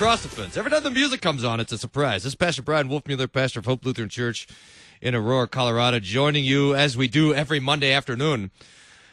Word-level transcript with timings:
across 0.00 0.22
the 0.22 0.28
fence. 0.30 0.56
Every 0.56 0.70
time 0.70 0.82
the 0.82 0.90
music 0.90 1.20
comes 1.20 1.44
on, 1.44 1.60
it's 1.60 1.72
a 1.72 1.76
surprise. 1.76 2.22
This 2.22 2.30
is 2.32 2.34
Pastor 2.34 2.62
Brian 2.62 2.88
Wolfmueller, 2.88 3.30
pastor 3.30 3.58
of 3.58 3.66
Hope 3.66 3.84
Lutheran 3.84 4.08
Church 4.08 4.46
in 5.02 5.14
Aurora, 5.14 5.46
Colorado, 5.46 6.00
joining 6.00 6.42
you 6.42 6.74
as 6.74 6.96
we 6.96 7.06
do 7.06 7.34
every 7.34 7.60
Monday 7.60 7.92
afternoon 7.92 8.50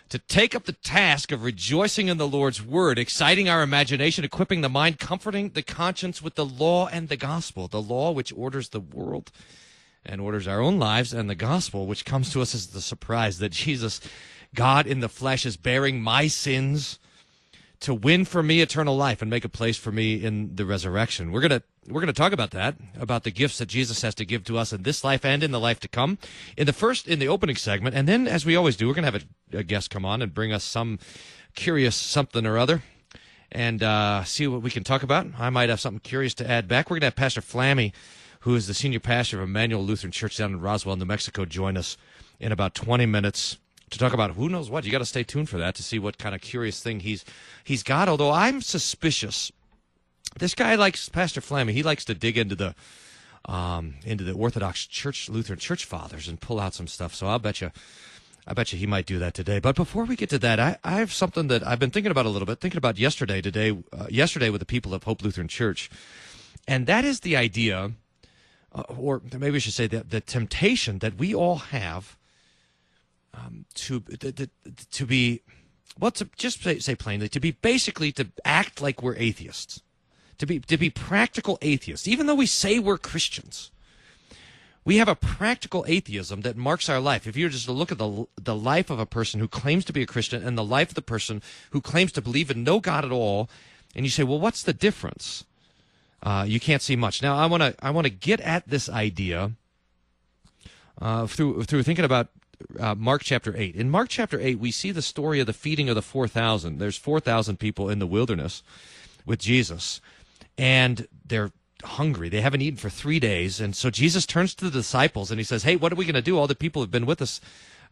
to 0.07 0.17
take 0.17 0.55
up 0.55 0.63
the 0.63 0.71
task 0.71 1.33
of 1.33 1.43
rejoicing 1.43 2.07
in 2.07 2.15
the 2.15 2.25
Lord's 2.25 2.63
word, 2.63 2.97
exciting 2.97 3.49
our 3.49 3.63
imagination, 3.63 4.23
equipping 4.23 4.61
the 4.61 4.69
mind, 4.69 4.97
comforting 4.97 5.49
the 5.49 5.61
conscience 5.61 6.21
with 6.21 6.35
the 6.35 6.45
law 6.45 6.87
and 6.87 7.09
the 7.09 7.17
gospel, 7.17 7.67
the 7.67 7.81
law 7.81 8.11
which 8.11 8.31
orders 8.31 8.69
the 8.69 8.79
world 8.79 9.29
and 10.05 10.21
orders 10.21 10.47
our 10.47 10.61
own 10.61 10.79
lives, 10.79 11.11
and 11.11 11.29
the 11.29 11.35
gospel 11.35 11.85
which 11.85 12.05
comes 12.05 12.31
to 12.31 12.41
us 12.41 12.55
as 12.55 12.67
the 12.67 12.79
surprise 12.79 13.39
that 13.39 13.51
Jesus, 13.51 13.99
God 14.55 14.87
in 14.87 15.01
the 15.01 15.09
flesh, 15.09 15.45
is 15.45 15.57
bearing 15.57 16.01
my 16.01 16.27
sins 16.27 16.97
to 17.79 17.93
win 17.93 18.25
for 18.25 18.41
me 18.41 18.61
eternal 18.61 18.95
life 18.95 19.21
and 19.21 19.29
make 19.29 19.45
a 19.45 19.49
place 19.49 19.77
for 19.77 19.91
me 19.91 20.23
in 20.23 20.55
the 20.55 20.65
resurrection. 20.65 21.31
We're 21.31 21.41
going 21.41 21.59
to 21.59 21.63
we're 21.87 22.01
going 22.01 22.13
to 22.13 22.13
talk 22.13 22.33
about 22.33 22.51
that, 22.51 22.75
about 22.99 23.23
the 23.23 23.31
gifts 23.31 23.59
that 23.59 23.67
Jesus 23.67 24.01
has 24.01 24.13
to 24.15 24.25
give 24.25 24.43
to 24.45 24.57
us 24.57 24.73
in 24.73 24.83
this 24.83 25.05
life 25.05 25.23
and 25.23 25.41
in 25.41 25.51
the 25.51 25.59
life 25.59 25.79
to 25.81 25.87
come. 25.87 26.17
In 26.57 26.65
the 26.65 26.73
first, 26.73 27.07
in 27.07 27.19
the 27.19 27.29
opening 27.29 27.55
segment, 27.55 27.95
and 27.95 28.09
then 28.09 28.27
as 28.27 28.45
we 28.45 28.57
always 28.57 28.75
do, 28.75 28.87
we're 28.87 28.93
going 28.93 29.05
to 29.05 29.11
have 29.11 29.25
a, 29.53 29.59
a 29.59 29.63
guest 29.63 29.89
come 29.89 30.03
on 30.03 30.21
and 30.21 30.33
bring 30.33 30.51
us 30.51 30.65
some 30.65 30.99
curious 31.55 31.95
something 31.95 32.45
or 32.45 32.57
other 32.57 32.83
and 33.51 33.81
uh, 33.81 34.23
see 34.25 34.47
what 34.47 34.61
we 34.61 34.69
can 34.69 34.83
talk 34.83 35.03
about. 35.03 35.27
I 35.37 35.49
might 35.49 35.69
have 35.69 35.79
something 35.79 36.01
curious 36.01 36.33
to 36.35 36.49
add 36.49 36.67
back. 36.67 36.89
We're 36.89 36.95
going 36.95 37.01
to 37.01 37.07
have 37.07 37.15
Pastor 37.15 37.41
Flamme, 37.41 37.93
who 38.41 38.55
is 38.55 38.67
the 38.67 38.73
senior 38.73 38.99
pastor 38.99 39.37
of 39.37 39.43
Emmanuel 39.43 39.83
Lutheran 39.83 40.11
Church 40.11 40.37
down 40.37 40.51
in 40.51 40.61
Roswell, 40.61 40.97
New 40.97 41.05
Mexico, 41.05 41.45
join 41.45 41.77
us 41.77 41.95
in 42.39 42.51
about 42.51 42.75
20 42.75 43.05
minutes 43.05 43.57
to 43.89 43.97
talk 43.97 44.13
about 44.13 44.31
who 44.31 44.49
knows 44.49 44.69
what. 44.69 44.85
You 44.85 44.91
got 44.91 44.99
to 44.99 45.05
stay 45.05 45.23
tuned 45.23 45.49
for 45.49 45.57
that 45.57 45.75
to 45.75 45.83
see 45.83 45.99
what 45.99 46.17
kind 46.17 46.35
of 46.35 46.41
curious 46.41 46.81
thing 46.81 47.01
he's 47.01 47.23
he's 47.63 47.83
got. 47.83 48.09
Although 48.09 48.31
I'm 48.31 48.61
suspicious, 48.61 49.51
this 50.39 50.55
guy 50.55 50.75
likes 50.75 51.09
Pastor 51.09 51.41
Flamme. 51.41 51.71
He 51.71 51.83
likes 51.83 52.05
to 52.05 52.13
dig 52.13 52.37
into 52.37 52.55
the 52.55 52.75
um, 53.45 53.95
into 54.03 54.23
the 54.23 54.33
Orthodox 54.33 54.85
Church 54.85 55.29
Lutheran 55.29 55.59
Church 55.59 55.85
Fathers 55.85 56.27
and 56.27 56.39
pull 56.39 56.59
out 56.59 56.73
some 56.73 56.87
stuff. 56.87 57.13
So 57.13 57.27
I'll 57.27 57.39
bet 57.39 57.61
you. 57.61 57.71
I 58.49 58.53
bet 58.53 58.71
you 58.71 58.79
he 58.79 58.87
might 58.87 59.05
do 59.05 59.19
that 59.19 59.33
today. 59.33 59.59
But 59.59 59.75
before 59.75 60.05
we 60.05 60.15
get 60.15 60.29
to 60.29 60.39
that, 60.39 60.57
I, 60.57 60.77
I 60.81 60.99
have 60.99 61.11
something 61.11 61.49
that 61.49 61.67
I've 61.67 61.79
been 61.79 61.91
thinking 61.91 62.11
about 62.11 62.25
a 62.25 62.29
little 62.29 62.45
bit, 62.45 62.61
thinking 62.61 62.77
about 62.77 62.97
yesterday, 62.97 63.41
today, 63.41 63.77
uh, 63.91 64.07
yesterday 64.09 64.49
with 64.49 64.59
the 64.59 64.65
people 64.65 64.93
of 64.93 65.03
Hope 65.03 65.21
Lutheran 65.21 65.49
Church. 65.49 65.89
And 66.65 66.87
that 66.87 67.03
is 67.03 67.21
the 67.21 67.35
idea, 67.35 67.91
uh, 68.73 68.83
or 68.87 69.21
maybe 69.33 69.51
we 69.51 69.59
should 69.59 69.73
say 69.73 69.87
that 69.87 70.11
the 70.11 70.21
temptation 70.21 70.99
that 70.99 71.17
we 71.17 71.35
all 71.35 71.57
have 71.57 72.16
um, 73.37 73.65
to, 73.75 73.99
to, 74.01 74.49
to 74.91 75.05
be, 75.05 75.41
well, 75.99 76.11
to 76.11 76.27
just 76.35 76.63
say, 76.63 76.79
say 76.79 76.95
plainly, 76.95 77.29
to 77.29 77.39
be 77.39 77.51
basically 77.51 78.11
to 78.13 78.27
act 78.43 78.81
like 78.81 79.03
we're 79.03 79.15
atheists, 79.15 79.81
to 80.39 80.45
be, 80.45 80.59
to 80.59 80.77
be 80.77 80.89
practical 80.89 81.57
atheists, 81.61 82.07
even 82.07 82.25
though 82.25 82.35
we 82.35 82.45
say 82.45 82.79
we're 82.79 82.97
Christians 82.97 83.71
we 84.87 84.97
have 84.99 85.09
a 85.09 85.15
practical 85.15 85.83
atheism 85.85 86.41
that 86.41 86.55
marks 86.55 86.87
our 86.87 87.01
life. 87.01 87.27
If 87.27 87.35
you 87.35 87.43
were 87.43 87.49
just 87.49 87.65
to 87.65 87.73
look 87.73 87.91
at 87.91 87.97
the 87.97 88.25
the 88.41 88.55
life 88.55 88.89
of 88.89 88.99
a 88.99 89.05
person 89.05 89.41
who 89.41 89.47
claims 89.49 89.83
to 89.83 89.91
be 89.91 90.01
a 90.01 90.05
Christian 90.05 90.41
and 90.47 90.57
the 90.57 90.63
life 90.63 90.87
of 90.87 90.95
the 90.95 91.01
person 91.01 91.41
who 91.71 91.81
claims 91.81 92.13
to 92.13 92.21
believe 92.21 92.49
in 92.49 92.63
no 92.63 92.79
God 92.79 93.03
at 93.03 93.11
all, 93.11 93.49
and 93.93 94.05
you 94.05 94.09
say, 94.09 94.23
well, 94.23 94.39
what's 94.39 94.63
the 94.63 94.71
difference? 94.71 95.43
Uh, 96.23 96.45
you 96.47 96.61
can't 96.61 96.81
see 96.81 96.95
much. 96.95 97.21
Now, 97.21 97.35
I 97.35 97.47
want 97.47 97.63
to 97.63 97.75
I 97.81 97.89
want 97.89 98.05
to 98.07 98.09
get 98.09 98.39
at 98.39 98.65
this 98.65 98.87
idea 98.87 99.51
uh, 101.01 101.27
through 101.27 101.65
through 101.65 101.83
thinking 101.83 102.05
about 102.05 102.29
uh, 102.79 102.95
Mark 102.95 103.23
chapter 103.23 103.55
8. 103.55 103.75
In 103.75 103.89
Mark 103.89 104.09
chapter 104.09 104.39
8, 104.39 104.59
we 104.59 104.71
see 104.71 104.91
the 104.91 105.01
story 105.01 105.39
of 105.39 105.47
the 105.47 105.53
feeding 105.53 105.89
of 105.89 105.95
the 105.95 106.01
4,000. 106.01 106.77
There's 106.77 106.97
4,000 106.97 107.57
people 107.57 107.89
in 107.89 107.99
the 107.99 108.07
wilderness 108.07 108.63
with 109.25 109.39
Jesus, 109.39 110.01
and 110.57 111.07
they're 111.25 111.51
hungry. 111.83 112.29
They 112.29 112.41
haven't 112.41 112.61
eaten 112.61 112.77
for 112.77 112.89
three 112.89 113.19
days. 113.19 113.59
And 113.59 113.75
so 113.75 113.89
Jesus 113.89 114.25
turns 114.25 114.55
to 114.55 114.65
the 114.65 114.71
disciples 114.71 115.31
and 115.31 115.39
he 115.39 115.43
says, 115.43 115.63
Hey, 115.63 115.75
what 115.75 115.91
are 115.91 115.95
we 115.95 116.05
going 116.05 116.15
to 116.15 116.21
do? 116.21 116.37
All 116.37 116.47
the 116.47 116.55
people 116.55 116.81
have 116.81 116.91
been 116.91 117.05
with 117.05 117.21
us. 117.21 117.39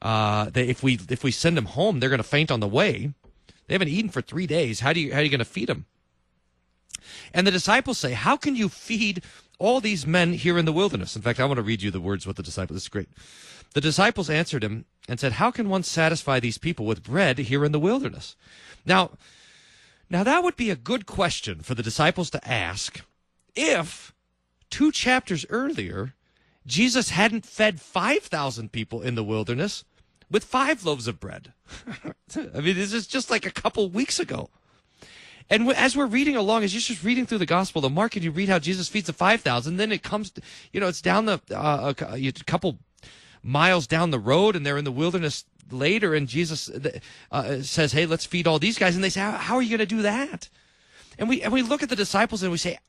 Uh, 0.01 0.49
they, 0.49 0.67
if 0.67 0.83
we 0.83 0.99
if 1.09 1.23
we 1.23 1.31
send 1.31 1.55
them 1.55 1.65
home, 1.65 1.99
they're 1.99 2.09
going 2.09 2.17
to 2.17 2.23
faint 2.23 2.51
on 2.51 2.59
the 2.59 2.67
way. 2.67 3.13
They 3.67 3.73
haven't 3.73 3.87
eaten 3.87 4.09
for 4.09 4.21
three 4.21 4.47
days. 4.47 4.81
How 4.81 4.93
do 4.93 4.99
you 4.99 5.13
how 5.13 5.19
are 5.19 5.23
you 5.23 5.29
going 5.29 5.39
to 5.39 5.45
feed 5.45 5.69
them? 5.69 5.85
And 7.33 7.45
the 7.45 7.51
disciples 7.51 7.97
say, 7.97 8.13
How 8.13 8.35
can 8.35 8.55
you 8.55 8.69
feed 8.69 9.23
all 9.57 9.79
these 9.79 10.05
men 10.05 10.33
here 10.33 10.57
in 10.57 10.65
the 10.65 10.73
wilderness? 10.73 11.15
In 11.15 11.21
fact, 11.21 11.39
I 11.39 11.45
want 11.45 11.57
to 11.57 11.63
read 11.63 11.81
you 11.81 11.91
the 11.91 12.01
words 12.01 12.27
what 12.27 12.35
the 12.35 12.43
disciples. 12.43 12.77
Is 12.77 12.89
great. 12.89 13.09
The 13.75 13.81
disciples 13.81 14.29
answered 14.29 14.63
him 14.63 14.85
and 15.09 15.19
said, 15.19 15.33
How 15.33 15.51
can 15.51 15.67
one 15.67 15.83
satisfy 15.83 16.39
these 16.39 16.57
people 16.57 16.85
with 16.85 17.03
bread 17.03 17.37
here 17.37 17.65
in 17.65 17.73
the 17.73 17.79
wilderness? 17.79 18.37
Now, 18.85 19.11
now 20.09 20.23
that 20.23 20.43
would 20.43 20.55
be 20.55 20.69
a 20.69 20.77
good 20.77 21.05
question 21.05 21.59
for 21.59 21.75
the 21.75 21.83
disciples 21.83 22.29
to 22.29 22.49
ask 22.49 23.01
if 23.53 24.13
two 24.69 24.93
chapters 24.93 25.45
earlier, 25.49 26.13
Jesus 26.65 27.09
hadn't 27.09 27.45
fed 27.45 27.81
5,000 27.81 28.71
people 28.71 29.01
in 29.01 29.15
the 29.15 29.25
wilderness 29.25 29.83
with 30.31 30.45
five 30.45 30.85
loaves 30.85 31.05
of 31.05 31.19
bread. 31.19 31.51
I 32.55 32.61
mean, 32.61 32.75
this 32.75 32.93
is 32.93 33.07
just 33.07 33.29
like 33.29 33.45
a 33.45 33.51
couple 33.51 33.89
weeks 33.89 34.21
ago. 34.21 34.49
And 35.49 35.69
as 35.73 35.97
we're 35.97 36.05
reading 36.05 36.37
along, 36.37 36.63
as 36.63 36.73
you're 36.73 36.79
just 36.79 37.03
reading 37.03 37.25
through 37.25 37.39
the 37.39 37.45
Gospel 37.45 37.85
of 37.85 37.91
Mark, 37.91 38.15
and 38.15 38.23
you 38.23 38.31
read 38.31 38.47
how 38.47 38.57
Jesus 38.57 38.87
feeds 38.87 39.07
the 39.07 39.13
5,000, 39.13 39.75
then 39.75 39.91
it 39.91 40.01
comes, 40.01 40.31
to, 40.31 40.41
you 40.71 40.79
know, 40.79 40.87
it's 40.87 41.01
down 41.01 41.25
the, 41.25 41.41
uh, 41.51 41.93
a, 41.99 42.31
couple 42.45 42.79
miles 43.45 43.85
down 43.85 44.09
the 44.09 44.19
road, 44.19 44.55
and 44.55 44.65
they're 44.65 44.77
in 44.77 44.85
the 44.85 44.91
wilderness 44.91 45.45
later, 45.71 46.15
and 46.15 46.27
Jesus 46.27 46.69
uh, 47.31 47.61
says, 47.61 47.91
hey, 47.91 48.05
let's 48.05 48.25
feed 48.25 48.47
all 48.47 48.59
these 48.59 48.77
guys. 48.77 48.95
And 48.95 49.03
they 49.03 49.09
say, 49.09 49.21
how, 49.21 49.31
how 49.31 49.55
are 49.55 49.61
you 49.61 49.69
going 49.69 49.87
to 49.87 49.95
do 49.95 50.01
that? 50.01 50.49
And 51.17 51.29
we, 51.29 51.41
and 51.41 51.53
we 51.53 51.61
look 51.61 51.83
at 51.83 51.89
the 51.89 51.95
disciples 51.95 52.43
and 52.43 52.51
we 52.51 52.57
say, 52.57 52.79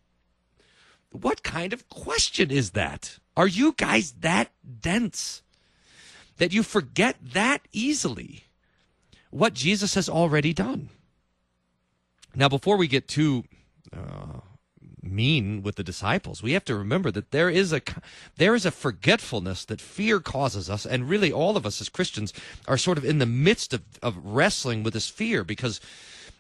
what 1.11 1.43
kind 1.43 1.73
of 1.73 1.89
question 1.89 2.51
is 2.51 2.71
that? 2.71 3.19
Are 3.37 3.47
you 3.47 3.75
guys 3.77 4.13
that 4.21 4.51
dense 4.81 5.43
that 6.39 6.53
you 6.53 6.63
forget 6.63 7.17
that 7.23 7.63
easily 7.73 8.45
what 9.31 9.55
Jesus 9.55 9.95
has 9.95 10.09
already 10.09 10.53
done? 10.53 10.89
Now, 12.35 12.49
before 12.49 12.77
we 12.77 12.89
get 12.89 13.09
too 13.09 13.45
uh, 13.93 14.41
mean 15.07 15.63
with 15.63 15.77
the 15.77 15.83
disciples, 15.83 16.43
we 16.43 16.53
have 16.53 16.65
to 16.67 16.77
remember 16.77 17.11
that 17.11 17.31
there 17.31 17.51
is 17.51 17.73
a 17.73 17.81
there 18.37 18.55
is 18.55 18.67
a 18.67 18.71
forgetfulness 18.71 19.65
that 19.67 19.81
fear 19.81 20.21
causes 20.21 20.69
us, 20.69 20.87
and 20.87 21.09
really 21.09 21.33
all 21.33 21.57
of 21.57 21.67
us 21.67 21.81
as 21.81 21.89
Christians 21.89 22.33
are 22.69 22.79
sort 22.79 22.99
of 22.99 23.05
in 23.05 23.19
the 23.19 23.27
midst 23.27 23.73
of, 23.73 23.83
of 24.03 24.17
wrestling 24.25 24.83
with 24.83 24.95
this 24.95 25.09
fear 25.09 25.45
because 25.45 25.81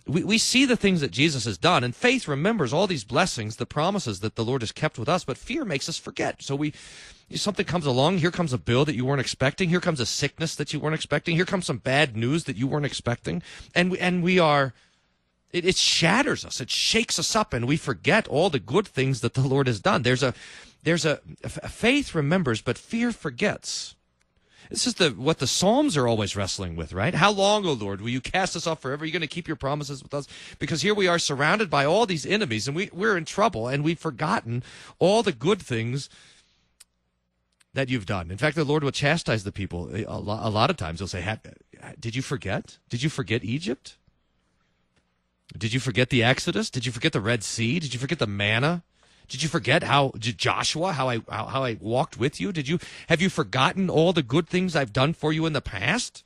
we, 0.06 0.22
we 0.22 0.38
see 0.38 0.64
the 0.64 0.76
things 0.76 1.00
that 1.00 1.10
Jesus 1.10 1.44
has 1.44 1.58
done, 1.58 1.82
and 1.82 1.94
faith 1.94 2.28
remembers 2.28 2.72
all 2.72 2.86
these 2.86 3.04
blessings, 3.04 3.56
the 3.56 3.66
promises 3.66 4.20
that 4.20 4.36
the 4.36 4.44
Lord 4.44 4.62
has 4.62 4.72
kept 4.72 4.98
with 4.98 5.08
us, 5.08 5.24
but 5.24 5.36
fear 5.36 5.64
makes 5.64 5.88
us 5.88 5.98
forget. 5.98 6.42
So 6.42 6.54
we 6.54 6.72
something 7.34 7.66
comes 7.66 7.86
along, 7.86 8.18
here 8.18 8.30
comes 8.30 8.52
a 8.52 8.58
bill 8.58 8.84
that 8.84 8.94
you 8.94 9.04
weren't 9.04 9.20
expecting, 9.20 9.68
here 9.68 9.80
comes 9.80 9.98
a 9.98 10.06
sickness 10.06 10.54
that 10.54 10.72
you 10.72 10.78
weren't 10.78 10.94
expecting, 10.94 11.34
here 11.34 11.44
comes 11.44 11.66
some 11.66 11.78
bad 11.78 12.16
news 12.16 12.44
that 12.44 12.56
you 12.56 12.68
weren't 12.68 12.86
expecting, 12.86 13.42
and 13.74 13.90
we, 13.90 13.98
and 13.98 14.22
we 14.22 14.38
are 14.38 14.74
it, 15.56 15.64
it 15.64 15.76
shatters 15.76 16.44
us, 16.44 16.60
it 16.60 16.70
shakes 16.70 17.18
us 17.18 17.34
up, 17.34 17.52
and 17.52 17.66
we 17.66 17.76
forget 17.76 18.28
all 18.28 18.50
the 18.50 18.58
good 18.58 18.86
things 18.86 19.20
that 19.22 19.34
the 19.34 19.40
Lord 19.40 19.66
has 19.66 19.80
done. 19.80 20.02
There's 20.02 20.22
a 20.22 20.34
there's 20.82 21.04
a, 21.04 21.20
a 21.42 21.48
faith 21.48 22.14
remembers, 22.14 22.60
but 22.60 22.78
fear 22.78 23.10
forgets. 23.10 23.96
This 24.70 24.86
is 24.86 24.94
the 24.94 25.10
what 25.10 25.38
the 25.38 25.46
Psalms 25.46 25.96
are 25.96 26.06
always 26.06 26.36
wrestling 26.36 26.76
with, 26.76 26.92
right? 26.92 27.14
How 27.14 27.30
long, 27.30 27.64
O 27.66 27.72
Lord, 27.72 28.00
will 28.00 28.10
you 28.10 28.20
cast 28.20 28.56
us 28.56 28.66
off 28.66 28.82
forever? 28.82 29.02
Are 29.02 29.06
you 29.06 29.12
going 29.12 29.20
to 29.20 29.26
keep 29.26 29.48
your 29.48 29.56
promises 29.56 30.02
with 30.02 30.12
us? 30.12 30.26
Because 30.58 30.82
here 30.82 30.94
we 30.94 31.08
are 31.08 31.18
surrounded 31.18 31.70
by 31.70 31.84
all 31.84 32.04
these 32.06 32.26
enemies, 32.26 32.66
and 32.66 32.76
we, 32.76 32.90
we're 32.92 33.16
in 33.16 33.24
trouble, 33.24 33.68
and 33.68 33.84
we've 33.84 33.98
forgotten 33.98 34.62
all 34.98 35.22
the 35.22 35.32
good 35.32 35.62
things 35.62 36.08
that 37.74 37.88
you've 37.88 38.06
done. 38.06 38.30
In 38.30 38.38
fact, 38.38 38.56
the 38.56 38.64
Lord 38.64 38.82
will 38.82 38.90
chastise 38.90 39.44
the 39.44 39.52
people 39.52 39.90
a 39.94 40.18
lot, 40.18 40.44
a 40.44 40.50
lot 40.50 40.70
of 40.70 40.76
times. 40.76 40.98
He'll 40.98 41.06
say, 41.06 41.38
"Did 42.00 42.16
you 42.16 42.22
forget? 42.22 42.78
Did 42.88 43.02
you 43.02 43.10
forget 43.10 43.44
Egypt? 43.44 43.96
Did 45.56 45.72
you 45.72 45.80
forget 45.80 46.10
the 46.10 46.22
Exodus? 46.22 46.70
Did 46.70 46.86
you 46.86 46.92
forget 46.92 47.12
the 47.12 47.20
Red 47.20 47.44
Sea? 47.44 47.78
Did 47.78 47.94
you 47.94 48.00
forget 48.00 48.18
the 48.18 48.26
manna?" 48.26 48.82
Did 49.28 49.42
you 49.42 49.48
forget 49.48 49.82
how 49.82 50.12
Joshua, 50.18 50.92
how 50.92 51.08
I 51.08 51.20
how, 51.28 51.46
how 51.46 51.64
I 51.64 51.76
walked 51.80 52.16
with 52.18 52.40
you? 52.40 52.52
Did 52.52 52.68
you 52.68 52.78
have 53.08 53.20
you 53.20 53.28
forgotten 53.28 53.90
all 53.90 54.12
the 54.12 54.22
good 54.22 54.48
things 54.48 54.76
I've 54.76 54.92
done 54.92 55.14
for 55.14 55.32
you 55.32 55.46
in 55.46 55.52
the 55.52 55.60
past? 55.60 56.22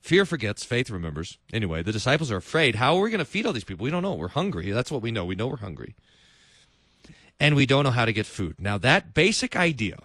Fear 0.00 0.24
forgets, 0.26 0.64
faith 0.64 0.90
remembers. 0.90 1.38
Anyway, 1.52 1.82
the 1.82 1.92
disciples 1.92 2.30
are 2.30 2.36
afraid. 2.36 2.76
How 2.76 2.96
are 2.96 3.02
we 3.02 3.10
going 3.10 3.20
to 3.20 3.24
feed 3.24 3.46
all 3.46 3.52
these 3.52 3.62
people? 3.62 3.84
We 3.84 3.90
don't 3.90 4.02
know. 4.02 4.14
We're 4.14 4.28
hungry. 4.28 4.70
That's 4.72 4.90
what 4.90 5.00
we 5.00 5.12
know. 5.12 5.24
We 5.24 5.36
know 5.36 5.46
we're 5.46 5.58
hungry. 5.58 5.94
And 7.38 7.54
we 7.54 7.66
don't 7.66 7.84
know 7.84 7.90
how 7.90 8.04
to 8.04 8.12
get 8.12 8.26
food. 8.26 8.56
Now, 8.58 8.78
that 8.78 9.14
basic 9.14 9.54
idea 9.54 9.98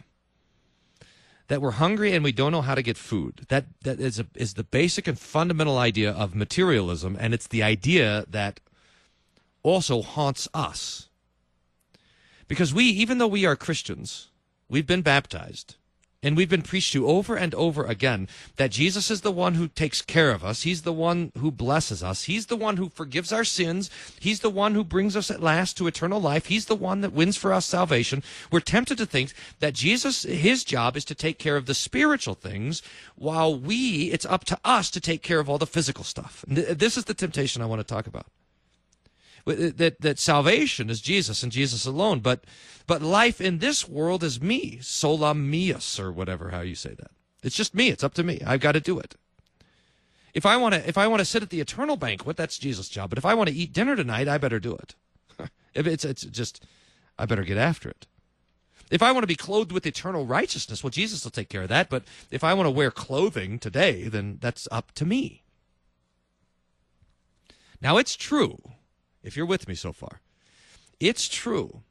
that 1.48 1.62
we're 1.62 1.72
hungry 1.72 2.14
and 2.14 2.24
we 2.24 2.32
don't 2.32 2.52
know 2.52 2.62
how 2.62 2.76
to 2.76 2.82
get 2.82 2.98
food, 2.98 3.46
that, 3.48 3.66
that 3.84 4.00
is, 4.00 4.20
a, 4.20 4.28
is 4.36 4.56
the 4.56 4.64
basic 4.64 5.08
and 5.08 5.18
fundamental 5.18 5.78
idea 5.78 6.12
of 6.12 6.36
materialism. 6.36 7.18
And 7.20 7.34
it's 7.34 7.48
the 7.48 7.64
idea 7.64 8.26
that 8.30 8.60
also 9.64 10.02
haunts 10.02 10.48
us. 10.54 11.08
Because 12.48 12.74
we, 12.74 12.84
even 12.84 13.18
though 13.18 13.28
we 13.28 13.46
are 13.46 13.56
Christians, 13.56 14.30
we've 14.70 14.88
been 14.88 15.02
baptized, 15.02 15.76
And 16.24 16.36
we've 16.36 16.50
been 16.50 16.64
preached 16.64 16.94
to 16.94 17.08
over 17.08 17.36
and 17.36 17.54
over 17.54 17.86
again 17.86 18.28
that 18.56 18.72
Jesus 18.72 19.12
is 19.12 19.22
the 19.22 19.32
one 19.32 19.54
who 19.54 19.68
takes 19.68 20.02
care 20.02 20.32
of 20.32 20.44
us. 20.44 20.64
He's 20.64 20.82
the 20.82 20.92
one 20.92 21.32
who 21.38 21.52
blesses 21.52 22.02
us. 22.02 22.24
He's 22.24 22.48
the 22.48 22.56
one 22.56 22.78
who 22.78 22.90
forgives 22.90 23.32
our 23.32 23.44
sins. 23.44 23.92
He's 24.20 24.40
the 24.40 24.50
one 24.50 24.74
who 24.74 24.84
brings 24.84 25.16
us 25.16 25.30
at 25.30 25.44
last 25.44 25.78
to 25.78 25.86
eternal 25.86 26.20
life. 26.20 26.48
He's 26.48 26.66
the 26.66 26.76
one 26.76 27.02
that 27.02 27.14
wins 27.14 27.38
for 27.38 27.54
us 27.54 27.68
salvation. 27.68 28.24
We're 28.52 28.62
tempted 28.62 28.98
to 28.98 29.06
think 29.06 29.34
that 29.60 29.76
Jesus, 29.76 30.24
his 30.24 30.64
job 30.64 30.98
is 30.98 31.06
to 31.06 31.16
take 31.16 31.38
care 31.38 31.56
of 31.56 31.68
the 31.68 31.76
spiritual 31.76 32.34
things 32.34 32.82
while 33.16 33.58
we, 33.58 34.12
it's 34.12 34.26
up 34.26 34.44
to 34.46 34.58
us 34.66 34.90
to 34.92 35.00
take 35.00 35.22
care 35.22 35.40
of 35.40 35.48
all 35.48 35.60
the 35.60 35.68
physical 35.68 36.04
stuff. 36.04 36.44
This 36.48 36.98
is 36.98 37.06
the 37.06 37.14
temptation 37.14 37.62
I 37.62 37.68
want 37.68 37.80
to 37.80 37.94
talk 37.94 38.08
about 38.08 38.26
Uh, 39.48 39.72
that 39.76 40.02
that 40.02 40.20
salvation 40.20 40.90
is 40.90 41.00
Jesus 41.00 41.42
and 41.42 41.52
Jesus 41.52 41.86
alone. 41.86 42.20
But 42.20 42.44
but 42.86 43.02
life 43.02 43.40
in 43.40 43.60
this 43.60 43.88
world 43.88 44.24
is 44.24 44.42
me, 44.42 44.80
sola 44.82 45.34
meus, 45.34 46.00
or 46.00 46.12
whatever 46.12 46.50
how 46.50 46.62
you 46.62 46.76
say 46.76 46.94
that. 46.96 47.12
It's 47.44 47.56
just 47.56 47.74
me. 47.74 47.90
It's 47.90 48.04
up 48.04 48.14
to 48.16 48.24
me. 48.24 48.42
I've 48.46 48.60
got 48.60 48.74
to 48.74 48.82
do 48.82 49.00
it. 49.00 49.16
If 50.34 50.46
I 50.46 50.58
want 50.58 50.76
to 50.76 50.88
if 50.88 50.98
I 50.98 51.08
want 51.08 51.20
to 51.20 51.26
sit 51.26 51.44
at 51.44 51.50
the 51.50 51.62
eternal 51.62 51.96
banquet, 51.96 52.36
that's 52.36 52.58
Jesus' 52.58 52.90
job. 52.90 53.10
But 53.10 53.18
if 53.18 53.26
I 53.26 53.34
want 53.36 53.50
to 53.50 53.56
eat 53.56 53.72
dinner 53.72 53.96
tonight, 53.96 54.28
I 54.28 54.38
better 54.38 54.60
do 54.60 54.76
it. 54.76 54.96
if 55.74 55.88
it's 55.88 56.04
it's 56.04 56.24
just 56.24 56.66
I 57.18 57.26
better 57.26 57.44
get 57.44 57.58
after 57.58 57.90
it. 57.90 58.06
If 58.90 59.02
I 59.02 59.12
want 59.12 59.24
to 59.24 59.28
be 59.28 59.36
clothed 59.36 59.72
with 59.72 59.86
eternal 59.86 60.26
righteousness, 60.26 60.84
well, 60.84 60.92
Jesus 60.92 61.24
will 61.24 61.32
take 61.32 61.50
care 61.50 61.64
of 61.64 61.70
that. 61.70 61.90
But 61.90 62.04
if 62.32 62.44
I 62.44 62.54
want 62.54 62.68
to 62.68 62.72
wear 62.72 62.92
clothing 62.92 63.60
today, 63.60 64.08
then 64.08 64.38
that's 64.42 64.68
up 64.72 64.94
to 64.94 65.06
me. 65.06 65.44
Now, 67.82 67.98
it's 67.98 68.16
true 68.16 68.58
if 69.28 69.38
you're 69.38 69.46
with 69.46 69.68
me 69.68 69.76
so 69.76 69.92
far, 69.92 70.22
it's 71.00 71.28
true 71.28 71.82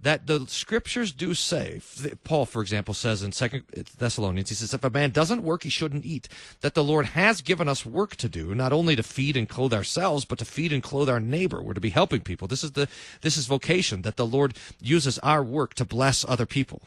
that 0.00 0.26
the 0.26 0.46
scriptures 0.48 1.12
do 1.12 1.32
say 1.32 1.80
paul 2.24 2.44
for 2.44 2.60
example 2.60 2.92
says 2.92 3.22
in 3.22 3.30
second 3.30 3.62
thessalonians 3.98 4.48
he 4.48 4.54
says 4.56 4.74
if 4.74 4.82
a 4.82 4.90
man 4.90 5.10
doesn't 5.10 5.44
work 5.44 5.62
he 5.62 5.70
shouldn't 5.70 6.04
eat. 6.04 6.28
That 6.60 6.74
the 6.74 6.82
lord 6.82 7.06
has 7.06 7.40
given 7.40 7.68
us 7.68 7.86
work 7.86 8.16
to 8.16 8.28
do 8.28 8.54
not 8.54 8.72
only 8.72 8.96
to 8.96 9.02
feed 9.02 9.36
and 9.36 9.48
clothe 9.48 9.72
ourselves 9.72 10.24
but 10.24 10.38
to 10.40 10.44
feed 10.44 10.72
and 10.72 10.82
clothe 10.82 11.08
our 11.08 11.20
neighbor. 11.20 11.62
We're 11.62 11.74
to 11.74 11.80
be 11.80 11.90
helping 11.90 12.22
people. 12.22 12.48
This 12.48 12.64
is 12.64 12.72
the 12.72 12.88
this 13.20 13.36
is 13.36 13.46
vocation 13.46 14.02
that 14.02 14.16
the 14.16 14.26
lord 14.26 14.56
uses 14.80 15.18
our 15.20 15.44
work 15.44 15.74
to 15.74 15.84
bless 15.84 16.24
other 16.28 16.46
people. 16.46 16.82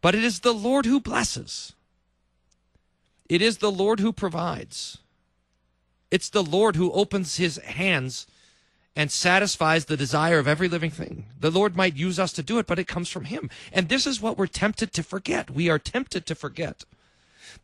But 0.00 0.14
it 0.14 0.24
is 0.24 0.40
the 0.40 0.54
lord 0.54 0.86
who 0.86 0.98
blesses. 0.98 1.74
It 3.28 3.42
is 3.42 3.58
the 3.58 3.70
lord 3.70 4.00
who 4.00 4.12
provides 4.12 4.98
it's 6.10 6.28
the 6.28 6.42
Lord 6.42 6.76
who 6.76 6.92
opens 6.92 7.36
his 7.36 7.58
hands 7.58 8.26
and 8.96 9.10
satisfies 9.10 9.84
the 9.84 9.96
desire 9.96 10.38
of 10.38 10.48
every 10.48 10.68
living 10.68 10.90
thing. 10.90 11.26
The 11.38 11.50
Lord 11.50 11.76
might 11.76 11.96
use 11.96 12.18
us 12.18 12.32
to 12.32 12.42
do 12.42 12.58
it, 12.58 12.66
but 12.66 12.78
it 12.78 12.88
comes 12.88 13.08
from 13.08 13.26
him. 13.26 13.48
And 13.72 13.88
this 13.88 14.06
is 14.06 14.20
what 14.20 14.36
we're 14.36 14.46
tempted 14.46 14.92
to 14.92 15.02
forget. 15.02 15.50
We 15.50 15.70
are 15.70 15.78
tempted 15.78 16.26
to 16.26 16.34
forget 16.34 16.84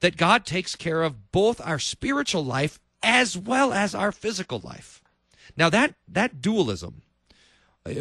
that 0.00 0.16
God 0.16 0.46
takes 0.46 0.76
care 0.76 1.02
of 1.02 1.32
both 1.32 1.60
our 1.64 1.78
spiritual 1.78 2.44
life 2.44 2.78
as 3.02 3.36
well 3.36 3.72
as 3.72 3.94
our 3.94 4.12
physical 4.12 4.60
life. 4.60 5.02
Now 5.56 5.68
that 5.70 5.94
that 6.08 6.40
dualism 6.40 7.02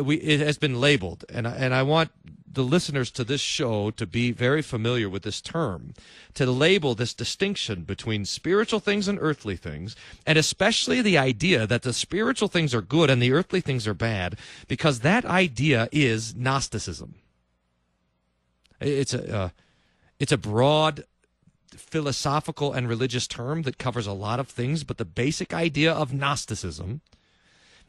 we, 0.01 0.17
it 0.17 0.39
has 0.39 0.57
been 0.57 0.79
labeled, 0.79 1.25
and 1.29 1.47
and 1.47 1.73
I 1.73 1.83
want 1.83 2.11
the 2.55 2.63
listeners 2.63 3.11
to 3.11 3.23
this 3.23 3.41
show 3.41 3.91
to 3.91 4.05
be 4.05 4.31
very 4.31 4.61
familiar 4.61 5.09
with 5.09 5.23
this 5.23 5.41
term, 5.41 5.93
to 6.33 6.45
label 6.45 6.95
this 6.95 7.13
distinction 7.13 7.83
between 7.83 8.23
spiritual 8.23 8.79
things 8.79 9.07
and 9.07 9.19
earthly 9.21 9.57
things, 9.57 9.95
and 10.25 10.37
especially 10.37 11.01
the 11.01 11.17
idea 11.17 11.67
that 11.67 11.81
the 11.81 11.93
spiritual 11.93 12.47
things 12.47 12.73
are 12.73 12.81
good 12.81 13.09
and 13.09 13.21
the 13.21 13.33
earthly 13.33 13.61
things 13.61 13.87
are 13.87 13.93
bad, 13.93 14.37
because 14.67 15.01
that 15.01 15.25
idea 15.25 15.89
is 15.91 16.33
Gnosticism. 16.35 17.15
It's 18.79 19.13
a 19.13 19.37
uh, 19.37 19.49
it's 20.19 20.31
a 20.31 20.37
broad 20.37 21.03
philosophical 21.71 22.71
and 22.71 22.87
religious 22.87 23.27
term 23.27 23.63
that 23.63 23.77
covers 23.77 24.07
a 24.07 24.13
lot 24.13 24.39
of 24.39 24.47
things, 24.47 24.83
but 24.83 24.97
the 24.97 25.05
basic 25.05 25.53
idea 25.53 25.91
of 25.91 26.13
Gnosticism 26.13 27.01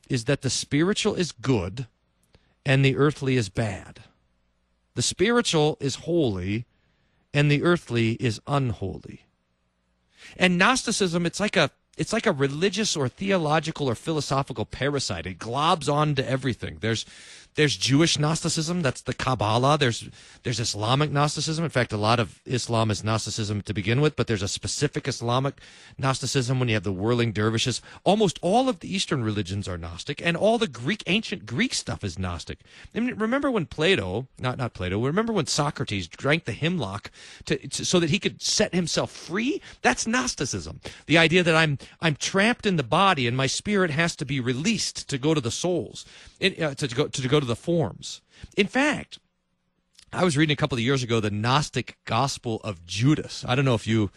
is 0.09 0.25
that 0.25 0.43
the 0.43 0.51
spiritual 0.51 1.15
is 1.15 1.33
good 1.33 1.87
and 2.65 2.85
the 2.85 2.97
earthly 2.97 3.37
is 3.37 3.49
bad. 3.49 4.01
The 4.95 5.03
spiritual 5.03 5.77
is 5.81 5.97
holy 5.97 6.67
and 7.33 7.51
the 7.51 7.63
earthly 7.63 8.13
is 8.13 8.41
unholy. 8.47 9.27
And 10.37 10.59
Gnosticism, 10.59 11.27
it's 11.27 11.41
like 11.41 11.57
a 11.57 11.71
it's 11.97 12.13
like 12.13 12.27
a 12.27 12.33
religious 12.33 12.95
or 12.95 13.09
theological 13.09 13.89
or 13.89 13.95
philosophical 13.95 14.67
parasite. 14.67 15.27
It 15.27 15.39
globs 15.39 15.91
onto 15.91 16.23
everything. 16.23 16.79
There's 16.81 17.07
there's 17.57 17.77
Jewish 17.77 18.19
Gnosticism, 18.19 18.83
that's 18.83 19.01
the 19.01 19.15
Kabbalah. 19.15 19.79
There's 19.79 20.09
there's 20.43 20.61
Islamic 20.61 21.11
Gnosticism. 21.11 21.65
In 21.65 21.71
fact, 21.71 21.93
a 21.93 21.97
lot 21.97 22.21
of 22.21 22.41
Islam 22.45 22.91
is 22.91 23.03
Gnosticism 23.03 23.63
to 23.63 23.75
begin 23.75 24.01
with, 24.01 24.15
but 24.15 24.27
there's 24.27 24.43
a 24.43 24.49
specific 24.49 25.09
Islamic 25.09 25.55
Gnosticism 25.99 26.61
when 26.61 26.69
you 26.69 26.75
have 26.75 26.85
the 26.85 26.93
whirling 26.93 27.33
dervishes. 27.33 27.81
Almost 28.05 28.39
all 28.43 28.69
of 28.69 28.81
the 28.81 28.95
Eastern 28.95 29.25
religions 29.25 29.67
are 29.67 29.79
Gnostic, 29.79 30.21
and 30.25 30.37
all 30.37 30.59
the 30.59 30.69
Greek 30.69 31.03
ancient 31.07 31.47
Greek 31.47 31.73
stuff 31.73 32.05
is 32.05 32.19
Gnostic. 32.19 32.59
I 32.95 33.01
mean, 33.01 33.17
remember 33.17 33.51
when 33.51 33.65
Plato, 33.65 34.27
not 34.39 34.59
not 34.59 34.75
Plato, 34.75 35.03
remember 35.03 35.33
when 35.33 35.47
Socrates 35.47 36.07
drank 36.07 36.45
the 36.45 36.53
hemlock 36.53 37.11
to, 37.47 37.57
to 37.69 37.85
so 37.87 37.99
that 38.01 38.11
he 38.11 38.19
could 38.19 38.43
set 38.43 38.75
himself 38.75 39.11
free? 39.11 39.63
That's 39.81 40.07
Gnosticism. 40.07 40.81
The 41.07 41.17
idea 41.17 41.43
that 41.43 41.57
I'm 41.57 41.79
I'm 42.03 42.17
trapped 42.17 42.67
in 42.67 42.77
the 42.77 42.83
body 42.83 43.27
and 43.27 43.37
my 43.37 43.47
spirit 43.47 43.91
has 43.91 44.15
to 44.17 44.27
be 44.27 44.41
released 44.41 45.09
to 45.09 45.17
go 45.17 45.33
to 45.33 45.41
the 45.41 45.51
souls, 45.51 46.05
in, 46.41 46.63
uh, 46.63 46.75
to, 46.75 46.89
go 46.89 47.09
to 47.09 47.29
go 47.29 47.41
to 47.41 47.47
the 47.47 47.57
forms. 47.57 48.21
In 48.57 48.67
fact, 48.67 49.19
I 50.13 50.25
was 50.25 50.37
reading 50.37 50.53
a 50.53 50.57
couple 50.57 50.77
of 50.77 50.85
years 50.85 51.03
ago 51.03 51.21
the 51.21 51.31
Gnostic 51.31 51.99
Gospel 52.05 52.61
of 52.65 52.87
Judas. 52.87 53.45
I 53.47 53.55
don't 53.55 53.65
know 53.65 53.75
if 53.75 53.87
you 53.87 54.11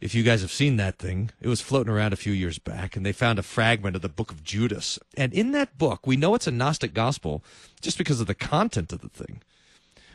if 0.00 0.14
you 0.14 0.22
guys 0.22 0.42
have 0.42 0.52
seen 0.52 0.76
that 0.76 0.98
thing. 0.98 1.30
It 1.40 1.48
was 1.48 1.60
floating 1.60 1.92
around 1.92 2.12
a 2.12 2.16
few 2.16 2.32
years 2.32 2.58
back 2.58 2.96
and 2.96 3.06
they 3.06 3.12
found 3.12 3.38
a 3.38 3.42
fragment 3.42 3.96
of 3.96 4.02
the 4.02 4.08
book 4.08 4.30
of 4.30 4.44
Judas. 4.44 4.98
And 5.16 5.32
in 5.32 5.52
that 5.52 5.78
book, 5.78 6.06
we 6.06 6.16
know 6.16 6.34
it's 6.34 6.46
a 6.46 6.52
Gnostic 6.52 6.92
gospel 6.92 7.42
just 7.80 7.96
because 7.98 8.20
of 8.20 8.26
the 8.26 8.34
content 8.34 8.92
of 8.92 9.00
the 9.00 9.08
thing. 9.08 9.42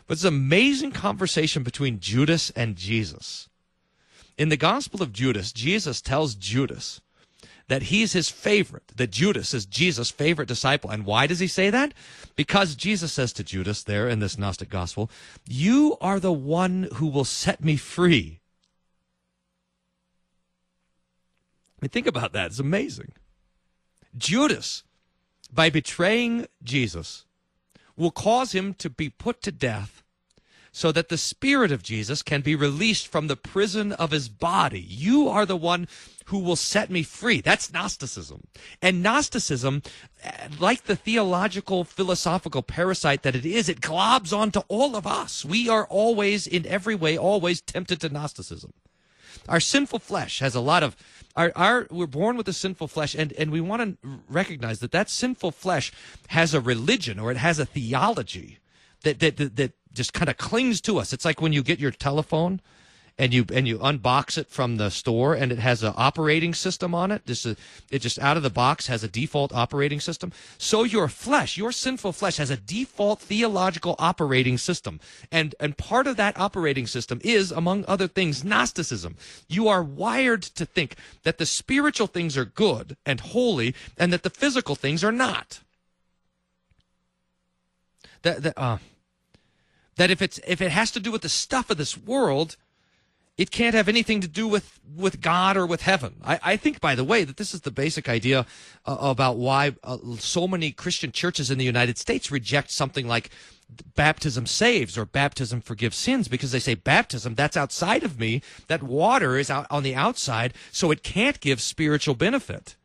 But 0.07 0.13
it's 0.13 0.23
an 0.23 0.33
amazing 0.33 0.91
conversation 0.91 1.63
between 1.63 1.99
Judas 1.99 2.51
and 2.51 2.75
Jesus. 2.75 3.49
In 4.37 4.49
the 4.49 4.57
Gospel 4.57 5.01
of 5.01 5.13
Judas, 5.13 5.51
Jesus 5.51 6.01
tells 6.01 6.35
Judas 6.35 7.01
that 7.71 7.83
he's 7.83 8.11
his 8.11 8.27
favorite, 8.27 8.91
that 8.97 9.11
Judas 9.11 9.53
is 9.53 9.65
Jesus' 9.65 10.11
favorite 10.11 10.49
disciple. 10.49 10.89
And 10.89 11.05
why 11.05 11.25
does 11.25 11.39
he 11.39 11.47
say 11.47 11.69
that? 11.69 11.93
Because 12.35 12.75
Jesus 12.75 13.13
says 13.13 13.31
to 13.31 13.45
Judas 13.45 13.81
there 13.81 14.09
in 14.09 14.19
this 14.19 14.37
Gnostic 14.37 14.69
gospel, 14.69 15.09
You 15.47 15.95
are 16.01 16.19
the 16.19 16.33
one 16.33 16.89
who 16.95 17.07
will 17.07 17.23
set 17.23 17.63
me 17.63 17.77
free. 17.77 18.41
I 21.77 21.85
mean, 21.85 21.89
think 21.91 22.07
about 22.07 22.33
that. 22.33 22.47
It's 22.47 22.59
amazing. 22.59 23.13
Judas, 24.17 24.83
by 25.49 25.69
betraying 25.69 26.47
Jesus, 26.61 27.23
will 27.95 28.11
cause 28.11 28.51
him 28.51 28.73
to 28.73 28.89
be 28.89 29.07
put 29.07 29.41
to 29.43 29.51
death 29.53 30.03
so 30.73 30.91
that 30.91 31.09
the 31.09 31.17
spirit 31.17 31.71
of 31.71 31.83
Jesus 31.83 32.21
can 32.21 32.41
be 32.41 32.55
released 32.55 33.07
from 33.07 33.27
the 33.27 33.35
prison 33.35 33.91
of 33.93 34.11
his 34.11 34.29
body. 34.29 34.81
You 34.81 35.27
are 35.27 35.45
the 35.45 35.57
one 35.57 35.87
who 36.31 36.39
will 36.39 36.55
set 36.55 36.89
me 36.89 37.03
free. 37.03 37.41
That's 37.41 37.73
Gnosticism. 37.73 38.47
And 38.81 39.03
Gnosticism, 39.03 39.83
like 40.59 40.85
the 40.85 40.95
theological, 40.95 41.83
philosophical 41.83 42.61
parasite 42.61 43.23
that 43.23 43.35
it 43.35 43.45
is, 43.45 43.67
it 43.67 43.81
globs 43.81 44.35
onto 44.35 44.61
all 44.69 44.95
of 44.95 45.05
us. 45.05 45.43
We 45.43 45.67
are 45.67 45.85
always, 45.87 46.47
in 46.47 46.65
every 46.65 46.95
way, 46.95 47.17
always 47.17 47.59
tempted 47.59 47.99
to 47.99 48.09
Gnosticism. 48.09 48.71
Our 49.49 49.59
sinful 49.59 49.99
flesh 49.99 50.39
has 50.39 50.55
a 50.55 50.61
lot 50.61 50.83
of 50.83 50.95
our, 51.35 51.51
our 51.55 51.87
we're 51.91 52.07
born 52.07 52.37
with 52.37 52.47
a 52.47 52.53
sinful 52.53 52.87
flesh 52.87 53.15
and 53.15 53.31
and 53.33 53.49
we 53.49 53.61
want 53.61 54.01
to 54.01 54.19
recognize 54.29 54.79
that 54.79 54.91
that 54.91 55.09
sinful 55.09 55.51
flesh 55.51 55.91
has 56.27 56.53
a 56.53 56.59
religion 56.59 57.17
or 57.17 57.31
it 57.31 57.37
has 57.37 57.57
a 57.57 57.65
theology 57.65 58.59
that 59.03 59.19
that 59.19 59.37
that, 59.37 59.55
that 59.55 59.71
just 59.93 60.13
kind 60.13 60.29
of 60.29 60.37
clings 60.37 60.79
to 60.81 60.97
us. 60.97 61.11
It's 61.13 61.25
like 61.25 61.41
when 61.41 61.53
you 61.53 61.63
get 61.63 61.79
your 61.79 61.91
telephone 61.91 62.61
and 63.17 63.33
you 63.33 63.45
and 63.53 63.67
you 63.67 63.77
unbox 63.79 64.37
it 64.37 64.47
from 64.47 64.77
the 64.77 64.89
store 64.89 65.33
and 65.33 65.51
it 65.51 65.59
has 65.59 65.83
an 65.83 65.93
operating 65.95 66.53
system 66.53 66.95
on 66.95 67.11
it. 67.11 67.25
Just 67.25 67.45
a, 67.45 67.55
it 67.89 67.99
just 67.99 68.17
out 68.19 68.37
of 68.37 68.43
the 68.43 68.49
box 68.49 68.87
has 68.87 69.03
a 69.03 69.07
default 69.07 69.53
operating 69.53 69.99
system. 69.99 70.31
So 70.57 70.83
your 70.83 71.07
flesh 71.07 71.57
your 71.57 71.71
sinful 71.71 72.13
flesh 72.13 72.37
has 72.37 72.49
a 72.49 72.57
default 72.57 73.19
theological 73.19 73.95
operating 73.99 74.57
system. 74.57 74.99
And 75.31 75.53
and 75.59 75.77
part 75.77 76.07
of 76.07 76.17
that 76.17 76.39
operating 76.39 76.87
system 76.87 77.19
is 77.23 77.51
among 77.51 77.85
other 77.87 78.07
things 78.07 78.43
gnosticism. 78.43 79.17
You 79.47 79.67
are 79.67 79.83
wired 79.83 80.41
to 80.43 80.65
think 80.65 80.95
that 81.23 81.37
the 81.37 81.45
spiritual 81.45 82.07
things 82.07 82.37
are 82.37 82.45
good 82.45 82.97
and 83.05 83.19
holy 83.19 83.75
and 83.97 84.11
that 84.13 84.23
the 84.23 84.29
physical 84.29 84.75
things 84.75 85.03
are 85.03 85.11
not. 85.11 85.59
That 88.23 88.43
that 88.43 88.57
uh 88.57 88.77
that 89.97 90.09
if 90.09 90.21
it's 90.21 90.39
if 90.47 90.61
it 90.61 90.71
has 90.71 90.89
to 90.91 90.99
do 90.99 91.11
with 91.11 91.21
the 91.21 91.29
stuff 91.29 91.69
of 91.69 91.77
this 91.77 91.97
world 91.97 92.57
it 93.37 93.51
can't 93.51 93.75
have 93.75 93.87
anything 93.87 94.21
to 94.21 94.27
do 94.27 94.47
with, 94.47 94.79
with 94.95 95.21
God 95.21 95.57
or 95.57 95.65
with 95.65 95.81
heaven. 95.81 96.15
I, 96.23 96.39
I 96.43 96.57
think, 96.57 96.79
by 96.79 96.95
the 96.95 97.03
way, 97.03 97.23
that 97.23 97.37
this 97.37 97.53
is 97.53 97.61
the 97.61 97.71
basic 97.71 98.09
idea 98.09 98.45
uh, 98.85 98.97
about 98.99 99.37
why 99.37 99.75
uh, 99.83 99.97
so 100.19 100.47
many 100.47 100.71
Christian 100.71 101.11
churches 101.11 101.49
in 101.49 101.57
the 101.57 101.65
United 101.65 101.97
States 101.97 102.29
reject 102.29 102.71
something 102.71 103.07
like 103.07 103.29
baptism 103.95 104.45
saves 104.45 104.97
or 104.97 105.05
baptism 105.05 105.61
forgives 105.61 105.95
sins 105.95 106.27
because 106.27 106.51
they 106.51 106.59
say 106.59 106.75
baptism 106.75 107.35
that's 107.35 107.55
outside 107.55 108.03
of 108.03 108.19
me 108.19 108.41
that 108.67 108.83
water 108.83 109.37
is 109.37 109.49
out 109.49 109.65
on 109.69 109.81
the 109.81 109.95
outside 109.95 110.53
so 110.73 110.91
it 110.91 111.03
can't 111.03 111.39
give 111.39 111.61
spiritual 111.61 112.13
benefit 112.13 112.75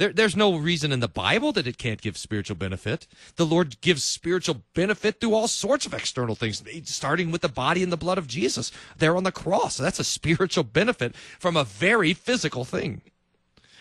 there, 0.00 0.14
there's 0.14 0.34
no 0.34 0.56
reason 0.56 0.92
in 0.92 1.00
the 1.00 1.08
Bible 1.08 1.52
that 1.52 1.66
it 1.66 1.76
can't 1.76 2.00
give 2.00 2.16
spiritual 2.16 2.56
benefit. 2.56 3.06
The 3.36 3.44
Lord 3.44 3.82
gives 3.82 4.02
spiritual 4.02 4.62
benefit 4.72 5.20
through 5.20 5.34
all 5.34 5.46
sorts 5.46 5.84
of 5.84 5.92
external 5.92 6.34
things, 6.34 6.62
starting 6.84 7.30
with 7.30 7.42
the 7.42 7.50
body 7.50 7.82
and 7.82 7.92
the 7.92 7.98
blood 7.98 8.16
of 8.16 8.26
Jesus 8.26 8.72
there 8.96 9.14
on 9.14 9.24
the 9.24 9.30
cross. 9.30 9.76
That's 9.76 10.00
a 10.00 10.04
spiritual 10.04 10.64
benefit 10.64 11.14
from 11.38 11.54
a 11.54 11.64
very 11.64 12.14
physical 12.14 12.64
thing. 12.64 13.02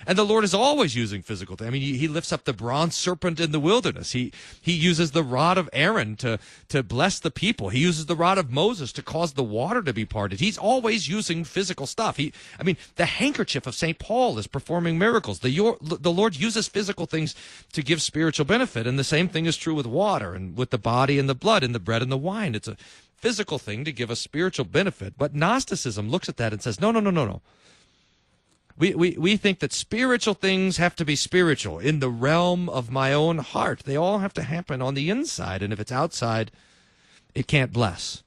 And 0.07 0.17
the 0.17 0.25
Lord 0.25 0.43
is 0.43 0.53
always 0.53 0.95
using 0.95 1.21
physical 1.21 1.55
things. 1.55 1.67
I 1.67 1.71
mean, 1.71 1.81
he, 1.81 2.07
lifts 2.07 2.31
up 2.31 2.45
the 2.45 2.53
bronze 2.53 2.95
serpent 2.95 3.39
in 3.39 3.51
the 3.51 3.59
wilderness. 3.59 4.13
He 4.13 4.31
he 4.59 4.71
uses 4.71 5.11
the 5.11 5.23
rod 5.23 5.57
of 5.57 5.69
Aaron 5.73 6.15
to 6.17 6.39
to 6.69 6.81
bless 6.81 7.19
the 7.19 7.31
people. 7.31 7.69
He 7.69 7.79
uses 7.79 8.07
the 8.07 8.15
rod 8.15 8.37
of 8.37 8.49
Moses 8.49 8.91
to 8.93 9.03
cause 9.03 9.33
the 9.33 9.43
water 9.43 9.81
to 9.81 9.93
be 9.93 10.05
parted. 10.05 10.39
He's 10.39 10.57
always 10.57 11.07
using 11.07 11.43
physical 11.43 11.85
stuff. 11.85 12.17
He 12.17 12.33
I 12.59 12.63
mean, 12.63 12.77
the 12.95 13.05
handkerchief 13.05 13.67
of 13.67 13.75
St. 13.75 13.99
Paul 13.99 14.37
is 14.39 14.47
performing 14.47 14.97
miracles. 14.97 15.39
The 15.39 15.49
your, 15.49 15.77
the 15.81 16.11
Lord 16.11 16.35
uses 16.35 16.67
physical 16.67 17.05
things 17.05 17.35
to 17.73 17.83
give 17.83 18.01
spiritual 18.01 18.45
benefit, 18.45 18.87
and 18.87 18.97
the 18.97 19.03
same 19.03 19.27
thing 19.27 19.45
is 19.45 19.57
true 19.57 19.75
with 19.75 19.85
water 19.85 20.33
and 20.33 20.57
with 20.57 20.71
the 20.71 20.77
body 20.77 21.19
and 21.19 21.29
the 21.29 21.35
blood 21.35 21.63
and 21.63 21.75
the 21.75 21.79
bread 21.79 22.01
and 22.01 22.11
the 22.11 22.17
wine. 22.17 22.55
It's 22.55 22.67
a 22.67 22.77
physical 23.15 23.59
thing 23.59 23.83
to 23.85 23.91
give 23.91 24.09
a 24.09 24.15
spiritual 24.15 24.65
benefit. 24.65 25.15
But 25.17 25.35
Gnosticism 25.35 26.09
looks 26.09 26.29
at 26.29 26.37
that 26.37 26.53
and 26.53 26.61
says, 26.61 26.79
"No, 26.79 26.91
no, 26.91 26.99
no, 26.99 27.11
no, 27.11 27.25
no." 27.25 27.41
We, 28.79 28.95
we, 28.95 29.17
we 29.19 29.35
think 29.35 29.59
that 29.59 29.73
spiritual 29.73 30.33
things 30.33 30.77
have 30.77 30.95
to 30.95 31.05
be 31.05 31.17
spiritual 31.17 31.79
in 31.79 31.99
the 31.99 32.09
realm 32.09 32.69
of 32.69 32.89
my 32.89 33.11
own 33.11 33.39
heart. 33.39 33.81
They 33.83 33.97
all 33.97 34.19
have 34.19 34.33
to 34.35 34.43
happen 34.43 34.81
on 34.81 34.93
the 34.93 35.09
inside, 35.09 35.61
and 35.61 35.73
if 35.73 35.81
it's 35.81 35.91
outside, 35.91 36.49
it 37.35 37.45
can't 37.45 37.73
bless. 37.73 38.23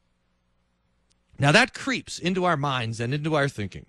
Now 1.38 1.52
that 1.52 1.72
creeps 1.72 2.18
into 2.18 2.44
our 2.44 2.58
minds 2.58 3.00
and 3.00 3.14
into 3.14 3.34
our 3.34 3.48
thinking. 3.48 3.86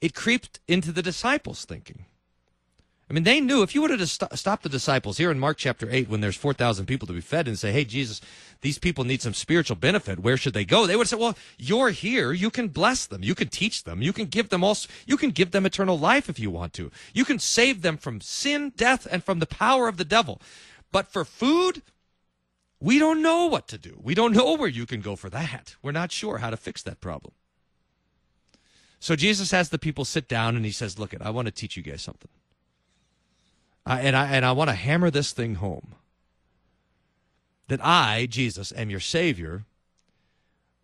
It 0.00 0.14
creeped 0.14 0.60
into 0.66 0.92
the 0.92 1.02
disciples' 1.02 1.66
thinking. 1.66 2.06
I 3.14 3.18
mean, 3.22 3.22
they 3.22 3.40
knew 3.40 3.62
if 3.62 3.76
you 3.76 3.80
would 3.80 3.92
have 3.92 4.10
st- 4.10 4.36
stopped 4.36 4.64
the 4.64 4.68
disciples 4.68 5.18
here 5.18 5.30
in 5.30 5.38
Mark 5.38 5.56
chapter 5.56 5.88
8 5.88 6.08
when 6.08 6.20
there's 6.20 6.34
4,000 6.34 6.84
people 6.86 7.06
to 7.06 7.12
be 7.12 7.20
fed 7.20 7.46
and 7.46 7.56
say, 7.56 7.70
hey, 7.70 7.84
Jesus, 7.84 8.20
these 8.60 8.76
people 8.76 9.04
need 9.04 9.22
some 9.22 9.34
spiritual 9.34 9.76
benefit. 9.76 10.18
Where 10.18 10.36
should 10.36 10.52
they 10.52 10.64
go? 10.64 10.84
They 10.84 10.96
would 10.96 11.06
say, 11.06 11.16
well, 11.16 11.36
you're 11.56 11.90
here. 11.90 12.32
You 12.32 12.50
can 12.50 12.66
bless 12.66 13.06
them. 13.06 13.22
You 13.22 13.36
can 13.36 13.46
teach 13.46 13.84
them. 13.84 14.02
You 14.02 14.12
can 14.12 14.26
give 14.26 14.48
them 14.48 14.64
also, 14.64 14.88
you 15.06 15.16
can 15.16 15.30
give 15.30 15.52
them 15.52 15.64
eternal 15.64 15.96
life 15.96 16.28
if 16.28 16.40
you 16.40 16.50
want 16.50 16.72
to. 16.72 16.90
You 17.12 17.24
can 17.24 17.38
save 17.38 17.82
them 17.82 17.98
from 17.98 18.20
sin, 18.20 18.72
death, 18.76 19.06
and 19.08 19.22
from 19.22 19.38
the 19.38 19.46
power 19.46 19.86
of 19.86 19.96
the 19.96 20.04
devil. 20.04 20.42
But 20.90 21.06
for 21.06 21.24
food, 21.24 21.82
we 22.80 22.98
don't 22.98 23.22
know 23.22 23.46
what 23.46 23.68
to 23.68 23.78
do. 23.78 23.96
We 24.02 24.16
don't 24.16 24.32
know 24.32 24.56
where 24.56 24.66
you 24.66 24.86
can 24.86 25.00
go 25.00 25.14
for 25.14 25.30
that. 25.30 25.76
We're 25.82 25.92
not 25.92 26.10
sure 26.10 26.38
how 26.38 26.50
to 26.50 26.56
fix 26.56 26.82
that 26.82 27.00
problem. 27.00 27.32
So 28.98 29.14
Jesus 29.14 29.52
has 29.52 29.68
the 29.68 29.78
people 29.78 30.04
sit 30.04 30.26
down 30.26 30.56
and 30.56 30.64
he 30.64 30.72
says, 30.72 30.98
look, 30.98 31.14
it, 31.14 31.22
I 31.22 31.30
want 31.30 31.46
to 31.46 31.52
teach 31.52 31.76
you 31.76 31.84
guys 31.84 32.02
something. 32.02 32.30
Uh, 33.86 33.98
and 34.00 34.16
I 34.16 34.26
and 34.28 34.44
I 34.44 34.52
want 34.52 34.70
to 34.70 34.74
hammer 34.74 35.10
this 35.10 35.32
thing 35.32 35.56
home. 35.56 35.94
That 37.68 37.84
I, 37.84 38.26
Jesus, 38.30 38.72
am 38.76 38.90
your 38.90 39.00
Savior, 39.00 39.64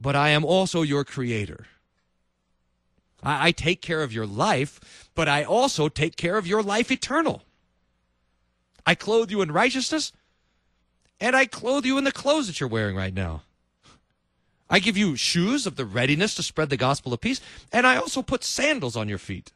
but 0.00 0.16
I 0.16 0.30
am 0.30 0.44
also 0.44 0.82
your 0.82 1.04
Creator. 1.04 1.66
I, 3.22 3.48
I 3.48 3.52
take 3.52 3.82
care 3.82 4.02
of 4.02 4.12
your 4.12 4.26
life, 4.26 5.08
but 5.14 5.28
I 5.28 5.44
also 5.44 5.88
take 5.88 6.16
care 6.16 6.36
of 6.36 6.46
your 6.46 6.62
life 6.62 6.90
eternal. 6.90 7.42
I 8.86 8.94
clothe 8.94 9.30
you 9.30 9.42
in 9.42 9.52
righteousness, 9.52 10.12
and 11.20 11.36
I 11.36 11.46
clothe 11.46 11.84
you 11.84 11.98
in 11.98 12.04
the 12.04 12.12
clothes 12.12 12.46
that 12.46 12.60
you're 12.60 12.68
wearing 12.68 12.96
right 12.96 13.14
now. 13.14 13.42
I 14.70 14.78
give 14.78 14.96
you 14.96 15.16
shoes 15.16 15.66
of 15.66 15.76
the 15.76 15.84
readiness 15.84 16.34
to 16.36 16.42
spread 16.42 16.70
the 16.70 16.76
gospel 16.76 17.12
of 17.12 17.20
peace, 17.20 17.40
and 17.72 17.86
I 17.86 17.96
also 17.96 18.22
put 18.22 18.44
sandals 18.44 18.96
on 18.96 19.08
your 19.08 19.18
feet. 19.18 19.52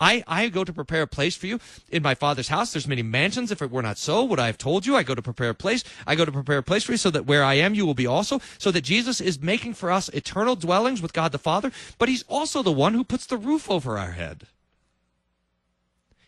I, 0.00 0.24
I 0.26 0.48
go 0.48 0.64
to 0.64 0.72
prepare 0.72 1.02
a 1.02 1.06
place 1.06 1.36
for 1.36 1.46
you 1.46 1.60
in 1.90 2.02
my 2.02 2.14
father's 2.14 2.48
house. 2.48 2.72
There's 2.72 2.88
many 2.88 3.02
mansions. 3.02 3.50
If 3.50 3.60
it 3.60 3.70
were 3.70 3.82
not 3.82 3.98
so, 3.98 4.24
would 4.24 4.40
I 4.40 4.46
have 4.46 4.58
told 4.58 4.86
you? 4.86 4.96
I 4.96 5.02
go 5.02 5.14
to 5.14 5.22
prepare 5.22 5.50
a 5.50 5.54
place. 5.54 5.84
I 6.06 6.14
go 6.14 6.24
to 6.24 6.32
prepare 6.32 6.58
a 6.58 6.62
place 6.62 6.84
for 6.84 6.92
you 6.92 6.98
so 6.98 7.10
that 7.10 7.26
where 7.26 7.44
I 7.44 7.54
am, 7.54 7.74
you 7.74 7.84
will 7.84 7.94
be 7.94 8.06
also. 8.06 8.40
So 8.58 8.70
that 8.70 8.80
Jesus 8.80 9.20
is 9.20 9.40
making 9.40 9.74
for 9.74 9.90
us 9.90 10.08
eternal 10.08 10.56
dwellings 10.56 11.02
with 11.02 11.12
God 11.12 11.32
the 11.32 11.38
Father, 11.38 11.70
but 11.98 12.08
he's 12.08 12.24
also 12.24 12.62
the 12.62 12.72
one 12.72 12.94
who 12.94 13.04
puts 13.04 13.26
the 13.26 13.36
roof 13.36 13.70
over 13.70 13.98
our 13.98 14.12
head. 14.12 14.46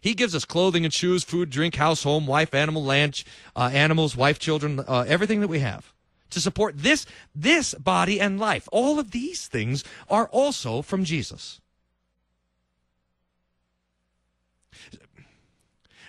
He 0.01 0.15
gives 0.15 0.35
us 0.35 0.45
clothing 0.45 0.85
and 0.85 0.93
shoes, 0.93 1.23
food, 1.23 1.49
drink, 1.49 1.77
house, 1.77 2.03
home, 2.03 2.27
wife, 2.27 2.53
animal, 2.55 2.85
land, 2.85 3.23
uh, 3.55 3.71
animals, 3.73 4.17
wife, 4.17 4.39
children, 4.39 4.81
uh, 4.81 5.05
everything 5.07 5.41
that 5.41 5.49
we 5.49 5.61
have 5.61 5.93
to 6.31 6.41
support 6.41 6.79
this, 6.79 7.07
this 7.35 7.75
body 7.75 8.21
and 8.21 8.41
life. 8.41 8.69
All 8.73 8.99
of 8.99 9.13
these 9.13 9.47
things 9.47 9.85
are 10.11 10.29
also 10.29 10.83
from 10.83 11.05
Jesus. 11.05 11.62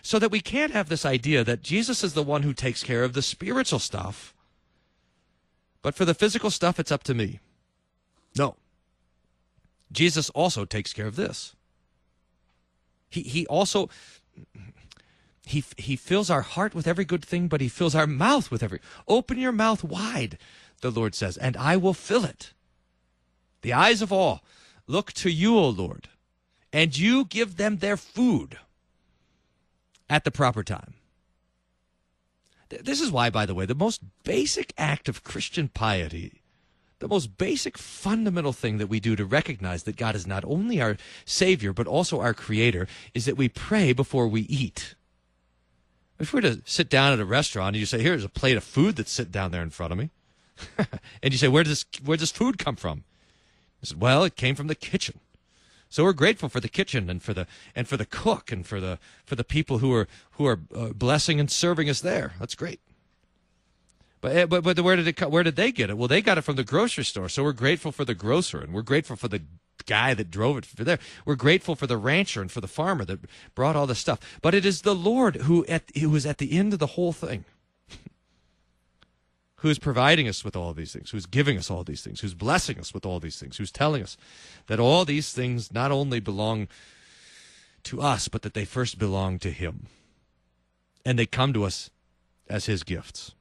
So 0.02 0.20
that 0.20 0.32
we 0.32 0.42
can't 0.42 0.74
have 0.74 0.90
this 0.90 1.06
idea 1.06 1.44
that 1.44 1.64
Jesus 1.64 2.04
is 2.04 2.14
the 2.14 2.24
one 2.24 2.44
who 2.44 2.54
takes 2.54 2.84
care 2.84 3.04
of 3.04 3.14
the 3.14 3.22
spiritual 3.22 3.80
stuff, 3.80 4.34
but 5.82 5.96
for 5.96 6.06
the 6.06 6.14
physical 6.14 6.50
stuff, 6.50 6.80
it's 6.80 6.92
up 6.92 7.04
to 7.04 7.14
me. 7.14 7.40
No. 8.38 8.56
Jesus 9.92 10.30
also 10.32 10.66
takes 10.66 10.92
care 10.92 11.08
of 11.08 11.16
this. 11.16 11.56
He, 13.10 13.22
he 13.22 13.46
also 13.48 13.90
he 15.46 15.64
he 15.78 15.96
fills 15.96 16.30
our 16.30 16.42
heart 16.42 16.74
with 16.74 16.88
every 16.88 17.06
good 17.06 17.24
thing, 17.24 17.48
but 17.48 17.62
he 17.62 17.68
fills 17.68 17.94
our 17.94 18.08
mouth 18.08 18.50
with 18.50 18.64
every. 18.64 18.80
Open 19.08 19.38
your 19.38 19.52
mouth 19.52 19.84
wide, 19.84 20.38
the 20.82 20.90
Lord 20.90 21.14
says, 21.14 21.38
and 21.38 21.56
I 21.58 21.78
will 21.78 21.94
fill 21.94 22.26
it. 22.26 22.54
The 23.62 23.74
eyes 23.74 24.02
of 24.02 24.12
all 24.12 24.44
look 24.88 25.14
to 25.14 25.30
you, 25.30 25.58
O 25.58 25.70
Lord, 25.70 26.10
and 26.74 26.98
you 26.98 27.26
give 27.26 27.56
them 27.58 27.78
their 27.78 27.96
food 27.96 28.58
at 30.10 30.24
the 30.24 30.32
proper 30.32 30.64
time. 30.64 30.96
This 32.70 33.00
is 33.00 33.12
why, 33.12 33.30
by 33.30 33.46
the 33.46 33.54
way, 33.54 33.68
the 33.68 33.76
most 33.76 34.02
basic 34.24 34.74
act 34.78 35.08
of 35.08 35.24
Christian 35.24 35.68
piety, 35.68 36.42
the 36.98 37.08
most 37.08 37.38
basic 37.38 37.78
fundamental 37.78 38.52
thing 38.52 38.80
that 38.80 38.88
we 38.88 39.00
do 39.00 39.16
to 39.16 39.26
recognize 39.26 39.84
that 39.84 39.96
God 39.96 40.16
is 40.16 40.26
not 40.26 40.44
only 40.46 40.82
our 40.82 40.98
Savior, 41.24 41.72
but 41.72 41.86
also 41.86 42.20
our 42.20 42.34
Creator, 42.34 42.88
is 43.14 43.26
that 43.26 43.38
we 43.38 43.48
pray 43.48 43.94
before 43.94 44.28
we 44.28 44.42
eat. 44.42 44.96
If 46.20 46.34
we 46.34 46.38
were 46.38 46.50
to 46.50 46.62
sit 46.66 46.90
down 46.90 47.14
at 47.14 47.20
a 47.20 47.26
restaurant 47.26 47.76
and 47.76 47.80
you 47.80 47.86
say, 47.86 48.02
here's 48.02 48.24
a 48.24 48.30
plate 48.30 48.58
of 48.58 48.64
food 48.64 48.96
that's 48.96 49.12
sitting 49.12 49.32
down 49.32 49.52
there 49.52 49.62
in 49.62 49.70
front 49.70 49.92
of 49.92 50.00
me, 50.00 50.10
and 51.22 51.32
you 51.32 51.38
say, 51.38 51.48
where 51.48 51.64
does, 51.64 51.86
where 52.04 52.18
does 52.18 52.32
food 52.32 52.58
come 52.58 52.76
from? 52.76 53.04
I 53.84 53.86
said, 53.86 54.02
well, 54.02 54.24
it 54.24 54.36
came 54.36 54.56
from 54.56 54.68
the 54.68 54.76
kitchen. 54.76 55.20
So 55.94 56.04
we're 56.04 56.14
grateful 56.14 56.50
for 56.50 56.60
the 56.60 56.70
kitchen 56.70 57.08
and 57.08 57.22
for 57.22 57.36
the 57.36 57.46
and 57.76 57.88
for 57.88 57.98
the 57.98 58.06
cook 58.08 58.52
and 58.52 58.66
for 58.66 58.80
the 58.80 58.98
for 59.24 59.36
the 59.36 59.44
people 59.44 59.78
who 59.78 59.94
are 59.94 60.08
who 60.32 60.48
are 60.48 60.60
uh, 60.76 60.88
blessing 60.88 61.40
and 61.40 61.52
serving 61.52 61.88
us 61.88 62.02
there. 62.02 62.34
That's 62.40 62.56
great. 62.56 62.80
But, 64.20 64.36
eh, 64.36 64.46
but 64.48 64.64
but 64.64 64.80
where 64.80 64.96
did 64.96 65.08
it 65.08 65.22
where 65.30 65.44
did 65.44 65.56
they 65.56 65.72
get 65.72 65.92
it? 65.92 65.98
Well, 66.00 66.08
they 66.08 66.24
got 66.24 66.40
it 66.40 66.42
from 66.42 66.56
the 66.56 66.64
grocery 66.64 67.04
store. 67.04 67.30
So 67.30 67.44
we're 67.44 67.54
grateful 67.54 67.92
for 67.92 68.06
the 68.06 68.16
grocer 68.16 68.60
and 68.60 68.74
we're 68.74 68.82
grateful 68.82 69.16
for 69.16 69.28
the 69.28 69.44
guy 69.86 70.16
that 70.16 70.32
drove 70.32 70.58
it 70.58 70.66
for 70.66 70.84
there. 70.84 70.98
We're 71.26 71.36
grateful 71.36 71.76
for 71.76 71.86
the 71.86 71.98
rancher 71.98 72.42
and 72.42 72.52
for 72.52 72.60
the 72.60 72.68
farmer 72.68 73.06
that 73.06 73.20
brought 73.54 73.76
all 73.76 73.86
this 73.86 74.00
stuff. 74.00 74.20
But 74.42 74.56
it 74.56 74.66
is 74.66 74.82
the 74.82 74.96
Lord 74.96 75.36
who 75.44 75.64
at 75.68 75.96
who 75.96 76.16
is 76.16 76.26
at 76.26 76.40
the 76.40 76.58
end 76.58 76.74
of 76.74 76.80
the 76.80 76.96
whole 76.98 77.14
thing 77.14 77.46
who's 79.64 79.80
providing 79.80 80.28
us 80.28 80.44
with 80.44 80.58
all 80.58 80.74
these 80.74 80.92
things, 80.92 81.12
who's 81.12 81.26
giving 81.26 81.58
us 81.58 81.72
all 81.72 81.86
these 81.86 82.02
things, 82.02 82.20
who's 82.20 82.34
blessing 82.34 82.78
us 82.78 82.94
with 82.94 83.06
all 83.06 83.22
these 83.22 83.40
things, 83.40 83.56
who's 83.56 83.72
telling 83.72 84.04
us 84.04 84.18
that 84.68 84.78
all 84.78 85.06
these 85.06 85.32
things 85.32 85.74
not 85.74 85.90
only 85.90 86.20
belong 86.20 86.68
to 87.84 88.02
us, 88.02 88.28
but 88.28 88.42
that 88.42 88.56
they 88.56 88.66
first 88.66 89.00
belong 89.00 89.40
to 89.40 89.52
Him. 89.52 89.86
And 91.06 91.18
they 91.18 91.26
come 91.26 91.54
to 91.54 91.64
us 91.64 91.90
as 92.50 92.66
His 92.66 92.84
gifts. 92.84 93.36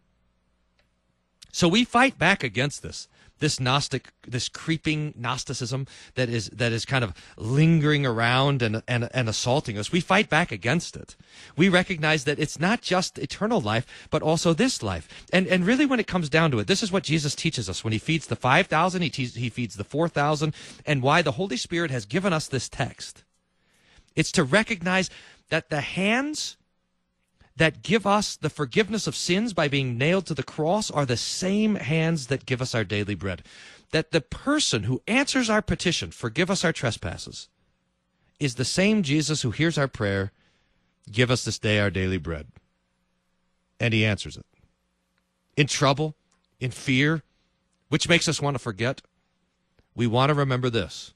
So 1.50 1.67
we 1.67 1.85
fight 1.85 2.21
back 2.21 2.45
against 2.45 2.85
this 2.85 3.09
this 3.42 3.58
gnostic 3.58 4.12
this 4.26 4.49
creeping 4.49 5.12
gnosticism 5.16 5.84
that 6.14 6.28
is 6.28 6.49
that 6.50 6.70
is 6.70 6.84
kind 6.84 7.02
of 7.02 7.12
lingering 7.37 8.06
around 8.06 8.62
and, 8.62 8.82
and 8.87 9.08
and 9.12 9.28
assaulting 9.28 9.76
us 9.76 9.90
we 9.90 10.00
fight 10.00 10.30
back 10.30 10.52
against 10.52 10.94
it. 10.96 11.16
We 11.56 11.68
recognize 11.68 12.22
that 12.25 12.38
it's 12.38 12.61
not 12.61 12.82
just 12.82 13.18
eternal 13.18 13.61
life 13.61 14.08
but 14.11 14.22
also 14.22 14.54
this 14.54 14.80
life. 14.80 15.08
And 15.32 15.49
and 15.49 15.66
really 15.66 15.84
when 15.84 15.99
it 15.99 16.06
comes 16.06 16.28
down 16.28 16.52
to 16.52 16.61
it 16.61 16.68
this 16.68 16.84
is 16.84 16.92
what 16.92 17.02
jesus 17.02 17.34
teaches 17.34 17.68
us. 17.68 17.82
When 17.82 17.92
he 17.92 17.99
feeds 17.99 18.28
the 18.28 18.37
5000 18.37 19.02
he, 19.02 19.11
te- 19.11 19.26
he 19.26 19.50
feeds 19.50 19.75
the 19.75 19.84
4000 19.84 20.54
and 20.87 21.02
why 21.02 21.20
the 21.20 21.32
holy 21.32 21.56
spirit 21.56 21.90
has 21.90 22.06
given 22.06 22.32
us 22.32 22.46
this 22.46 22.68
text. 22.68 23.25
It's 24.14 24.30
to 24.32 24.44
recognize 24.44 25.11
that 25.50 25.68
the 25.68 25.80
hands 25.80 26.56
that 27.56 27.82
give 27.82 28.06
us 28.06 28.37
the 28.37 28.50
forgiveness 28.50 29.06
of 29.06 29.16
sins 29.16 29.52
by 29.52 29.68
being 29.68 29.99
nailed 29.99 30.26
to 30.26 30.35
the 30.35 30.42
cross 30.42 30.90
are 30.90 31.06
the 31.06 31.16
same 31.16 31.75
hands 31.75 32.28
that 32.28 32.47
give 32.47 32.62
us 32.62 32.75
our 32.75 32.85
daily 32.85 33.14
bread. 33.14 33.42
That 33.90 34.11
the 34.11 34.23
person 34.23 34.85
who 34.85 35.02
answers 35.06 35.50
our 35.50 35.62
petition, 35.62 36.11
forgive 36.11 36.50
us 36.50 36.64
our 36.64 36.73
trespasses, 36.73 37.49
is 38.40 38.54
the 38.54 38.64
same 38.64 39.02
Jesus 39.02 39.42
who 39.42 39.50
hears 39.50 39.76
our 39.76 39.88
prayer, 39.88 40.32
give 41.11 41.30
us 41.30 41.44
this 41.44 41.59
day 41.59 41.78
our 41.78 41.90
daily 41.90 42.18
bread. 42.18 42.47
And 43.78 43.92
he 43.92 44.04
answers 44.04 44.37
it. 44.37 44.47
in 45.56 45.66
trouble, 45.66 46.16
in 46.61 46.71
fear, 46.71 47.23
which 47.88 48.09
makes 48.09 48.28
us 48.28 48.40
want 48.40 48.54
to 48.54 48.59
forget, 48.59 49.02
we 49.94 50.06
want 50.06 50.30
to 50.30 50.35
remember 50.35 50.71
this 50.71 51.12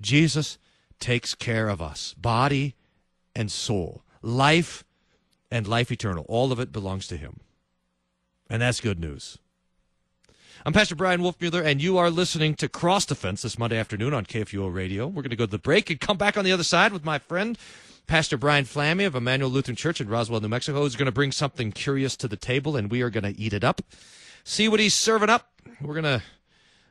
Jesus 0.00 0.58
takes 1.00 1.34
care 1.34 1.68
of 1.68 1.82
us, 1.82 2.14
body 2.14 2.74
and 3.34 3.50
soul, 3.50 4.02
life 4.22 4.84
and 5.54 5.68
life 5.68 5.92
eternal. 5.92 6.26
All 6.28 6.50
of 6.50 6.58
it 6.58 6.72
belongs 6.72 7.06
to 7.06 7.16
Him. 7.16 7.38
And 8.50 8.60
that's 8.60 8.80
good 8.80 8.98
news. 8.98 9.38
I'm 10.66 10.72
Pastor 10.72 10.96
Brian 10.96 11.20
Wolfmueller, 11.20 11.64
and 11.64 11.80
you 11.80 11.96
are 11.96 12.10
listening 12.10 12.56
to 12.56 12.68
Cross 12.68 13.06
Defense 13.06 13.42
this 13.42 13.56
Monday 13.56 13.78
afternoon 13.78 14.14
on 14.14 14.26
KFUO 14.26 14.74
Radio. 14.74 15.06
We're 15.06 15.22
going 15.22 15.30
to 15.30 15.36
go 15.36 15.46
to 15.46 15.50
the 15.52 15.58
break 15.58 15.90
and 15.90 16.00
come 16.00 16.16
back 16.16 16.36
on 16.36 16.44
the 16.44 16.50
other 16.50 16.64
side 16.64 16.92
with 16.92 17.04
my 17.04 17.20
friend, 17.20 17.56
Pastor 18.08 18.36
Brian 18.36 18.64
Flamme 18.64 19.06
of 19.06 19.14
Emmanuel 19.14 19.48
Lutheran 19.48 19.76
Church 19.76 20.00
in 20.00 20.08
Roswell, 20.08 20.40
New 20.40 20.48
Mexico, 20.48 20.80
who's 20.80 20.96
going 20.96 21.06
to 21.06 21.12
bring 21.12 21.30
something 21.30 21.70
curious 21.70 22.16
to 22.16 22.26
the 22.26 22.36
table, 22.36 22.76
and 22.76 22.90
we 22.90 23.02
are 23.02 23.10
going 23.10 23.22
to 23.32 23.40
eat 23.40 23.52
it 23.52 23.62
up. 23.62 23.80
See 24.42 24.66
what 24.68 24.80
he's 24.80 24.94
serving 24.94 25.30
up. 25.30 25.52
We're 25.80 25.94
going 25.94 26.18
to 26.18 26.22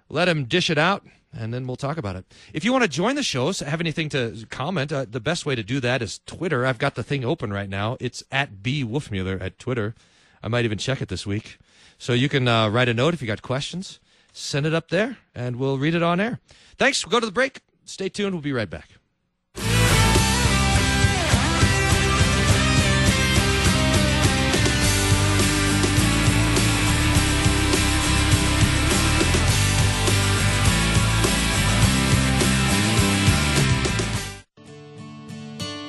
let 0.08 0.30
him 0.30 0.46
dish 0.46 0.70
it 0.70 0.78
out, 0.78 1.06
and 1.38 1.54
then 1.54 1.68
we'll 1.68 1.76
talk 1.76 1.98
about 1.98 2.16
it. 2.16 2.26
If 2.54 2.64
you 2.64 2.72
want 2.72 2.84
to 2.84 2.90
join 2.90 3.16
the 3.16 3.24
shows, 3.24 3.60
have 3.60 3.82
anything 3.82 4.10
to 4.10 4.46
comment, 4.50 4.92
uh, 4.92 5.06
the 5.10 5.20
best 5.20 5.46
way 5.46 5.56
to 5.56 5.64
do 5.64 5.80
that 5.80 6.02
is 6.02 6.20
Twitter. 6.26 6.66
I've 6.66 6.78
got 6.78 6.96
the 6.96 7.04
thing 7.04 7.26
open 7.26 7.52
right 7.52 7.70
now. 7.70 7.98
It's 8.00 8.24
at 8.32 8.62
B 8.62 8.84
Wolfmueller 8.84 9.42
at 9.42 9.60
Twitter. 9.60 9.96
I 10.42 10.48
might 10.48 10.66
even 10.66 10.78
check 10.78 11.02
it 11.02 11.10
this 11.10 11.26
week. 11.26 11.58
So 11.98 12.14
you 12.14 12.30
can 12.30 12.48
uh, 12.48 12.70
write 12.70 12.90
a 12.90 12.94
note 12.94 13.14
if 13.14 13.22
you 13.22 13.28
got 13.28 13.42
questions. 13.42 14.00
Send 14.32 14.66
it 14.66 14.74
up 14.74 14.90
there, 14.90 15.18
and 15.36 15.58
we'll 15.58 15.78
read 15.78 15.96
it 15.96 16.04
on 16.04 16.20
air. 16.20 16.40
Thanks. 16.78 17.06
We'll 17.06 17.12
go 17.12 17.20
to 17.20 17.26
the 17.26 17.32
break. 17.32 17.62
Stay 17.86 18.10
tuned. 18.10 18.34
We'll 18.34 18.42
be 18.42 18.52
right 18.52 18.70
back. 18.70 18.90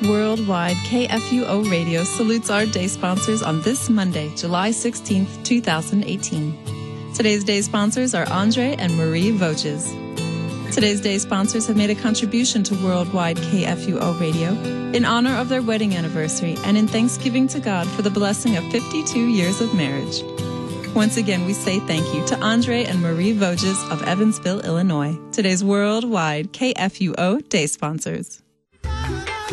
Worldwide 0.09 0.77
KFUO 0.89 1.71
Radio 1.71 2.05
salutes 2.05 2.51
our 2.51 2.67
day 2.67 2.89
sponsors 2.89 3.43
on 3.43 3.63
this 3.63 3.89
Monday, 3.89 4.31
July 4.37 4.69
16th, 4.69 5.43
2018. 5.45 7.15
Today's 7.15 7.43
day 7.43 7.63
sponsors 7.63 8.15
are 8.15 8.29
Andre 8.31 8.77
and 8.79 8.95
Marie 8.99 9.31
Voges. 9.31 9.91
Today's 10.75 11.01
day 11.01 11.17
sponsors 11.17 11.67
have 11.69 11.79
made 11.79 11.89
a 11.89 11.95
contribution 11.95 12.63
to 12.65 12.75
Worldwide 12.85 13.39
KFUO 13.39 14.21
Radio 14.21 14.51
in 14.93 15.07
honor 15.07 15.37
of 15.37 15.49
their 15.49 15.63
wedding 15.63 15.95
anniversary 15.95 16.57
and 16.65 16.77
in 16.77 16.87
thanksgiving 16.87 17.49
to 17.49 17.61
God 17.61 17.89
for 17.89 18.03
the 18.03 18.11
blessing 18.11 18.57
of 18.57 18.65
52 18.73 19.19
years 19.19 19.63
of 19.63 19.75
marriage. 19.75 20.23
Once 20.95 21.17
again, 21.17 21.47
we 21.47 21.55
say 21.55 21.81
thank 21.81 22.05
you 22.15 22.27
to 22.27 22.39
Andre 22.41 22.85
and 22.85 23.01
Marie 23.01 23.33
Voges 23.33 23.83
of 23.91 24.03
Evansville, 24.03 24.61
Illinois, 24.61 25.19
today's 25.33 25.65
Worldwide 25.65 26.53
KFUO 26.53 27.49
day 27.49 27.67
sponsors. 27.67 28.44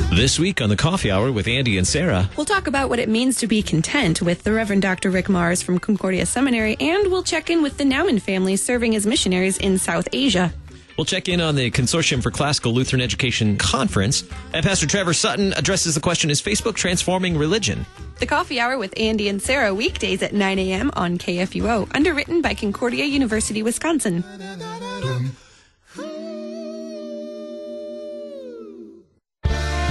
This 0.10 0.38
week 0.38 0.62
on 0.62 0.70
the 0.70 0.76
Coffee 0.76 1.10
Hour 1.10 1.32
with 1.32 1.48
Andy 1.48 1.78
and 1.78 1.88
Sarah, 1.88 2.30
we'll 2.36 2.46
talk 2.46 2.68
about 2.68 2.90
what 2.90 3.00
it 3.00 3.08
means 3.08 3.38
to 3.38 3.48
be 3.48 3.62
content 3.62 4.22
with 4.22 4.44
the 4.44 4.52
Reverend 4.52 4.82
Dr. 4.82 5.10
Rick 5.10 5.28
Marrs 5.28 5.64
from 5.64 5.80
Concordia 5.80 6.26
Seminary, 6.26 6.76
and 6.80 7.08
we'll 7.10 7.24
check 7.24 7.50
in 7.50 7.62
with 7.62 7.78
the 7.78 7.86
Naumann 7.86 8.22
family 8.22 8.58
serving 8.58 8.96
as 8.96 9.06
missionaries 9.06 9.58
in 9.58 9.78
South 9.78 10.08
Asia. 10.12 10.54
We'll 10.98 11.06
check 11.06 11.30
in 11.30 11.40
on 11.40 11.56
the 11.56 11.72
Consortium 11.72 12.22
for 12.22 12.30
Classical 12.30 12.74
Lutheran 12.74 13.02
Education 13.02 13.58
Conference, 13.58 14.24
and 14.54 14.66
Pastor 14.66 14.86
Trevor 14.86 15.14
Sutton 15.14 15.54
addresses 15.54 15.96
the 15.96 16.02
question 16.02 16.30
Is 16.30 16.42
Facebook 16.42 16.76
transforming 16.76 17.38
religion? 17.38 17.86
The 18.20 18.28
Coffee 18.28 18.60
Hour 18.60 18.78
with 18.78 18.94
Andy 18.98 19.30
and 19.30 19.42
Sarah, 19.42 19.74
weekdays 19.74 20.22
at 20.22 20.34
9 20.34 20.60
a.m. 20.60 20.92
on 20.94 21.18
KFUO, 21.18 21.90
underwritten 21.96 22.42
by 22.42 22.54
Concordia 22.54 23.06
University, 23.06 23.64
Wisconsin. 23.64 24.24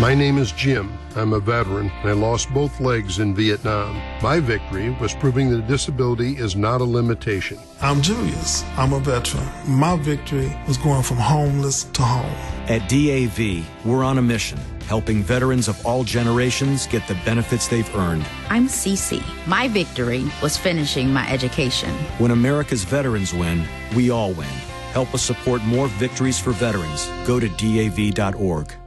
My 0.00 0.14
name 0.14 0.38
is 0.38 0.50
Jim. 0.52 0.98
I'm 1.14 1.34
a 1.34 1.40
veteran. 1.40 1.92
I 2.04 2.12
lost 2.12 2.48
both 2.54 2.80
legs 2.80 3.18
in 3.18 3.34
Vietnam. 3.34 4.00
My 4.22 4.40
victory 4.40 4.88
was 4.98 5.12
proving 5.12 5.50
that 5.50 5.66
disability 5.66 6.38
is 6.38 6.56
not 6.56 6.80
a 6.80 6.84
limitation. 6.84 7.58
I'm 7.82 8.00
Julius. 8.00 8.64
I'm 8.78 8.94
a 8.94 8.98
veteran. 8.98 9.46
My 9.68 9.98
victory 9.98 10.58
was 10.66 10.78
going 10.78 11.02
from 11.02 11.18
homeless 11.18 11.84
to 11.84 12.00
home. 12.02 12.34
At 12.66 12.88
DAV, 12.88 13.62
we're 13.84 14.02
on 14.02 14.16
a 14.16 14.22
mission, 14.22 14.58
helping 14.86 15.22
veterans 15.22 15.68
of 15.68 15.84
all 15.84 16.02
generations 16.02 16.86
get 16.86 17.06
the 17.06 17.18
benefits 17.26 17.68
they've 17.68 17.94
earned. 17.94 18.24
I'm 18.48 18.68
Cece. 18.68 19.22
My 19.46 19.68
victory 19.68 20.24
was 20.42 20.56
finishing 20.56 21.12
my 21.12 21.30
education. 21.30 21.90
When 22.16 22.30
America's 22.30 22.84
veterans 22.84 23.34
win, 23.34 23.68
we 23.94 24.08
all 24.08 24.32
win. 24.32 24.48
Help 24.94 25.12
us 25.12 25.20
support 25.20 25.62
more 25.64 25.88
victories 25.88 26.38
for 26.38 26.52
veterans. 26.52 27.06
Go 27.26 27.38
to 27.38 27.50
DAV.org. 27.50 28.79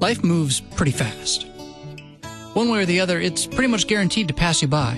Life 0.00 0.22
moves 0.22 0.60
pretty 0.60 0.92
fast. 0.92 1.46
One 2.54 2.70
way 2.70 2.82
or 2.82 2.86
the 2.86 3.00
other, 3.00 3.20
it's 3.20 3.46
pretty 3.46 3.66
much 3.66 3.88
guaranteed 3.88 4.28
to 4.28 4.34
pass 4.34 4.62
you 4.62 4.68
by. 4.68 4.94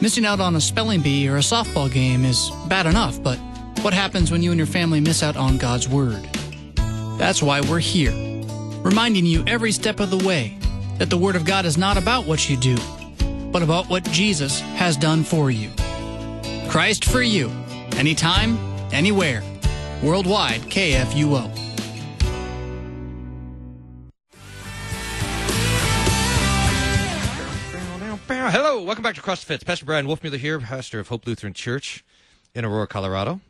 Missing 0.00 0.24
out 0.24 0.40
on 0.40 0.56
a 0.56 0.60
spelling 0.62 1.02
bee 1.02 1.28
or 1.28 1.36
a 1.36 1.40
softball 1.40 1.92
game 1.92 2.24
is 2.24 2.50
bad 2.66 2.86
enough, 2.86 3.22
but 3.22 3.36
what 3.82 3.92
happens 3.92 4.30
when 4.30 4.42
you 4.42 4.50
and 4.50 4.58
your 4.58 4.66
family 4.66 4.98
miss 4.98 5.22
out 5.22 5.36
on 5.36 5.58
God's 5.58 5.88
Word? 5.90 6.26
That's 7.18 7.42
why 7.42 7.60
we're 7.60 7.80
here, 7.80 8.12
reminding 8.82 9.26
you 9.26 9.44
every 9.46 9.72
step 9.72 10.00
of 10.00 10.08
the 10.08 10.26
way 10.26 10.56
that 10.96 11.10
the 11.10 11.18
Word 11.18 11.36
of 11.36 11.44
God 11.44 11.66
is 11.66 11.76
not 11.76 11.98
about 11.98 12.26
what 12.26 12.48
you 12.48 12.56
do, 12.56 12.78
but 13.52 13.62
about 13.62 13.90
what 13.90 14.04
Jesus 14.04 14.60
has 14.60 14.96
done 14.96 15.22
for 15.22 15.50
you. 15.50 15.70
Christ 16.70 17.04
for 17.04 17.20
you, 17.20 17.50
anytime, 17.96 18.56
anywhere. 18.90 19.42
Worldwide 20.02 20.62
KFUO. 20.62 21.63
Welcome 28.84 29.02
back 29.02 29.14
to 29.14 29.22
Cross 29.22 29.40
Defense. 29.40 29.64
Pastor 29.64 29.86
Brian 29.86 30.06
Wolfmueller 30.06 30.36
here, 30.36 30.60
pastor 30.60 31.00
of 31.00 31.08
Hope 31.08 31.26
Lutheran 31.26 31.54
Church 31.54 32.04
in 32.54 32.66
Aurora, 32.66 32.86
Colorado, 32.86 33.40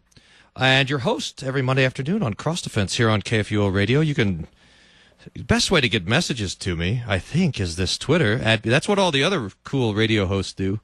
and 0.55 0.89
your 0.89 1.01
host 1.01 1.43
every 1.43 1.61
Monday 1.61 1.85
afternoon 1.85 2.23
on 2.23 2.35
Cross 2.35 2.63
Defense 2.63 2.95
here 2.95 3.11
on 3.11 3.21
KFUO 3.21 3.75
Radio. 3.75 3.99
You 4.01 4.15
can 4.15 4.47
best 5.37 5.73
way 5.73 5.81
to 5.81 5.89
get 5.89 6.07
messages 6.07 6.55
to 6.55 6.77
me, 6.77 7.03
I 7.09 7.19
think, 7.19 7.59
is 7.59 7.75
this 7.75 7.99
Twitter. 7.99 8.35
At, 8.35 8.63
that's 8.63 8.87
what 8.87 9.01
all 9.01 9.11
the 9.11 9.25
other 9.25 9.51
cool 9.65 9.93
radio 9.93 10.27
hosts 10.27 10.53
do. 10.53 10.79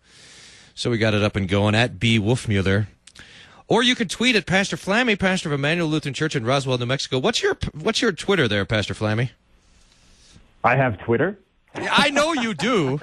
So 0.75 0.91
we 0.91 0.99
got 0.99 1.15
it 1.15 1.23
up 1.23 1.37
and 1.37 1.49
going 1.49 1.77
at 1.77 2.01
B 2.01 2.19
Wolfmueller. 2.19 2.89
Or 3.69 3.85
you 3.85 3.95
can 3.95 4.09
tweet 4.09 4.35
at 4.35 4.47
Pastor 4.47 4.77
Flamme, 4.77 5.17
pastor 5.17 5.49
of 5.49 5.53
Emmanuel 5.53 5.87
Lutheran 5.87 6.15
Church 6.15 6.35
in 6.35 6.45
Roswell, 6.45 6.77
New 6.77 6.87
Mexico. 6.87 7.21
What's 7.21 7.41
your 7.41 7.57
what's 7.73 8.03
your 8.03 8.11
Twitter 8.11 8.49
there, 8.49 8.65
Pastor 8.65 8.95
Flamme? 8.95 9.31
I 10.65 10.75
have 10.75 10.99
Twitter. 10.99 11.39
I 11.75 12.11
know 12.11 12.33
you 12.33 12.55
do. 12.55 12.99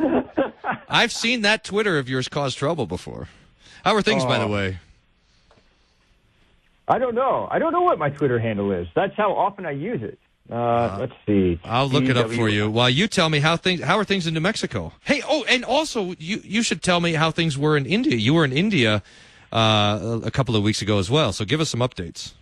I've 0.90 1.12
seen 1.12 1.42
that 1.42 1.64
Twitter 1.64 1.98
of 1.98 2.10
yours 2.10 2.28
cause 2.28 2.56
trouble 2.56 2.86
before. 2.86 3.28
How 3.84 3.96
are 3.96 4.02
things, 4.02 4.26
by 4.26 4.40
the 4.40 4.48
way? 4.48 4.80
I 6.88 7.00
don't 7.00 7.16
know. 7.16 7.48
I 7.52 7.60
don't 7.60 7.74
know 7.74 7.82
what 7.82 8.00
my 8.00 8.10
Twitter 8.10 8.40
handle 8.40 8.72
is. 8.72 8.88
That's 8.96 9.16
how 9.16 9.34
often 9.34 9.66
I 9.66 9.72
use 9.72 10.02
it. 10.02 10.20
Uh, 10.50 10.56
uh, 10.56 10.98
let's 11.02 11.14
see. 11.26 11.60
I'll 11.66 11.90
look 11.90 12.06
it 12.06 12.16
up 12.16 12.32
for 12.32 12.48
you 12.48 12.70
while 12.72 12.90
you 12.90 13.08
tell 13.08 13.28
me 13.30 13.40
how 13.40 13.58
things. 13.58 13.82
How 13.82 13.98
are 13.98 14.06
things 14.06 14.28
in 14.28 14.34
New 14.34 14.40
Mexico? 14.40 14.94
Hey, 15.04 15.22
oh, 15.28 15.44
and 15.50 15.66
also 15.66 16.16
you 16.20 16.42
you 16.44 16.64
should 16.64 16.82
tell 16.82 17.02
me 17.02 17.14
how 17.14 17.32
things 17.32 17.58
were 17.58 17.76
in 17.76 17.86
India. 17.86 18.16
You 18.16 18.34
were 18.34 18.46
in 18.46 18.54
India 18.54 19.04
uh, 19.52 20.20
a 20.24 20.32
couple 20.32 20.56
of 20.56 20.64
weeks 20.64 20.82
ago 20.82 21.00
as 21.00 21.12
well. 21.12 21.34
So 21.34 21.44
give 21.44 21.60
us 21.60 21.70
some 21.70 21.82
updates. 21.82 22.34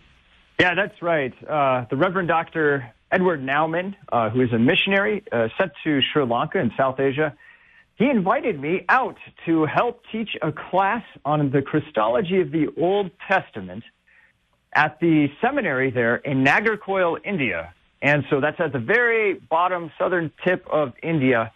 Yeah, 0.60 0.74
that's 0.74 1.02
right. 1.02 1.34
Uh, 1.42 1.86
the 1.90 1.96
Reverend 1.96 2.28
Doctor 2.28 2.92
Edward 3.10 3.42
Naumann, 3.42 3.94
uh, 4.10 4.30
who 4.30 4.40
is 4.40 4.52
a 4.52 4.58
missionary 4.58 5.22
uh, 5.30 5.48
sent 5.58 5.72
to 5.84 6.00
Sri 6.12 6.24
Lanka 6.24 6.58
in 6.58 6.72
South 6.76 6.98
Asia, 6.98 7.36
he 7.96 8.10
invited 8.10 8.60
me 8.60 8.84
out 8.88 9.16
to 9.46 9.64
help 9.64 10.02
teach 10.12 10.36
a 10.42 10.52
class 10.52 11.02
on 11.24 11.50
the 11.50 11.62
Christology 11.62 12.40
of 12.40 12.50
the 12.50 12.68
Old 12.78 13.10
Testament 13.26 13.84
at 14.74 15.00
the 15.00 15.28
seminary 15.40 15.90
there 15.90 16.16
in 16.16 16.44
Nagercoil, 16.44 17.18
India. 17.24 17.72
And 18.02 18.24
so 18.28 18.40
that's 18.40 18.60
at 18.60 18.72
the 18.72 18.78
very 18.78 19.34
bottom 19.34 19.90
southern 19.98 20.30
tip 20.44 20.66
of 20.70 20.92
India. 21.02 21.52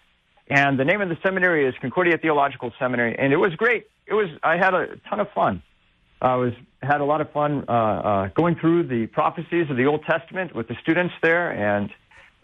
And 0.48 0.78
the 0.78 0.84
name 0.84 1.02
of 1.02 1.10
the 1.10 1.18
seminary 1.22 1.68
is 1.68 1.74
Concordia 1.80 2.16
Theological 2.16 2.72
Seminary. 2.78 3.16
And 3.18 3.32
it 3.32 3.36
was 3.36 3.54
great. 3.54 3.86
It 4.06 4.14
was, 4.14 4.28
I 4.42 4.56
had 4.56 4.72
a 4.72 4.96
ton 5.08 5.20
of 5.20 5.30
fun. 5.32 5.62
I 6.20 6.36
was 6.36 6.52
had 6.82 7.00
a 7.00 7.04
lot 7.04 7.20
of 7.20 7.30
fun 7.32 7.64
uh, 7.68 7.72
uh, 7.72 8.28
going 8.28 8.56
through 8.56 8.84
the 8.84 9.06
prophecies 9.06 9.68
of 9.70 9.76
the 9.76 9.86
Old 9.86 10.02
Testament 10.04 10.54
with 10.54 10.68
the 10.68 10.76
students 10.80 11.14
there 11.22 11.50
and 11.50 11.90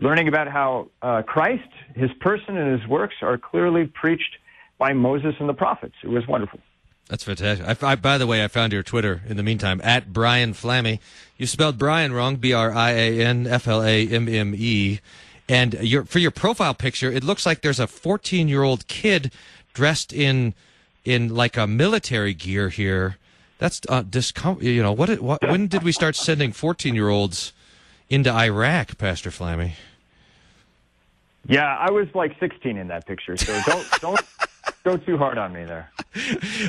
learning 0.00 0.28
about 0.28 0.48
how 0.48 0.88
uh, 1.00 1.22
Christ, 1.22 1.68
his 1.94 2.10
person 2.20 2.56
and 2.56 2.78
his 2.78 2.88
works 2.88 3.16
are 3.22 3.38
clearly 3.38 3.86
preached 3.86 4.36
by 4.78 4.92
Moses 4.92 5.34
and 5.40 5.48
the 5.48 5.54
prophets. 5.54 5.94
It 6.02 6.08
was 6.08 6.26
wonderful. 6.26 6.60
That's 7.08 7.24
fantastic. 7.24 7.82
I, 7.82 7.92
I, 7.92 7.94
by 7.94 8.18
the 8.18 8.26
way, 8.26 8.44
I 8.44 8.48
found 8.48 8.72
your 8.72 8.82
Twitter 8.82 9.22
in 9.26 9.36
the 9.36 9.42
meantime 9.42 9.80
at 9.84 10.12
Brian 10.12 10.52
Flamme. 10.52 10.98
You 11.38 11.46
spelled 11.46 11.78
Brian 11.78 12.12
wrong, 12.12 12.36
B 12.36 12.52
R 12.52 12.72
I 12.72 12.90
A 12.90 13.20
N 13.20 13.46
F 13.46 13.68
L 13.68 13.82
A 13.82 14.06
M 14.08 14.28
M 14.28 14.54
E. 14.56 15.00
And 15.48 15.74
your, 15.74 16.04
for 16.04 16.18
your 16.18 16.32
profile 16.32 16.74
picture, 16.74 17.10
it 17.10 17.22
looks 17.22 17.46
like 17.46 17.62
there's 17.62 17.78
a 17.78 17.86
14 17.86 18.48
year 18.48 18.64
old 18.64 18.88
kid 18.88 19.32
dressed 19.72 20.12
in 20.12 20.54
in 21.04 21.32
like 21.34 21.56
a 21.56 21.68
military 21.68 22.34
gear 22.34 22.68
here. 22.68 23.16
That's 23.58 23.80
uh, 23.88 24.02
discom- 24.02 24.62
You 24.62 24.82
know 24.82 24.92
what, 24.92 25.20
what? 25.20 25.42
When 25.42 25.66
did 25.66 25.82
we 25.82 25.92
start 25.92 26.16
sending 26.16 26.52
fourteen-year-olds 26.52 27.52
into 28.08 28.30
Iraq, 28.30 28.98
Pastor 28.98 29.30
Flamme? 29.30 29.72
Yeah, 31.48 31.76
I 31.76 31.90
was 31.92 32.08
like 32.14 32.36
16 32.40 32.76
in 32.76 32.88
that 32.88 33.06
picture, 33.06 33.36
so 33.36 33.58
don't 33.66 33.86
don't 34.00 34.20
go 34.84 34.96
too 34.96 35.16
hard 35.16 35.38
on 35.38 35.52
me 35.52 35.64
there. 35.64 35.90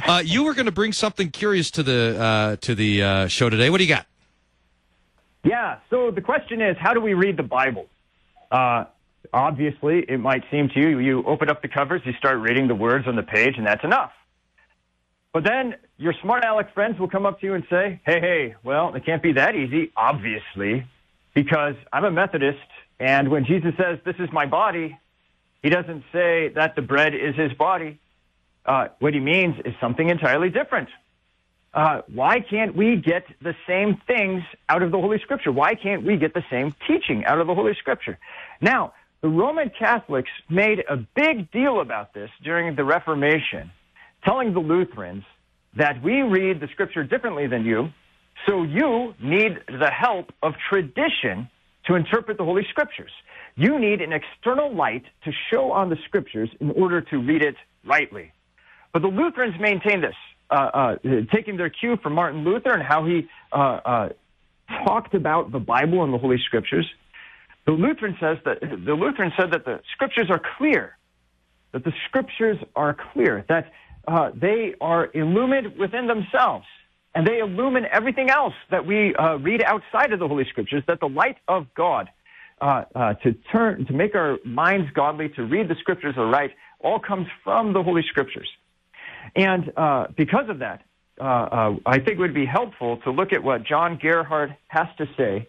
Uh, 0.05 0.21
you 0.23 0.43
were 0.43 0.53
going 0.53 0.67
to 0.67 0.71
bring 0.71 0.93
something 0.93 1.31
curious 1.31 1.71
to 1.71 1.83
the 1.83 2.17
uh, 2.19 2.55
to 2.57 2.75
the 2.75 3.03
uh, 3.03 3.27
show 3.27 3.49
today. 3.49 3.69
What 3.69 3.79
do 3.79 3.83
you 3.83 3.89
got? 3.93 4.05
Yeah. 5.43 5.79
So 5.89 6.11
the 6.11 6.21
question 6.21 6.61
is, 6.61 6.77
how 6.79 6.93
do 6.93 7.01
we 7.01 7.13
read 7.13 7.37
the 7.37 7.43
Bible? 7.43 7.87
Uh, 8.51 8.85
obviously, 9.33 10.05
it 10.07 10.19
might 10.19 10.43
seem 10.51 10.69
to 10.69 10.79
you, 10.79 10.99
you 10.99 11.23
open 11.23 11.49
up 11.49 11.61
the 11.61 11.67
covers, 11.67 12.01
you 12.05 12.13
start 12.13 12.39
reading 12.39 12.67
the 12.67 12.75
words 12.75 13.07
on 13.07 13.15
the 13.15 13.23
page, 13.23 13.55
and 13.57 13.65
that's 13.65 13.83
enough. 13.83 14.11
But 15.37 15.43
then 15.43 15.75
your 15.97 16.15
smart 16.23 16.43
aleck 16.43 16.73
friends 16.73 16.99
will 16.99 17.09
come 17.09 17.27
up 17.27 17.39
to 17.41 17.45
you 17.45 17.53
and 17.53 17.63
say, 17.69 18.01
hey, 18.07 18.19
hey, 18.19 18.55
well, 18.63 18.95
it 18.95 19.05
can't 19.05 19.21
be 19.21 19.33
that 19.33 19.55
easy, 19.55 19.91
obviously, 19.95 20.83
because 21.35 21.75
I'm 21.93 22.05
a 22.05 22.09
Methodist, 22.09 22.57
and 22.99 23.29
when 23.29 23.45
Jesus 23.45 23.75
says, 23.77 23.99
this 24.03 24.15
is 24.17 24.29
my 24.33 24.47
body, 24.47 24.97
he 25.61 25.69
doesn't 25.69 26.05
say 26.11 26.47
that 26.55 26.75
the 26.75 26.81
bread 26.81 27.13
is 27.13 27.35
his 27.35 27.53
body. 27.53 27.99
Uh, 28.65 28.87
what 28.97 29.13
he 29.13 29.19
means 29.19 29.53
is 29.63 29.75
something 29.79 30.09
entirely 30.09 30.49
different. 30.49 30.89
Uh, 31.71 32.01
why 32.11 32.39
can't 32.39 32.75
we 32.75 32.95
get 32.95 33.25
the 33.39 33.55
same 33.67 34.01
things 34.07 34.41
out 34.69 34.81
of 34.81 34.89
the 34.89 34.99
Holy 34.99 35.19
Scripture? 35.19 35.51
Why 35.51 35.75
can't 35.75 36.01
we 36.01 36.17
get 36.17 36.33
the 36.33 36.45
same 36.49 36.73
teaching 36.87 37.25
out 37.25 37.39
of 37.39 37.45
the 37.45 37.53
Holy 37.53 37.75
Scripture? 37.75 38.17
Now, 38.59 38.93
the 39.21 39.29
Roman 39.29 39.69
Catholics 39.69 40.31
made 40.49 40.83
a 40.89 40.97
big 40.97 41.51
deal 41.51 41.79
about 41.79 42.15
this 42.15 42.31
during 42.43 42.75
the 42.75 42.83
Reformation, 42.83 43.69
telling 44.23 44.53
the 44.53 44.59
Lutherans 44.59 45.23
that 45.75 46.01
we 46.01 46.21
read 46.21 46.59
the 46.59 46.67
Scripture 46.67 47.03
differently 47.03 47.47
than 47.47 47.65
you, 47.65 47.89
so 48.45 48.63
you 48.63 49.13
need 49.21 49.59
the 49.67 49.89
help 49.89 50.31
of 50.41 50.53
tradition 50.69 51.49
to 51.85 51.95
interpret 51.95 52.37
the 52.37 52.43
Holy 52.43 52.65
Scriptures. 52.69 53.11
You 53.55 53.79
need 53.79 54.01
an 54.01 54.13
external 54.13 54.73
light 54.73 55.03
to 55.23 55.31
show 55.51 55.71
on 55.71 55.89
the 55.89 55.97
Scriptures 56.05 56.49
in 56.59 56.71
order 56.71 57.01
to 57.01 57.17
read 57.17 57.41
it 57.41 57.55
rightly. 57.85 58.31
But 58.93 59.01
the 59.01 59.07
Lutherans 59.07 59.55
maintain 59.59 60.01
this. 60.01 60.15
Uh, 60.49 60.53
uh, 60.53 60.95
taking 61.33 61.57
their 61.57 61.69
cue 61.69 61.97
from 62.01 62.13
Martin 62.13 62.45
Luther 62.45 62.71
and 62.71 62.81
how 62.81 63.05
he 63.05 63.27
uh, 63.51 63.55
uh, 63.55 64.09
talked 64.85 65.13
about 65.13 65.51
the 65.51 65.59
Bible 65.59 66.05
and 66.05 66.13
the 66.13 66.17
Holy 66.17 66.37
Scriptures, 66.45 66.85
the 67.65 67.73
Lutheran 67.73 68.15
says 68.17 68.37
that 68.45 68.61
the 68.61 68.93
Lutheran 68.93 69.33
said 69.37 69.51
that 69.51 69.65
the 69.65 69.81
Scriptures 69.93 70.27
are 70.29 70.41
clear, 70.57 70.97
that 71.73 71.83
the 71.83 71.91
Scriptures 72.07 72.57
are 72.77 72.95
clear, 73.11 73.43
that 73.49 73.73
uh, 74.07 74.31
they 74.33 74.73
are 74.81 75.09
illumined 75.13 75.77
within 75.77 76.07
themselves, 76.07 76.65
and 77.13 77.27
they 77.27 77.39
illumine 77.39 77.85
everything 77.91 78.29
else 78.29 78.53
that 78.71 78.85
we 78.85 79.13
uh, 79.15 79.37
read 79.37 79.61
outside 79.63 80.13
of 80.13 80.19
the 80.19 80.27
Holy 80.27 80.45
Scriptures. 80.49 80.83
That 80.87 80.99
the 80.99 81.09
light 81.09 81.37
of 81.47 81.67
God 81.75 82.09
to 82.61 83.35
turn 83.51 83.85
to 83.85 83.93
make 83.93 84.15
our 84.15 84.37
minds 84.45 84.89
godly, 84.93 85.29
to 85.29 85.43
read 85.43 85.67
the 85.67 85.75
Scriptures 85.75 86.15
aright, 86.17 86.51
all 86.79 86.99
comes 86.99 87.27
from 87.43 87.73
the 87.73 87.83
Holy 87.83 88.03
Scriptures. 88.09 88.47
And 89.35 89.71
uh, 89.75 90.07
because 90.15 90.49
of 90.49 90.59
that, 90.59 90.83
uh, 91.19 91.23
uh, 91.23 91.75
I 91.85 91.97
think 91.97 92.11
it 92.11 92.19
would 92.19 92.33
be 92.33 92.45
helpful 92.45 92.97
to 92.97 93.11
look 93.11 93.33
at 93.33 93.43
what 93.43 93.63
John 93.65 93.97
Gerhard 94.01 94.55
has 94.67 94.87
to 94.97 95.05
say 95.17 95.47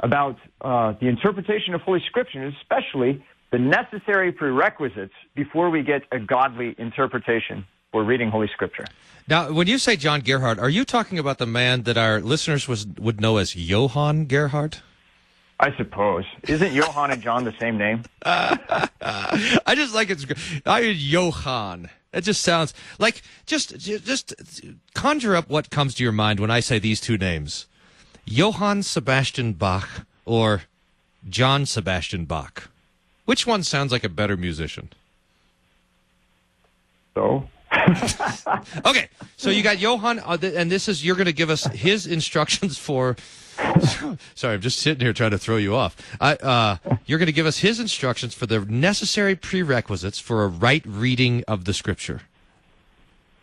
about 0.00 0.36
uh, 0.60 0.92
the 1.00 1.08
interpretation 1.08 1.74
of 1.74 1.80
Holy 1.80 2.02
Scripture, 2.06 2.46
especially 2.60 3.24
the 3.50 3.58
necessary 3.58 4.32
prerequisites 4.32 5.14
before 5.34 5.70
we 5.70 5.82
get 5.82 6.02
a 6.12 6.18
godly 6.18 6.74
interpretation 6.78 7.64
for 7.96 8.04
reading 8.04 8.30
Holy 8.30 8.48
Scripture. 8.48 8.84
Now, 9.26 9.50
when 9.50 9.68
you 9.68 9.78
say 9.78 9.96
John 9.96 10.20
Gerhard, 10.20 10.58
are 10.58 10.68
you 10.68 10.84
talking 10.84 11.18
about 11.18 11.38
the 11.38 11.46
man 11.46 11.84
that 11.84 11.96
our 11.96 12.20
listeners 12.20 12.68
was, 12.68 12.86
would 12.86 13.22
know 13.22 13.38
as 13.38 13.56
Johann 13.56 14.26
Gerhard? 14.26 14.80
I 15.58 15.74
suppose. 15.78 16.26
Isn't 16.46 16.74
Johann 16.74 17.10
and 17.10 17.22
John 17.22 17.44
the 17.44 17.54
same 17.58 17.78
name? 17.78 18.02
I 18.22 19.72
just 19.74 19.94
like 19.94 20.10
it's. 20.10 20.26
I 20.66 20.80
Johann. 20.80 21.88
It 22.12 22.20
just 22.20 22.42
sounds 22.42 22.74
like 22.98 23.22
just 23.46 23.78
just 23.78 24.34
conjure 24.92 25.34
up 25.34 25.48
what 25.48 25.70
comes 25.70 25.94
to 25.94 26.02
your 26.02 26.12
mind 26.12 26.38
when 26.38 26.50
I 26.50 26.60
say 26.60 26.78
these 26.78 27.00
two 27.00 27.16
names: 27.16 27.64
Johann 28.26 28.82
Sebastian 28.82 29.54
Bach 29.54 29.88
or 30.26 30.64
John 31.26 31.64
Sebastian 31.64 32.26
Bach. 32.26 32.68
Which 33.24 33.46
one 33.46 33.62
sounds 33.62 33.90
like 33.90 34.04
a 34.04 34.10
better 34.10 34.36
musician? 34.36 34.90
So. 37.14 37.48
okay, 38.86 39.08
so 39.36 39.50
you 39.50 39.62
got 39.62 39.78
Johann, 39.78 40.18
uh, 40.20 40.38
and 40.42 40.70
this 40.70 40.88
is 40.88 41.04
you're 41.04 41.16
going 41.16 41.26
to 41.26 41.32
give 41.32 41.50
us 41.50 41.64
his 41.66 42.06
instructions 42.06 42.78
for. 42.78 43.16
Sorry, 44.34 44.54
I'm 44.54 44.60
just 44.60 44.80
sitting 44.80 45.00
here 45.00 45.12
trying 45.12 45.30
to 45.30 45.38
throw 45.38 45.56
you 45.56 45.74
off. 45.74 45.96
I, 46.20 46.34
uh, 46.34 46.76
you're 47.06 47.18
going 47.18 47.26
to 47.26 47.32
give 47.32 47.46
us 47.46 47.58
his 47.58 47.80
instructions 47.80 48.34
for 48.34 48.46
the 48.46 48.60
necessary 48.60 49.34
prerequisites 49.34 50.18
for 50.18 50.44
a 50.44 50.48
right 50.48 50.84
reading 50.86 51.42
of 51.48 51.64
the 51.64 51.72
Scripture. 51.72 52.22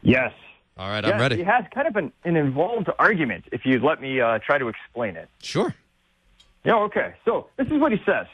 Yes. 0.04 0.32
All 0.78 0.90
right, 0.90 1.04
yes, 1.04 1.14
I'm 1.14 1.20
ready. 1.20 1.38
He 1.38 1.44
has 1.44 1.66
kind 1.74 1.88
of 1.88 1.96
an, 1.96 2.12
an 2.24 2.36
involved 2.36 2.90
argument. 3.00 3.46
If 3.52 3.66
you'd 3.66 3.84
let 3.84 4.02
me 4.02 4.22
uh, 4.22 4.40
try 4.40 4.58
to 4.58 4.68
explain 4.68 5.16
it. 5.16 5.30
Sure. 5.42 5.74
Yeah. 6.64 6.76
Okay. 6.76 7.14
So 7.26 7.48
this 7.58 7.68
is 7.68 7.80
what 7.80 7.92
he 7.92 8.00
says: 8.06 8.28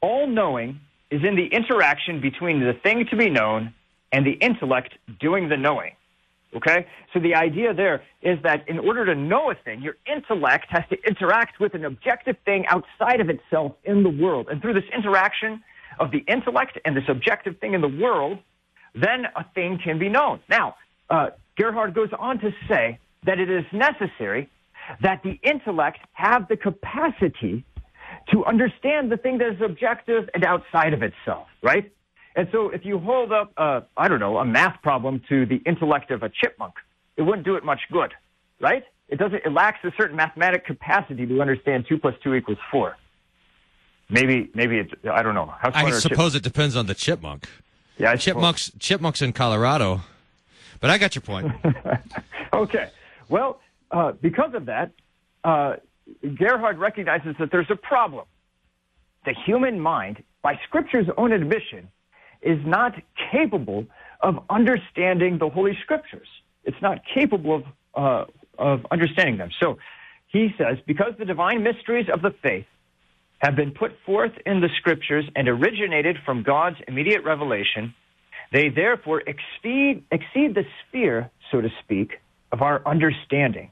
All 0.00 0.26
knowing 0.26 0.80
is 1.10 1.22
in 1.24 1.36
the 1.36 1.46
interaction 1.46 2.20
between 2.20 2.60
the 2.60 2.72
thing 2.72 3.06
to 3.06 3.16
be 3.16 3.28
known 3.28 3.74
and 4.12 4.26
the 4.26 4.32
intellect 4.32 4.94
doing 5.20 5.48
the 5.48 5.56
knowing. 5.56 5.92
Okay? 6.54 6.86
So 7.12 7.20
the 7.20 7.34
idea 7.34 7.72
there 7.72 8.02
is 8.20 8.38
that 8.42 8.68
in 8.68 8.78
order 8.78 9.06
to 9.06 9.14
know 9.14 9.50
a 9.50 9.54
thing, 9.54 9.80
your 9.80 9.96
intellect 10.06 10.66
has 10.68 10.84
to 10.90 10.96
interact 11.06 11.58
with 11.58 11.74
an 11.74 11.84
objective 11.84 12.36
thing 12.44 12.66
outside 12.66 13.20
of 13.20 13.30
itself 13.30 13.72
in 13.84 14.02
the 14.02 14.10
world. 14.10 14.48
And 14.50 14.60
through 14.60 14.74
this 14.74 14.84
interaction 14.94 15.62
of 15.98 16.10
the 16.10 16.18
intellect 16.28 16.78
and 16.84 16.96
this 16.96 17.04
objective 17.08 17.58
thing 17.58 17.74
in 17.74 17.80
the 17.80 17.88
world, 17.88 18.38
then 18.94 19.26
a 19.36 19.44
thing 19.54 19.78
can 19.82 19.98
be 19.98 20.08
known. 20.08 20.40
Now, 20.48 20.76
uh, 21.08 21.30
Gerhard 21.56 21.94
goes 21.94 22.10
on 22.18 22.38
to 22.40 22.50
say 22.68 22.98
that 23.24 23.38
it 23.38 23.50
is 23.50 23.64
necessary 23.72 24.48
that 25.00 25.22
the 25.22 25.38
intellect 25.42 25.98
have 26.12 26.48
the 26.48 26.56
capacity 26.56 27.64
to 28.30 28.44
understand 28.44 29.10
the 29.10 29.16
thing 29.16 29.38
that 29.38 29.48
is 29.48 29.60
objective 29.60 30.28
and 30.34 30.44
outside 30.44 30.92
of 30.92 31.02
itself, 31.02 31.46
right? 31.62 31.90
And 32.34 32.48
so 32.50 32.70
if 32.70 32.84
you 32.84 32.98
hold 32.98 33.32
up, 33.32 33.52
uh, 33.56 33.80
I 33.96 34.08
don't 34.08 34.20
know, 34.20 34.38
a 34.38 34.44
math 34.44 34.80
problem 34.82 35.22
to 35.28 35.44
the 35.46 35.56
intellect 35.66 36.10
of 36.10 36.22
a 36.22 36.30
chipmunk, 36.30 36.74
it 37.16 37.22
wouldn't 37.22 37.44
do 37.44 37.56
it 37.56 37.64
much 37.64 37.80
good, 37.90 38.12
right? 38.60 38.84
It 39.08 39.18
doesn't, 39.18 39.42
it 39.44 39.52
lacks 39.52 39.78
a 39.84 39.92
certain 39.96 40.16
mathematic 40.16 40.64
capacity 40.64 41.26
to 41.26 41.40
understand 41.42 41.84
two 41.88 41.98
plus 41.98 42.14
two 42.22 42.34
equals 42.34 42.58
four. 42.70 42.96
Maybe, 44.08 44.50
maybe 44.54 44.78
it's, 44.78 44.92
I 45.10 45.22
don't 45.22 45.34
know. 45.34 45.52
I 45.62 45.90
suppose 45.92 46.34
it 46.34 46.42
depends 46.42 46.76
on 46.76 46.86
the 46.86 46.94
chipmunk. 46.94 47.48
Yeah, 47.98 48.12
I 48.12 48.16
chipmunks, 48.16 48.64
suppose. 48.64 48.80
chipmunks 48.80 49.22
in 49.22 49.32
Colorado. 49.32 50.00
But 50.80 50.90
I 50.90 50.98
got 50.98 51.14
your 51.14 51.22
point. 51.22 51.52
okay. 52.52 52.90
Well, 53.28 53.60
uh, 53.90 54.12
because 54.12 54.54
of 54.54 54.66
that, 54.66 54.90
uh, 55.44 55.76
Gerhard 56.34 56.78
recognizes 56.78 57.36
that 57.38 57.50
there's 57.50 57.70
a 57.70 57.76
problem. 57.76 58.24
The 59.24 59.34
human 59.46 59.78
mind, 59.78 60.22
by 60.42 60.58
Scripture's 60.66 61.06
own 61.16 61.32
admission, 61.32 61.88
is 62.42 62.58
not 62.64 62.94
capable 63.30 63.86
of 64.20 64.38
understanding 64.50 65.38
the 65.38 65.48
Holy 65.48 65.76
Scriptures. 65.82 66.28
It's 66.64 66.80
not 66.80 66.98
capable 67.14 67.56
of, 67.56 67.64
uh, 67.94 68.24
of 68.58 68.86
understanding 68.90 69.36
them. 69.36 69.50
So 69.60 69.78
he 70.28 70.54
says, 70.56 70.78
because 70.86 71.12
the 71.18 71.24
divine 71.24 71.62
mysteries 71.62 72.06
of 72.12 72.22
the 72.22 72.34
faith 72.42 72.66
have 73.38 73.56
been 73.56 73.72
put 73.72 73.92
forth 74.06 74.32
in 74.46 74.60
the 74.60 74.68
Scriptures 74.78 75.24
and 75.34 75.48
originated 75.48 76.16
from 76.24 76.42
God's 76.42 76.76
immediate 76.86 77.24
revelation, 77.24 77.94
they 78.52 78.68
therefore 78.68 79.22
exceed, 79.26 80.04
exceed 80.10 80.54
the 80.54 80.64
sphere, 80.86 81.30
so 81.50 81.60
to 81.60 81.68
speak, 81.82 82.20
of 82.52 82.62
our 82.62 82.82
understanding, 82.86 83.70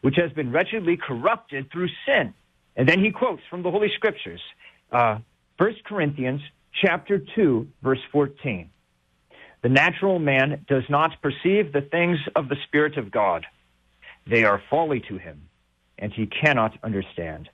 which 0.00 0.16
has 0.16 0.32
been 0.32 0.52
wretchedly 0.52 0.96
corrupted 0.96 1.70
through 1.70 1.88
sin. 2.06 2.32
And 2.76 2.88
then 2.88 3.04
he 3.04 3.10
quotes 3.10 3.42
from 3.50 3.62
the 3.62 3.70
Holy 3.70 3.90
Scriptures, 3.94 4.40
uh, 4.92 5.18
1 5.58 5.74
Corinthians 5.84 6.40
chapter 6.72 7.22
2, 7.34 7.68
verse 7.82 8.00
14. 8.12 8.70
The 9.62 9.68
natural 9.68 10.18
man 10.18 10.64
does 10.68 10.84
not 10.88 11.20
perceive 11.20 11.72
the 11.72 11.82
things 11.82 12.18
of 12.34 12.48
the 12.48 12.56
Spirit 12.66 12.96
of 12.96 13.10
God. 13.10 13.46
They 14.26 14.44
are 14.44 14.62
folly 14.70 15.00
to 15.08 15.18
him, 15.18 15.48
and 15.98 16.12
he 16.12 16.26
cannot 16.26 16.78
understand. 16.82 17.48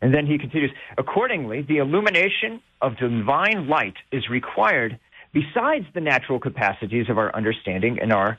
And 0.00 0.14
then 0.14 0.26
he 0.26 0.38
continues, 0.38 0.70
accordingly, 0.98 1.62
the 1.62 1.78
illumination 1.78 2.60
of 2.80 2.96
divine 2.98 3.66
light 3.68 3.96
is 4.12 4.28
required 4.28 4.98
besides 5.32 5.86
the 5.94 6.00
natural 6.00 6.38
capacities 6.38 7.08
of 7.08 7.18
our 7.18 7.34
understanding 7.34 7.98
and 8.00 8.12
our 8.12 8.38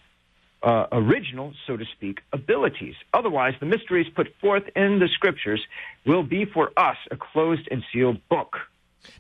uh, 0.64 0.86
original, 0.92 1.54
so 1.66 1.78
to 1.78 1.86
speak, 1.96 2.20
abilities. 2.34 2.96
Otherwise, 3.14 3.54
the 3.60 3.66
mysteries 3.66 4.08
put 4.16 4.28
forth 4.42 4.64
in 4.76 5.00
the 5.00 5.08
scriptures 5.14 5.62
will 6.06 6.24
be 6.24 6.46
for 6.46 6.72
us 6.78 6.98
a 7.12 7.18
closed 7.18 7.68
and 7.70 7.84
sealed 7.94 8.18
book. 8.30 8.58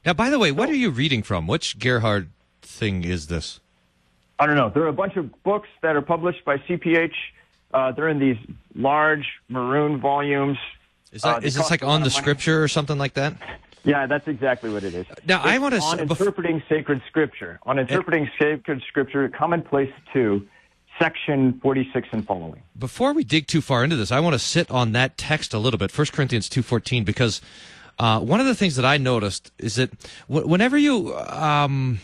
Now, 0.05 0.13
by 0.13 0.29
the 0.29 0.39
way, 0.39 0.51
what 0.51 0.69
are 0.69 0.75
you 0.75 0.89
reading 0.89 1.23
from? 1.23 1.47
Which 1.47 1.79
Gerhard 1.79 2.29
thing 2.61 3.03
is 3.03 3.27
this? 3.27 3.59
I 4.39 4.45
don't 4.45 4.55
know. 4.55 4.69
There 4.69 4.83
are 4.83 4.87
a 4.87 4.93
bunch 4.93 5.15
of 5.15 5.43
books 5.43 5.67
that 5.81 5.95
are 5.95 6.01
published 6.01 6.45
by 6.45 6.57
CPH. 6.59 7.13
Uh, 7.73 7.91
they're 7.91 8.07
in 8.09 8.19
these 8.19 8.37
large 8.75 9.25
maroon 9.49 9.99
volumes. 9.99 10.57
Is, 11.11 11.21
that, 11.23 11.37
Uh, 11.37 11.39
is 11.47 11.55
this 11.55 11.69
like 11.71 11.83
on 11.83 12.03
the 12.03 12.09
scripture 12.09 12.61
or 12.63 12.67
something 12.67 12.97
like 12.97 13.13
that? 13.15 13.35
Yeah, 13.83 14.05
that's 14.05 14.27
exactly 14.27 14.69
what 14.69 14.83
it 14.83 14.93
is. 14.93 15.05
Now, 15.25 15.41
I 15.43 15.57
wanna 15.59 15.77
on 15.81 15.99
s- 16.01 16.05
bef- 16.07 16.19
interpreting 16.19 16.61
sacred 16.67 17.01
scripture. 17.07 17.59
On 17.63 17.79
interpreting 17.79 18.29
sacred 18.37 18.83
scripture, 18.87 19.27
commonplace 19.29 19.91
two, 20.11 20.45
section 20.99 21.59
forty-six 21.61 22.07
and 22.11 22.25
following. 22.27 22.61
Before 22.77 23.13
we 23.13 23.23
dig 23.23 23.47
too 23.47 23.61
far 23.61 23.83
into 23.83 23.95
this, 23.95 24.11
I 24.11 24.19
want 24.19 24.33
to 24.33 24.39
sit 24.39 24.69
on 24.69 24.91
that 24.91 25.17
text 25.17 25.53
a 25.53 25.59
little 25.59 25.77
bit, 25.77 25.91
1 25.97 26.07
Corinthians 26.11 26.49
2.14, 26.49 27.05
because 27.05 27.39
uh, 27.99 28.19
one 28.19 28.39
of 28.39 28.45
the 28.45 28.55
things 28.55 28.75
that 28.75 28.85
I 28.85 28.97
noticed 28.97 29.51
is 29.57 29.75
that 29.75 29.91
w- 30.27 30.47
whenever 30.47 30.77
you... 30.77 31.15
Um, 31.15 31.99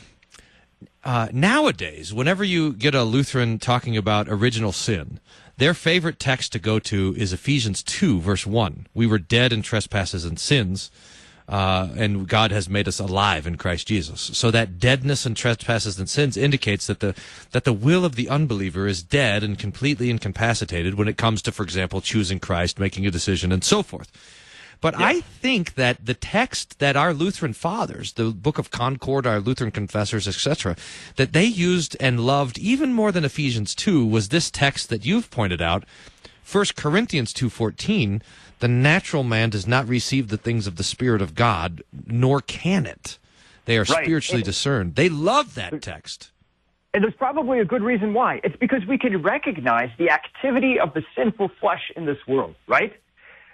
uh, 1.05 1.27
nowadays, 1.33 2.13
whenever 2.13 2.45
you 2.45 2.71
get 2.71 2.95
a 2.95 3.03
Lutheran 3.03 3.59
talking 3.59 3.97
about 3.97 4.29
original 4.29 4.71
sin, 4.71 5.19
their 5.57 5.73
favorite 5.73 6.19
text 6.19 6.53
to 6.53 6.59
go 6.59 6.79
to 6.79 7.13
is 7.17 7.33
Ephesians 7.33 7.83
2, 7.83 8.21
verse 8.21 8.47
1. 8.47 8.87
We 8.93 9.05
were 9.05 9.19
dead 9.19 9.53
in 9.53 9.61
trespasses 9.61 10.25
and 10.25 10.39
sins, 10.39 10.89
uh, 11.47 11.89
and 11.95 12.27
God 12.27 12.51
has 12.51 12.69
made 12.69 12.87
us 12.87 12.99
alive 12.99 13.45
in 13.45 13.57
Christ 13.57 13.87
Jesus. 13.87 14.21
So 14.21 14.49
that 14.51 14.79
deadness 14.79 15.25
and 15.25 15.35
trespasses 15.35 15.99
and 15.99 16.09
sins 16.09 16.37
indicates 16.37 16.87
that 16.87 17.01
the 17.01 17.15
that 17.51 17.65
the 17.65 17.73
will 17.73 18.05
of 18.05 18.15
the 18.15 18.29
unbeliever 18.29 18.87
is 18.87 19.03
dead 19.03 19.43
and 19.43 19.59
completely 19.59 20.09
incapacitated 20.09 20.95
when 20.95 21.09
it 21.09 21.17
comes 21.17 21.41
to, 21.43 21.51
for 21.51 21.63
example, 21.63 21.99
choosing 21.99 22.39
Christ, 22.39 22.79
making 22.79 23.05
a 23.05 23.11
decision, 23.11 23.51
and 23.51 23.63
so 23.63 23.83
forth. 23.83 24.09
But 24.83 24.99
I 24.99 25.21
think 25.21 25.75
that 25.75 26.05
the 26.05 26.13
text 26.13 26.79
that 26.79 26.97
our 26.97 27.13
Lutheran 27.13 27.53
fathers, 27.53 28.13
the 28.13 28.31
Book 28.31 28.59
of 28.59 28.69
Concord, 28.69 29.25
our 29.25 29.39
Lutheran 29.39 29.71
confessors, 29.71 30.27
etc., 30.27 30.75
that 31.15 31.31
they 31.31 31.45
used 31.45 31.95
and 32.01 32.19
loved 32.19 32.59
even 32.59 32.91
more 32.91 33.09
than 33.13 33.23
Ephesians 33.23 33.73
2 33.75 34.05
was 34.05 34.27
this 34.27 34.51
text 34.51 34.89
that 34.89 35.05
you've 35.05 35.31
pointed 35.31 35.61
out, 35.61 35.85
1 36.43 36.75
Corinthians 36.75 37.31
2:14, 37.31 38.21
the 38.59 38.67
natural 38.67 39.23
man 39.23 39.49
does 39.49 39.65
not 39.65 39.87
receive 39.87 40.27
the 40.27 40.35
things 40.37 40.67
of 40.67 40.75
the 40.75 40.83
spirit 40.83 41.21
of 41.21 41.33
God, 41.33 41.81
nor 42.05 42.41
can 42.41 42.85
it. 42.85 43.17
They 43.63 43.77
are 43.77 43.85
Right. 43.85 44.03
spiritually 44.03 44.41
It- 44.41 44.45
discerned. 44.45 44.95
They 44.95 45.07
love 45.07 45.55
that 45.55 45.81
text. 45.81 46.31
And 46.93 47.05
there's 47.05 47.15
probably 47.15 47.59
a 47.59 47.65
good 47.65 47.81
reason 47.81 48.13
why. 48.13 48.41
It's 48.43 48.57
because 48.57 48.85
we 48.85 48.97
can 48.97 49.21
recognize 49.21 49.91
the 49.97 50.09
activity 50.09 50.77
of 50.77 50.93
the 50.93 51.05
sinful 51.15 51.51
flesh 51.61 51.89
in 51.95 52.05
this 52.05 52.19
world, 52.27 52.55
right? 52.67 52.93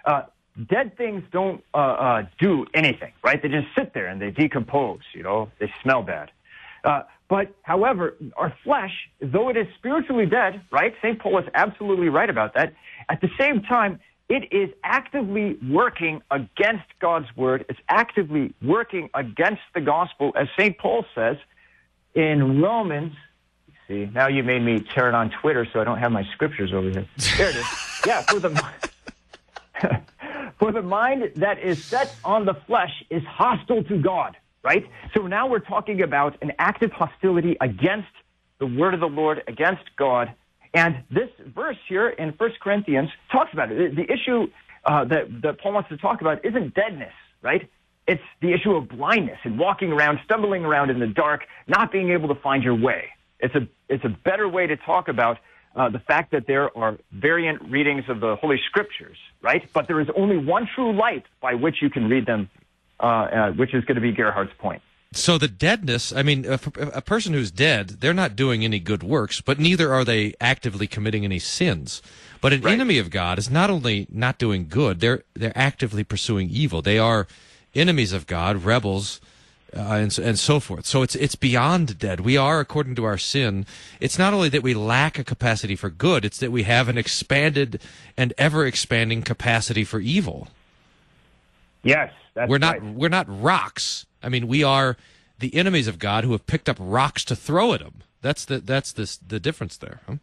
Uh, 0.05 0.23
dead 0.67 0.97
things 0.97 1.23
don't 1.31 1.63
uh, 1.73 1.77
uh, 1.77 2.25
do 2.39 2.65
anything, 2.73 3.13
right? 3.23 3.41
They 3.41 3.49
just 3.49 3.67
sit 3.77 3.93
there 3.93 4.07
and 4.07 4.21
they 4.21 4.31
decompose, 4.31 5.01
you 5.13 5.23
know, 5.23 5.49
they 5.59 5.71
smell 5.81 6.03
bad. 6.03 6.31
Uh, 6.83 7.03
but, 7.27 7.53
however, 7.61 8.15
our 8.37 8.53
flesh, 8.63 8.91
though 9.21 9.49
it 9.49 9.57
is 9.57 9.67
spiritually 9.77 10.25
dead, 10.25 10.61
right? 10.71 10.93
St. 11.01 11.19
Paul 11.19 11.39
is 11.39 11.45
absolutely 11.53 12.09
right 12.09 12.29
about 12.29 12.55
that. 12.55 12.73
At 13.09 13.21
the 13.21 13.29
same 13.39 13.61
time, 13.61 13.99
it 14.29 14.51
is 14.51 14.69
actively 14.83 15.57
working 15.69 16.21
against 16.31 16.85
God's 16.99 17.27
word. 17.35 17.65
It's 17.69 17.79
actively 17.87 18.53
working 18.61 19.09
against 19.13 19.61
the 19.73 19.81
gospel, 19.81 20.31
as 20.35 20.47
St. 20.57 20.77
Paul 20.77 21.05
says 21.13 21.37
in 22.15 22.61
Romans. 22.61 23.13
See, 23.87 24.09
now 24.13 24.27
you 24.27 24.43
made 24.43 24.61
me 24.61 24.75
it 24.75 25.15
on 25.15 25.31
Twitter, 25.41 25.67
so 25.71 25.81
I 25.81 25.83
don't 25.83 25.97
have 25.97 26.11
my 26.11 26.23
scriptures 26.33 26.71
over 26.73 26.89
here. 26.89 27.07
There 27.37 27.49
it 27.49 27.55
is. 27.55 27.65
Yeah, 28.05 28.21
for 28.21 28.39
the 28.39 28.49
for 30.59 30.71
the 30.71 30.81
mind 30.81 31.31
that 31.37 31.59
is 31.59 31.83
set 31.83 32.13
on 32.23 32.45
the 32.45 32.53
flesh 32.67 33.03
is 33.09 33.23
hostile 33.23 33.83
to 33.85 33.97
God. 33.97 34.37
Right. 34.61 34.85
So 35.15 35.25
now 35.25 35.47
we're 35.47 35.59
talking 35.59 36.01
about 36.01 36.37
an 36.41 36.51
active 36.59 36.91
hostility 36.91 37.55
against 37.61 38.09
the 38.59 38.65
word 38.65 38.93
of 38.93 38.99
the 38.99 39.07
Lord, 39.07 39.41
against 39.47 39.83
God. 39.97 40.33
And 40.73 41.03
this 41.09 41.29
verse 41.55 41.77
here 41.87 42.09
in 42.09 42.29
1 42.31 42.49
Corinthians 42.61 43.09
talks 43.31 43.53
about 43.53 43.71
it. 43.71 43.95
The 43.95 44.03
issue 44.11 44.47
uh, 44.85 45.05
that, 45.05 45.41
that 45.43 45.59
Paul 45.61 45.73
wants 45.73 45.89
to 45.89 45.97
talk 45.97 46.21
about 46.21 46.43
isn't 46.45 46.73
deadness, 46.75 47.13
right? 47.41 47.69
It's 48.05 48.21
the 48.41 48.53
issue 48.53 48.75
of 48.75 48.89
blindness 48.89 49.39
and 49.43 49.57
walking 49.57 49.91
around, 49.91 50.19
stumbling 50.25 50.65
around 50.65 50.89
in 50.89 50.99
the 50.99 51.07
dark, 51.07 51.45
not 51.67 51.91
being 51.91 52.11
able 52.11 52.27
to 52.27 52.41
find 52.41 52.63
your 52.63 52.75
way. 52.75 53.05
It's 53.39 53.55
a, 53.55 53.67
it's 53.87 54.03
a 54.03 54.09
better 54.09 54.47
way 54.49 54.67
to 54.67 54.75
talk 54.75 55.07
about 55.07 55.37
uh, 55.75 55.89
the 55.89 55.99
fact 55.99 56.31
that 56.31 56.47
there 56.47 56.75
are 56.77 56.97
variant 57.11 57.61
readings 57.69 58.05
of 58.07 58.19
the 58.19 58.35
Holy 58.35 58.59
Scriptures, 58.69 59.17
right? 59.41 59.67
But 59.73 59.87
there 59.87 59.99
is 59.99 60.07
only 60.15 60.37
one 60.37 60.67
true 60.73 60.91
light 60.93 61.25
by 61.41 61.53
which 61.53 61.81
you 61.81 61.89
can 61.89 62.09
read 62.09 62.25
them, 62.25 62.49
uh, 62.99 63.03
uh, 63.03 63.51
which 63.53 63.73
is 63.73 63.83
going 63.85 63.95
to 63.95 64.01
be 64.01 64.11
Gerhard's 64.11 64.51
point. 64.57 64.81
So 65.11 65.39
the 65.39 65.47
deadness, 65.47 66.13
I 66.13 66.21
mean, 66.21 66.45
a, 66.45 66.59
a 66.93 67.01
person 67.01 67.33
who's 67.33 67.49
dead, 67.49 68.01
they're 68.01 68.13
not 68.13 68.35
doing 68.35 68.63
any 68.63 68.79
good 68.79 69.01
works, 69.01 69.41
but 69.41 69.59
neither 69.59 69.91
are 69.91 70.05
they 70.05 70.33
actively 70.39 70.85
committing 70.85 71.25
any 71.25 71.39
sins. 71.39 72.03
But 72.41 72.53
an 72.53 72.67
enemy 72.67 72.99
of 72.99 73.09
God 73.09 73.39
is 73.39 73.49
not 73.49 73.71
only 73.71 74.07
not 74.11 74.37
doing 74.37 74.67
good, 74.69 74.99
they're 74.99 75.23
they're 75.33 75.57
actively 75.57 76.03
pursuing 76.03 76.49
evil. 76.49 76.81
They 76.83 76.99
are 76.99 77.27
enemies 77.73 78.13
of 78.13 78.27
God, 78.27 78.63
rebels, 78.63 79.19
uh, 79.75 79.79
and 79.79 80.13
so- 80.13 80.23
and 80.23 80.39
so 80.39 80.59
forth. 80.59 80.85
So 80.85 81.03
it's 81.03 81.15
it's 81.15 81.35
beyond 81.35 81.99
dead. 81.99 82.21
We 82.21 82.37
are, 82.37 82.59
according 82.59 82.95
to 82.95 83.05
our 83.05 83.17
sin, 83.17 83.65
it's 83.99 84.17
not 84.17 84.33
only 84.33 84.49
that 84.49 84.63
we 84.63 84.73
lack 84.73 85.19
a 85.19 85.23
capacity 85.23 85.75
for 85.75 85.89
good; 85.89 86.25
it's 86.25 86.39
that 86.39 86.51
we 86.51 86.63
have 86.63 86.89
an 86.89 86.97
expanded 86.97 87.81
and 88.17 88.33
ever 88.37 88.65
expanding 88.65 89.21
capacity 89.21 89.83
for 89.83 89.99
evil. 89.99 90.47
Yes, 91.83 92.11
that's 92.33 92.49
we're 92.49 92.57
not 92.57 92.81
right. 92.81 92.93
we're 92.93 93.09
not 93.09 93.25
rocks. 93.29 94.05
I 94.21 94.29
mean, 94.29 94.47
we 94.47 94.63
are 94.63 94.97
the 95.39 95.55
enemies 95.55 95.87
of 95.87 95.99
God 95.99 96.23
who 96.23 96.31
have 96.33 96.45
picked 96.45 96.67
up 96.67 96.77
rocks 96.79 97.23
to 97.25 97.35
throw 97.35 97.73
at 97.73 97.81
him. 97.81 98.01
That's 98.21 98.45
the 98.45 98.59
that's 98.59 98.91
this 98.91 99.17
the 99.17 99.39
difference 99.39 99.77
there. 99.77 100.01
Huh? 100.07 100.15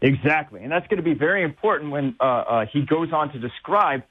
Exactly. 0.00 0.62
And 0.62 0.70
that's 0.70 0.86
going 0.88 0.98
to 0.98 1.02
be 1.02 1.14
very 1.14 1.42
important 1.42 1.90
when 1.90 2.16
uh, 2.20 2.24
uh, 2.24 2.66
he 2.66 2.82
goes 2.82 3.12
on 3.12 3.32
to 3.32 3.38
describe 3.38 4.02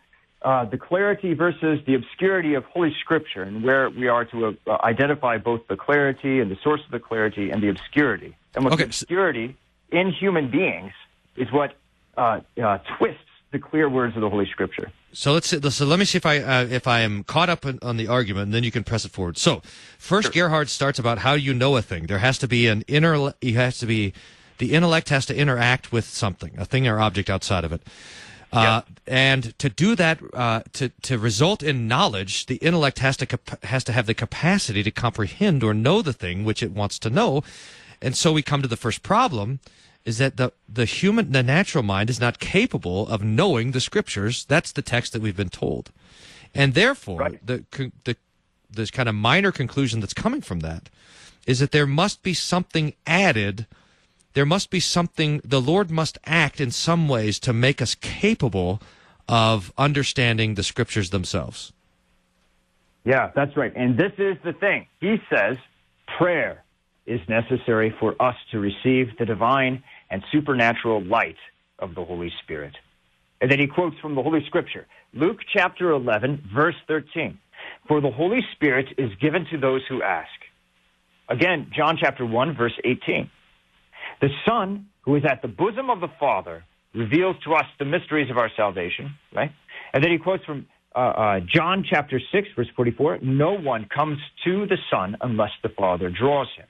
uh, 0.46 0.64
the 0.64 0.78
clarity 0.78 1.34
versus 1.34 1.80
the 1.88 1.96
obscurity 1.96 2.54
of 2.54 2.64
Holy 2.66 2.96
Scripture 3.02 3.42
and 3.42 3.64
where 3.64 3.90
we 3.90 4.08
are 4.08 4.26
to 4.26 4.56
uh, 4.68 4.78
identify 4.84 5.40
both 5.40 5.68
the 5.68 5.76
clarity 5.76 6.40
and 6.40 6.52
the 6.52 6.58
source 6.64 6.82
of 6.86 6.92
the 6.92 7.00
clarity 7.00 7.50
and 7.50 7.64
the 7.64 7.70
obscurity. 7.70 8.36
And 8.54 8.64
what 8.64 8.78
the 8.78 8.84
obscurity 8.84 9.58
in 9.92 10.12
human 10.12 10.52
beings 10.52 10.94
is 11.36 11.52
what 11.52 11.74
uh, 12.16 12.42
uh, 12.64 12.78
twists 12.98 13.20
the 13.52 13.58
clear 13.58 13.90
words 13.90 14.16
of 14.16 14.22
the 14.22 14.30
Holy 14.30 14.46
Scripture. 14.46 14.92
So 15.14 15.34
let's 15.34 15.48
see, 15.48 15.60
so 15.70 15.86
let 15.86 15.98
me 15.98 16.06
see 16.06 16.18
if 16.18 16.28
I 16.28 16.38
uh, 16.38 16.68
if 16.70 16.88
I 16.88 17.00
am 17.00 17.24
caught 17.24 17.50
up 17.50 17.66
in, 17.66 17.80
on 17.82 17.98
the 17.98 18.08
argument, 18.08 18.44
and 18.46 18.54
then 18.54 18.64
you 18.64 18.72
can 18.72 18.84
press 18.84 19.04
it 19.04 19.12
forward. 19.12 19.40
So 19.40 19.64
first, 19.98 20.32
Gerhard 20.32 20.70
starts 20.70 21.00
about 21.00 21.20
how 21.20 21.34
you 21.34 21.56
know 21.56 21.76
a 21.76 21.82
thing. 21.82 22.06
There 22.06 22.20
has 22.20 22.38
to 22.40 22.48
be 22.48 22.68
an 22.68 22.84
inner. 22.88 23.34
It 23.42 23.56
has 23.56 23.80
to 23.80 23.88
be 23.88 24.14
the 24.60 24.74
intellect 24.74 25.10
has 25.10 25.26
to 25.26 25.36
interact 25.36 25.92
with 25.92 26.06
something, 26.06 26.54
a 26.60 26.66
thing 26.66 26.88
or 26.88 27.00
object 27.00 27.32
outside 27.32 27.64
of 27.64 27.74
it. 27.74 27.82
Uh, 28.52 28.82
And 29.08 29.58
to 29.60 29.70
do 29.70 29.96
that, 29.96 30.20
uh, 30.34 30.62
to 30.74 30.90
to 31.04 31.18
result 31.18 31.62
in 31.62 31.88
knowledge, 31.88 32.46
the 32.46 32.56
intellect 32.56 33.00
has 33.00 33.18
to 33.18 33.26
cap- 33.26 33.64
has 33.64 33.84
to 33.84 33.92
have 33.92 34.06
the 34.08 34.14
capacity 34.14 34.82
to 34.84 34.92
comprehend 34.92 35.64
or 35.64 35.74
know 35.74 36.02
the 36.02 36.14
thing 36.14 36.46
which 36.46 36.64
it 36.64 36.72
wants 36.72 36.98
to 37.00 37.10
know. 37.10 37.44
And 38.02 38.16
so 38.16 38.34
we 38.34 38.42
come 38.42 38.62
to 38.62 38.68
the 38.68 38.78
first 38.78 39.04
problem: 39.04 39.60
is 40.06 40.18
that 40.18 40.38
the 40.38 40.52
the 40.74 40.86
human, 40.86 41.32
the 41.32 41.44
natural 41.44 41.84
mind 41.84 42.10
is 42.10 42.20
not 42.20 42.40
capable 42.40 43.08
of 43.08 43.22
knowing 43.22 43.72
the 43.72 43.80
scriptures. 43.80 44.46
That's 44.46 44.72
the 44.72 44.82
text 44.82 45.14
that 45.14 45.22
we've 45.22 45.36
been 45.38 45.50
told, 45.50 45.92
and 46.54 46.74
therefore 46.74 47.18
the 47.46 47.64
con- 47.72 47.92
the 48.04 48.16
this 48.72 48.92
kind 48.92 49.08
of 49.08 49.16
minor 49.16 49.52
conclusion 49.52 50.02
that's 50.02 50.14
coming 50.14 50.42
from 50.42 50.62
that 50.62 50.90
is 51.46 51.60
that 51.60 51.72
there 51.72 51.88
must 51.88 52.24
be 52.24 52.34
something 52.34 52.94
added 53.06 53.68
there 54.36 54.46
must 54.46 54.70
be 54.70 54.80
something 54.80 55.42
the 55.44 55.62
lord 55.62 55.90
must 55.92 56.18
act 56.26 56.62
in 56.62 56.72
some 56.72 57.08
ways 57.08 57.40
to 57.40 57.52
make 57.54 57.82
us 57.82 57.96
capable 57.96 58.82
of 59.28 59.74
understanding 59.78 60.56
the 60.56 60.64
scriptures 60.64 61.10
themselves 61.10 61.74
Yeah, 63.06 63.32
that's 63.36 63.56
right. 63.56 63.72
And 63.76 63.98
this 63.98 64.14
is 64.18 64.38
the 64.44 64.54
thing. 64.54 64.88
He 65.00 65.18
says 65.32 65.58
prayer 66.18 66.64
is 67.06 67.22
necessary 67.30 67.94
for 68.00 68.16
us 68.20 68.36
to 68.52 68.60
receive 68.60 69.16
the 69.20 69.26
divine 69.26 69.84
and 70.10 70.24
supernatural 70.32 71.04
light 71.04 71.38
of 71.80 71.94
the 71.96 72.04
Holy 72.04 72.32
Spirit. 72.44 72.76
And 73.42 73.52
then 73.52 73.60
he 73.60 73.68
quotes 73.68 73.98
from 74.00 74.16
the 74.16 74.24
Holy 74.24 74.44
Scripture 74.48 74.88
Luke 75.14 75.40
chapter 75.54 75.92
11, 75.92 76.50
verse 76.54 76.76
13. 76.88 77.38
For 77.88 78.02
the 78.02 78.12
Holy 78.12 78.42
Spirit 78.54 78.88
is 78.98 79.12
given 79.22 79.46
to 79.52 79.58
those 79.58 79.82
who 79.88 80.02
ask. 80.02 80.30
Again, 81.30 81.72
John 81.76 81.98
chapter 82.00 82.26
1, 82.26 82.56
verse 82.56 82.78
18. 82.84 83.30
The 84.22 84.30
Son, 84.48 84.88
who 85.02 85.16
is 85.16 85.24
at 85.30 85.42
the 85.42 85.48
bosom 85.48 85.90
of 85.90 86.00
the 86.00 86.10
Father, 86.20 86.64
reveals 86.94 87.36
to 87.44 87.54
us 87.54 87.66
the 87.80 87.86
mysteries 87.86 88.30
of 88.30 88.38
our 88.38 88.50
salvation, 88.56 89.16
right? 89.34 89.52
And 89.94 90.04
then 90.04 90.12
he 90.12 90.18
quotes 90.18 90.44
from 90.46 90.66
uh, 90.96 91.00
uh, 91.00 91.40
John 91.42 91.86
chapter 91.88 92.20
6, 92.32 92.48
verse 92.56 92.68
44 92.76 93.20
No 93.22 93.54
one 93.54 93.86
comes 93.94 94.18
to 94.46 94.66
the 94.66 94.78
Son 94.90 95.18
unless 95.22 95.52
the 95.62 95.70
Father 95.70 96.10
draws 96.10 96.48
him. 96.56 96.68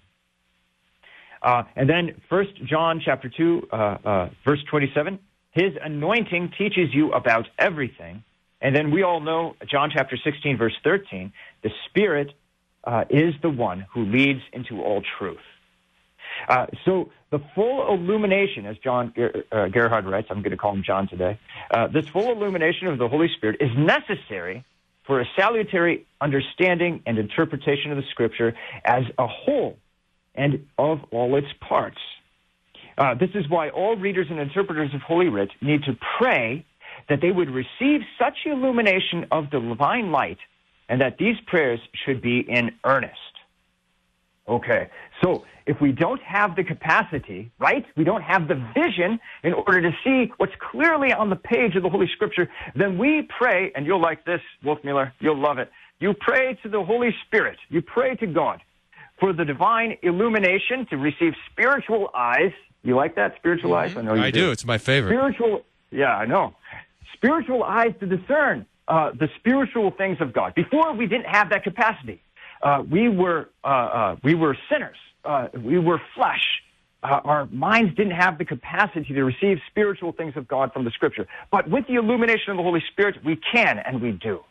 Uh, 1.42 1.64
and 1.76 1.88
then 1.88 2.22
First 2.28 2.52
John 2.66 3.02
chapter 3.04 3.30
2, 3.30 3.68
uh, 3.72 3.76
uh, 3.76 4.30
verse 4.44 4.64
27 4.70 5.20
His 5.52 5.74
anointing 5.82 6.54
teaches 6.58 6.90
you 6.92 7.12
about 7.12 7.48
everything. 7.60 8.24
And 8.62 8.76
then 8.76 8.90
we 8.90 9.04
all 9.04 9.20
know 9.20 9.56
John 9.70 9.92
chapter 9.96 10.18
16, 10.18 10.58
verse 10.58 10.74
13 10.84 11.32
the 11.62 11.70
Spirit 11.88 12.34
uh, 12.84 13.04
is 13.10 13.34
the 13.42 13.50
one 13.50 13.86
who 13.94 14.06
leads 14.06 14.42
into 14.54 14.82
all 14.82 15.04
truth. 15.20 15.38
Uh, 16.48 16.68
so 16.86 17.10
the 17.32 17.40
full 17.54 17.94
illumination, 17.94 18.66
as 18.66 18.78
John 18.78 19.14
uh, 19.52 19.68
Gerhard 19.68 20.06
writes, 20.06 20.28
I'm 20.30 20.42
going 20.42 20.52
to 20.52 20.58
call 20.58 20.74
him 20.74 20.84
John 20.86 21.08
today, 21.08 21.40
uh, 21.72 21.88
this 21.88 22.08
full 22.08 22.32
illumination 22.32 22.88
of 22.88 22.98
the 22.98 23.08
Holy 23.08 23.30
Spirit 23.36 23.58
is 23.60 23.72
necessary 23.78 24.64
for 25.06 25.22
a 25.22 25.26
salutary 25.38 26.06
understanding 26.20 27.02
and 27.06 27.18
interpretation 27.18 27.92
of 27.92 27.98
the 27.98 28.04
Scripture 28.12 28.54
as 28.84 29.04
a 29.18 29.28
whole 29.28 29.78
and 30.34 30.66
of 30.78 31.00
all 31.12 31.36
its 31.36 31.48
parts. 31.62 32.00
Uh, 32.98 33.14
this 33.14 33.30
is 33.36 33.50
why 33.50 33.70
all 33.70 33.96
readers 33.96 34.28
and 34.30 34.40
interpreters 34.40 34.94
of 34.94 35.02
Holy 35.02 35.28
Writ 35.28 35.50
need 35.62 35.84
to 35.84 35.98
pray 36.18 36.66
that 37.10 37.22
they 37.22 37.32
would 37.32 37.50
receive 37.50 38.02
such 38.18 38.38
illumination 38.46 39.26
of 39.32 39.50
the 39.52 39.60
divine 39.60 40.12
light 40.12 40.38
and 40.88 41.02
that 41.02 41.18
these 41.18 41.36
prayers 41.46 41.80
should 42.06 42.22
be 42.22 42.40
in 42.40 42.72
earnest. 42.84 43.20
Okay, 44.48 44.90
so 45.24 45.44
if 45.66 45.82
we 45.82 45.92
don't 45.92 46.22
have 46.22 46.56
the 46.56 46.64
capacity, 46.64 47.52
right, 47.58 47.84
we 47.98 48.04
don't 48.04 48.22
have 48.22 48.48
the 48.48 48.56
vision 48.76 49.20
in 49.44 49.54
order 49.54 49.82
to 49.82 49.92
see 50.04 50.32
what's 50.38 50.54
clearly 50.72 51.12
on 51.12 51.32
the 51.32 51.36
page 51.36 51.76
of 51.76 51.82
the 51.82 51.90
Holy 51.90 52.08
Scripture, 52.14 52.48
then 52.76 53.00
we 53.00 53.28
pray, 53.40 53.72
and 53.76 53.88
you'll 53.88 54.02
like 54.02 54.24
this, 54.26 54.42
Wolf 54.64 54.80
Wolfmueller, 54.84 55.12
you'll 55.20 55.40
love 55.40 55.58
it. 55.58 55.72
You 56.00 56.14
pray 56.14 56.60
to 56.62 56.70
the 56.70 56.84
Holy 56.84 57.16
Spirit, 57.26 57.58
you 57.70 57.82
pray 57.82 58.16
to 58.18 58.28
God 58.28 58.62
for 59.20 59.34
the 59.34 59.46
divine 59.46 59.98
illumination 60.04 60.86
to 60.92 60.98
receive 60.98 61.34
spiritual 61.52 62.12
eyes. 62.14 62.52
You 62.84 62.96
like 62.96 63.16
that, 63.16 63.36
spiritual 63.38 63.72
mm-hmm. 63.72 63.90
eyes? 63.90 63.98
I 63.98 64.02
know 64.02 64.14
you 64.14 64.22
I 64.22 64.30
do. 64.30 64.42
do. 64.42 64.52
It's 64.52 64.66
my 64.66 64.78
favorite. 64.78 65.10
Spiritual, 65.10 65.64
yeah, 65.90 66.16
I 66.16 66.26
know. 66.26 66.54
Spiritual 67.14 67.64
eyes 67.64 67.94
to 68.00 68.06
discern 68.06 68.68
uh, 68.88 69.12
the 69.12 69.30
spiritual 69.40 69.90
things 69.90 70.18
of 70.20 70.34
God. 70.34 70.54
Before 70.54 70.94
we 70.94 71.08
didn't 71.08 71.26
have 71.26 71.50
that 71.50 71.64
capacity. 71.64 72.22
Uh, 72.62 72.84
we 72.90 73.10
were 73.10 73.50
uh, 73.64 73.68
uh 73.68 74.16
we 74.24 74.36
were 74.36 74.58
sinners. 74.72 74.98
Uh, 75.24 75.48
we 75.64 75.80
were 75.80 76.02
flesh. 76.16 76.62
Uh, 77.04 77.22
our 77.24 77.46
minds 77.48 77.96
didn't 77.96 78.14
have 78.14 78.38
the 78.38 78.46
capacity 78.46 79.14
to 79.14 79.24
receive 79.24 79.60
spiritual 79.70 80.12
things 80.12 80.36
of 80.36 80.48
God 80.48 80.74
from 80.74 80.86
the 80.86 80.92
Scripture. 80.92 81.28
But 81.52 81.70
with 81.70 81.86
the 81.88 81.96
illumination 81.96 82.52
of 82.52 82.58
the 82.58 82.64
Holy 82.64 82.84
Spirit, 82.92 83.24
we 83.24 83.36
can 83.36 83.80
and 83.80 84.02
we 84.02 84.12
do. 84.12 84.44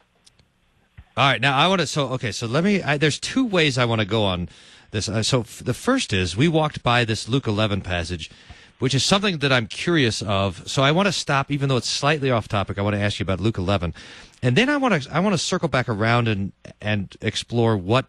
All 1.16 1.30
right, 1.30 1.40
now 1.40 1.56
I 1.56 1.68
want 1.68 1.80
to. 1.80 1.86
So 1.86 2.08
okay, 2.10 2.32
so 2.32 2.46
let 2.46 2.64
me. 2.64 2.82
I, 2.82 2.96
there's 2.98 3.18
two 3.18 3.46
ways 3.46 3.78
I 3.78 3.84
want 3.84 4.00
to 4.00 4.06
go 4.06 4.24
on 4.24 4.48
this. 4.90 5.06
so 5.22 5.40
f- 5.40 5.62
the 5.64 5.74
first 5.74 6.12
is 6.12 6.36
we 6.36 6.48
walked 6.48 6.82
by 6.82 7.04
this 7.04 7.28
Luke 7.28 7.46
11 7.46 7.82
passage 7.82 8.30
which 8.78 8.94
is 8.94 9.04
something 9.04 9.38
that 9.38 9.52
I'm 9.52 9.66
curious 9.66 10.22
of. 10.22 10.68
So 10.68 10.82
I 10.82 10.92
want 10.92 11.06
to 11.06 11.12
stop, 11.12 11.50
even 11.50 11.68
though 11.68 11.76
it's 11.76 11.88
slightly 11.88 12.30
off 12.30 12.48
topic. 12.48 12.78
I 12.78 12.82
want 12.82 12.94
to 12.94 13.00
ask 13.00 13.18
you 13.18 13.24
about 13.24 13.40
Luke 13.40 13.58
11, 13.58 13.94
and 14.42 14.56
then 14.56 14.68
I 14.68 14.76
want 14.76 15.02
to 15.02 15.14
I 15.14 15.20
want 15.20 15.34
to 15.34 15.38
circle 15.38 15.68
back 15.68 15.88
around 15.88 16.28
and 16.28 16.52
and 16.80 17.16
explore 17.20 17.76
what 17.76 18.06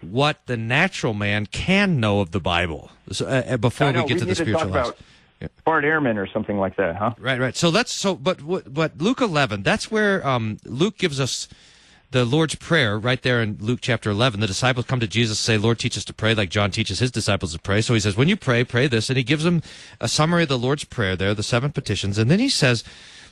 what 0.00 0.38
the 0.46 0.56
natural 0.56 1.14
man 1.14 1.46
can 1.46 2.00
know 2.00 2.20
of 2.20 2.30
the 2.30 2.40
Bible 2.40 2.90
so, 3.12 3.26
uh, 3.26 3.42
uh 3.46 3.56
before 3.58 3.88
we 3.88 4.04
get 4.04 4.08
we 4.08 4.18
to 4.18 4.24
the 4.24 4.34
spiritual 4.34 4.68
life. 4.68 4.92
Yeah. 5.40 5.48
Bart 5.64 5.84
Ehrman 5.84 6.16
or 6.16 6.26
something 6.26 6.58
like 6.58 6.76
that, 6.76 6.96
huh? 6.96 7.14
Right, 7.18 7.40
right. 7.40 7.56
So 7.56 7.70
that's 7.70 7.90
so, 7.90 8.14
but 8.14 8.40
but 8.72 8.98
Luke 8.98 9.22
11, 9.22 9.62
that's 9.62 9.90
where 9.90 10.26
um, 10.26 10.58
Luke 10.66 10.98
gives 10.98 11.18
us 11.18 11.48
the 12.10 12.24
Lord's 12.24 12.56
Prayer 12.56 12.98
right 12.98 13.22
there 13.22 13.40
in 13.40 13.56
Luke 13.60 13.78
chapter 13.80 14.10
11. 14.10 14.40
The 14.40 14.46
disciples 14.46 14.86
come 14.86 15.00
to 15.00 15.06
Jesus 15.06 15.38
and 15.38 15.44
say, 15.44 15.58
Lord, 15.58 15.78
teach 15.78 15.96
us 15.96 16.04
to 16.06 16.12
pray 16.12 16.34
like 16.34 16.50
John 16.50 16.70
teaches 16.70 16.98
his 16.98 17.12
disciples 17.12 17.52
to 17.52 17.60
pray. 17.60 17.80
So 17.80 17.94
he 17.94 18.00
says, 18.00 18.16
when 18.16 18.28
you 18.28 18.36
pray, 18.36 18.64
pray 18.64 18.88
this. 18.88 19.10
And 19.10 19.16
he 19.16 19.22
gives 19.22 19.44
them 19.44 19.62
a 20.00 20.08
summary 20.08 20.42
of 20.42 20.48
the 20.48 20.58
Lord's 20.58 20.84
Prayer 20.84 21.14
there, 21.14 21.34
the 21.34 21.42
seven 21.42 21.70
petitions. 21.70 22.18
And 22.18 22.30
then 22.30 22.40
he 22.40 22.48
says, 22.48 22.82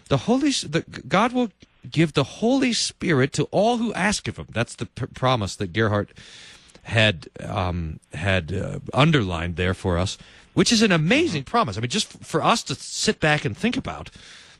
the 0.08 0.18
Holy, 0.18 0.50
the, 0.50 0.84
God 1.08 1.32
will 1.32 1.50
give 1.90 2.12
the 2.12 2.24
Holy 2.24 2.72
Spirit 2.72 3.32
to 3.34 3.44
all 3.44 3.78
who 3.78 3.92
ask 3.94 4.28
of 4.28 4.36
him. 4.36 4.46
That's 4.50 4.76
the 4.76 4.86
pr- 4.86 5.06
promise 5.06 5.56
that 5.56 5.72
Gerhard 5.72 6.14
had, 6.84 7.28
um, 7.44 7.98
had 8.12 8.52
uh, 8.52 8.78
underlined 8.94 9.56
there 9.56 9.74
for 9.74 9.98
us, 9.98 10.18
which 10.54 10.70
is 10.70 10.82
an 10.82 10.92
amazing 10.92 11.42
promise. 11.44 11.76
I 11.76 11.80
mean, 11.80 11.90
just 11.90 12.24
for 12.24 12.44
us 12.44 12.62
to 12.64 12.76
sit 12.76 13.18
back 13.18 13.44
and 13.44 13.56
think 13.56 13.76
about 13.76 14.10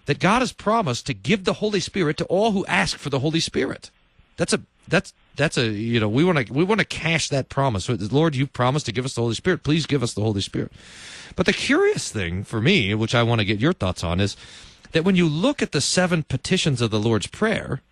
that 0.06 0.18
God 0.18 0.40
has 0.40 0.52
promised 0.52 1.06
to 1.06 1.14
give 1.14 1.44
the 1.44 1.54
Holy 1.54 1.80
Spirit 1.80 2.16
to 2.16 2.24
all 2.24 2.50
who 2.50 2.66
ask 2.66 2.98
for 2.98 3.10
the 3.10 3.20
Holy 3.20 3.40
Spirit. 3.40 3.90
That's 4.38 4.54
a 4.54 4.60
that's 4.88 5.12
that's 5.36 5.58
a 5.58 5.66
you 5.66 6.00
know 6.00 6.08
we 6.08 6.24
want 6.24 6.46
to 6.46 6.52
we 6.52 6.64
want 6.64 6.80
to 6.80 6.86
cash 6.86 7.28
that 7.28 7.50
promise. 7.50 7.88
Lord, 7.88 8.34
you 8.34 8.46
promised 8.46 8.86
to 8.86 8.92
give 8.92 9.04
us 9.04 9.14
the 9.14 9.20
Holy 9.20 9.34
Spirit. 9.34 9.62
Please 9.62 9.84
give 9.84 10.02
us 10.02 10.14
the 10.14 10.22
Holy 10.22 10.40
Spirit. 10.40 10.72
But 11.36 11.44
the 11.44 11.52
curious 11.52 12.10
thing 12.10 12.42
for 12.42 12.60
me, 12.60 12.94
which 12.94 13.14
I 13.14 13.22
want 13.22 13.40
to 13.40 13.44
get 13.44 13.60
your 13.60 13.74
thoughts 13.74 14.02
on, 14.02 14.18
is 14.18 14.36
that 14.92 15.04
when 15.04 15.14
you 15.14 15.28
look 15.28 15.60
at 15.60 15.72
the 15.72 15.80
seven 15.80 16.22
petitions 16.22 16.80
of 16.80 16.90
the 16.90 16.98
Lord's 16.98 17.26
Prayer, 17.26 17.82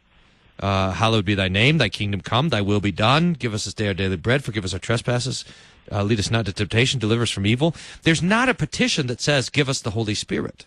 uh, 0.59 0.93
hallowed 0.93 1.25
be 1.25 1.35
thy 1.35 1.49
name, 1.49 1.79
thy 1.79 1.89
kingdom 1.89 2.23
come, 2.23 2.49
thy 2.49 2.63
will 2.63 2.81
be 2.81 2.91
done, 2.93 3.35
give 3.35 3.53
us 3.53 3.67
this 3.67 3.75
day 3.75 3.89
our 3.89 3.95
daily 3.95 4.17
bread, 4.17 4.43
forgive 4.43 4.65
us 4.65 4.73
our 4.73 4.81
trespasses, 4.81 5.45
uh, 5.93 6.03
lead 6.03 6.19
us 6.19 6.31
not 6.31 6.47
to 6.47 6.53
temptation, 6.53 6.99
deliver 6.99 7.23
us 7.23 7.31
from 7.31 7.47
evil. 7.47 7.75
There's 8.03 8.23
not 8.23 8.49
a 8.49 8.55
petition 8.55 9.07
that 9.09 9.21
says, 9.21 9.51
give 9.51 9.69
us 9.69 9.81
the 9.81 9.91
Holy 9.91 10.15
Spirit. 10.15 10.65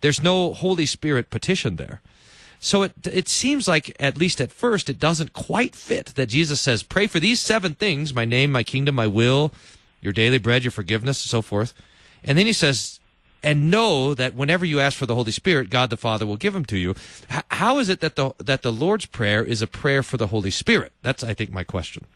There's 0.00 0.22
no 0.22 0.54
Holy 0.54 0.86
Spirit 0.86 1.28
petition 1.28 1.76
there. 1.76 2.00
So 2.60 2.82
it 2.82 2.92
it 3.06 3.28
seems 3.28 3.68
like 3.68 3.96
at 4.00 4.18
least 4.18 4.40
at 4.40 4.52
first 4.52 4.90
it 4.90 4.98
doesn't 4.98 5.32
quite 5.32 5.74
fit 5.74 6.06
that 6.16 6.26
Jesus 6.26 6.60
says, 6.60 6.82
"Pray 6.82 7.06
for 7.06 7.20
these 7.20 7.40
seven 7.40 7.74
things: 7.74 8.12
my 8.12 8.24
name, 8.24 8.50
my 8.50 8.62
kingdom, 8.62 8.96
my 8.96 9.06
will, 9.06 9.52
your 10.00 10.12
daily 10.12 10.38
bread, 10.38 10.64
your 10.64 10.70
forgiveness, 10.70 11.24
and 11.24 11.30
so 11.30 11.42
forth." 11.42 11.72
And 12.24 12.36
then 12.36 12.46
he 12.46 12.52
says, 12.52 12.98
"And 13.42 13.70
know 13.70 14.12
that 14.14 14.34
whenever 14.34 14.64
you 14.64 14.80
ask 14.80 14.96
for 14.98 15.06
the 15.06 15.14
Holy 15.14 15.30
Spirit, 15.30 15.70
God 15.70 15.90
the 15.90 15.96
Father 15.96 16.26
will 16.26 16.36
give 16.36 16.54
him 16.54 16.64
to 16.66 16.76
you." 16.76 16.94
H- 17.30 17.44
how 17.50 17.78
is 17.78 17.88
it 17.88 18.00
that 18.00 18.16
the 18.16 18.32
that 18.38 18.62
the 18.62 18.72
Lord's 18.72 19.06
prayer 19.06 19.44
is 19.44 19.62
a 19.62 19.68
prayer 19.68 20.02
for 20.02 20.16
the 20.16 20.28
Holy 20.28 20.50
Spirit? 20.50 20.92
That's 21.02 21.22
I 21.22 21.34
think 21.34 21.52
my 21.52 21.64
question. 21.64 22.06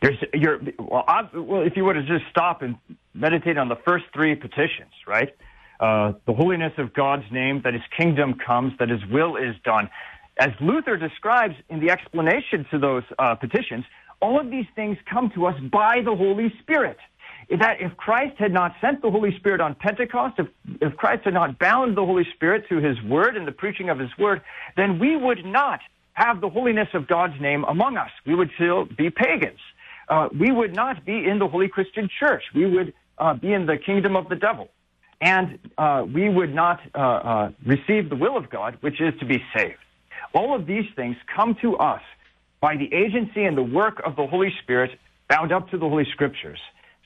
There's, 0.00 0.18
you're, 0.34 0.60
well, 0.78 1.04
well, 1.32 1.62
if 1.62 1.76
you 1.76 1.84
were 1.84 1.94
to 1.94 2.02
just 2.02 2.26
stop 2.30 2.60
and 2.60 2.76
meditate 3.14 3.56
on 3.56 3.68
the 3.68 3.76
first 3.76 4.04
three 4.12 4.34
petitions, 4.34 4.92
right? 5.06 5.34
Uh, 5.80 6.12
the 6.26 6.32
holiness 6.32 6.72
of 6.78 6.94
God's 6.94 7.24
name, 7.30 7.62
that 7.64 7.74
his 7.74 7.82
kingdom 7.96 8.34
comes, 8.34 8.72
that 8.78 8.88
his 8.88 9.04
will 9.10 9.36
is 9.36 9.54
done. 9.64 9.90
As 10.38 10.50
Luther 10.60 10.96
describes 10.96 11.54
in 11.68 11.80
the 11.80 11.90
explanation 11.90 12.66
to 12.70 12.78
those 12.78 13.02
uh, 13.18 13.34
petitions, 13.36 13.84
all 14.20 14.40
of 14.40 14.50
these 14.50 14.66
things 14.74 14.96
come 15.10 15.30
to 15.34 15.46
us 15.46 15.60
by 15.72 16.00
the 16.04 16.14
Holy 16.14 16.52
Spirit. 16.62 16.96
That 17.50 17.80
if 17.80 17.94
Christ 17.96 18.36
had 18.38 18.52
not 18.52 18.74
sent 18.80 19.02
the 19.02 19.10
Holy 19.10 19.36
Spirit 19.36 19.60
on 19.60 19.74
Pentecost, 19.74 20.36
if, 20.38 20.46
if 20.80 20.96
Christ 20.96 21.24
had 21.24 21.34
not 21.34 21.58
bound 21.58 21.96
the 21.96 22.04
Holy 22.04 22.26
Spirit 22.34 22.64
to 22.70 22.76
his 22.78 23.00
word 23.02 23.36
and 23.36 23.46
the 23.46 23.52
preaching 23.52 23.90
of 23.90 23.98
his 23.98 24.10
word, 24.18 24.40
then 24.76 24.98
we 24.98 25.16
would 25.16 25.44
not 25.44 25.80
have 26.14 26.40
the 26.40 26.48
holiness 26.48 26.88
of 26.94 27.06
God's 27.06 27.38
name 27.40 27.64
among 27.64 27.96
us. 27.98 28.10
We 28.24 28.34
would 28.34 28.50
still 28.54 28.86
be 28.86 29.10
pagans. 29.10 29.58
Uh, 30.08 30.28
we 30.38 30.52
would 30.52 30.74
not 30.74 31.04
be 31.04 31.28
in 31.28 31.38
the 31.38 31.48
Holy 31.48 31.68
Christian 31.68 32.08
Church. 32.18 32.44
We 32.54 32.66
would 32.66 32.94
uh, 33.18 33.34
be 33.34 33.52
in 33.52 33.66
the 33.66 33.76
kingdom 33.76 34.16
of 34.16 34.28
the 34.28 34.36
devil 34.36 34.68
and 35.24 35.58
uh, 35.78 36.04
we 36.06 36.28
would 36.28 36.54
not 36.54 36.80
uh, 36.94 36.98
uh, 36.98 37.50
receive 37.64 38.10
the 38.10 38.16
will 38.16 38.36
of 38.36 38.50
God, 38.50 38.76
which 38.82 39.00
is 39.00 39.18
to 39.20 39.24
be 39.24 39.42
saved. 39.56 39.78
All 40.34 40.54
of 40.54 40.66
these 40.66 40.84
things 40.94 41.16
come 41.34 41.56
to 41.62 41.78
us 41.78 42.02
by 42.60 42.76
the 42.76 42.92
agency 42.92 43.44
and 43.44 43.56
the 43.56 43.62
work 43.62 44.02
of 44.04 44.16
the 44.16 44.26
Holy 44.26 44.52
Spirit 44.62 44.90
bound 45.28 45.50
up 45.50 45.70
to 45.70 45.78
the 45.78 45.88
Holy 45.88 46.04
Scriptures. 46.12 46.60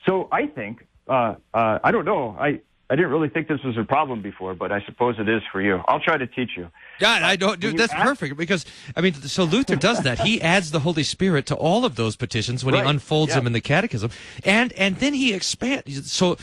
So 0.05 0.27
I 0.33 0.47
think, 0.47 0.85
uh, 1.07 1.35
uh, 1.53 1.79
I 1.81 1.91
don't 1.91 2.03
know, 2.03 2.35
I, 2.37 2.59
I 2.89 2.95
didn't 2.97 3.11
really 3.11 3.29
think 3.29 3.47
this 3.47 3.63
was 3.63 3.77
a 3.77 3.85
problem 3.85 4.21
before, 4.21 4.53
but 4.53 4.73
I 4.73 4.81
suppose 4.81 5.15
it 5.17 5.29
is 5.29 5.41
for 5.49 5.61
you. 5.61 5.81
I'll 5.87 6.01
try 6.01 6.17
to 6.17 6.27
teach 6.27 6.51
you. 6.57 6.69
Yeah, 6.99 7.19
I 7.23 7.37
don't. 7.37 7.59
Dude, 7.59 7.77
that's 7.77 7.93
ask, 7.93 8.03
perfect 8.03 8.35
because 8.35 8.65
I 8.97 9.01
mean, 9.01 9.13
so 9.13 9.43
Luther 9.43 9.75
does 9.75 10.01
that. 10.01 10.19
He 10.19 10.41
adds 10.41 10.71
the 10.71 10.79
Holy 10.79 11.03
Spirit 11.03 11.45
to 11.47 11.55
all 11.55 11.85
of 11.85 11.95
those 11.95 12.15
petitions 12.15 12.65
when 12.65 12.73
right. 12.73 12.83
he 12.83 12.89
unfolds 12.89 13.29
yeah. 13.29 13.35
them 13.35 13.47
in 13.47 13.53
the 13.53 13.61
Catechism, 13.61 14.09
and 14.43 14.73
and 14.73 14.95
then 14.97 15.13
he 15.13 15.33
expands. 15.33 16.11
So 16.11 16.37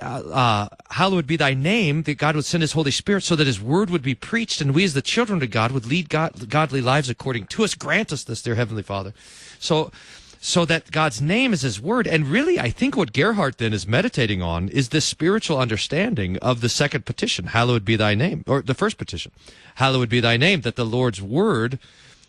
uh, 0.00 0.04
uh, 0.04 0.68
hallowed 0.90 1.26
be 1.26 1.36
thy 1.36 1.54
name, 1.54 2.04
that 2.04 2.18
God 2.18 2.36
would 2.36 2.44
send 2.44 2.62
his 2.62 2.72
Holy 2.72 2.90
Spirit 2.90 3.24
so 3.24 3.34
that 3.36 3.46
his 3.46 3.60
word 3.60 3.90
would 3.90 4.02
be 4.02 4.14
preached, 4.14 4.60
and 4.60 4.74
we 4.74 4.84
as 4.84 4.94
the 4.94 5.02
children 5.02 5.42
of 5.42 5.50
God 5.50 5.72
would 5.72 5.86
lead 5.86 6.08
God, 6.08 6.48
godly 6.48 6.80
lives 6.80 7.10
according 7.10 7.46
to 7.46 7.64
us. 7.64 7.74
Grant 7.74 8.12
us 8.12 8.24
this, 8.24 8.42
dear 8.42 8.54
Heavenly 8.54 8.84
Father. 8.84 9.12
So, 9.58 9.90
so 10.40 10.64
that 10.64 10.90
God's 10.90 11.20
name 11.20 11.52
is 11.52 11.62
his 11.62 11.80
word. 11.80 12.06
And 12.06 12.28
really, 12.28 12.58
I 12.58 12.70
think 12.70 12.96
what 12.96 13.12
Gerhard 13.12 13.58
then 13.58 13.72
is 13.72 13.86
meditating 13.86 14.40
on 14.40 14.68
is 14.68 14.90
this 14.90 15.04
spiritual 15.04 15.58
understanding 15.58 16.38
of 16.38 16.60
the 16.60 16.68
second 16.68 17.04
petition, 17.04 17.46
hallowed 17.46 17.84
be 17.84 17.96
thy 17.96 18.14
name, 18.14 18.44
or 18.46 18.62
the 18.62 18.74
first 18.74 18.96
petition, 18.96 19.32
hallowed 19.74 20.08
be 20.08 20.20
thy 20.20 20.36
name, 20.36 20.60
that 20.60 20.76
the 20.76 20.86
Lord's 20.86 21.20
word 21.20 21.78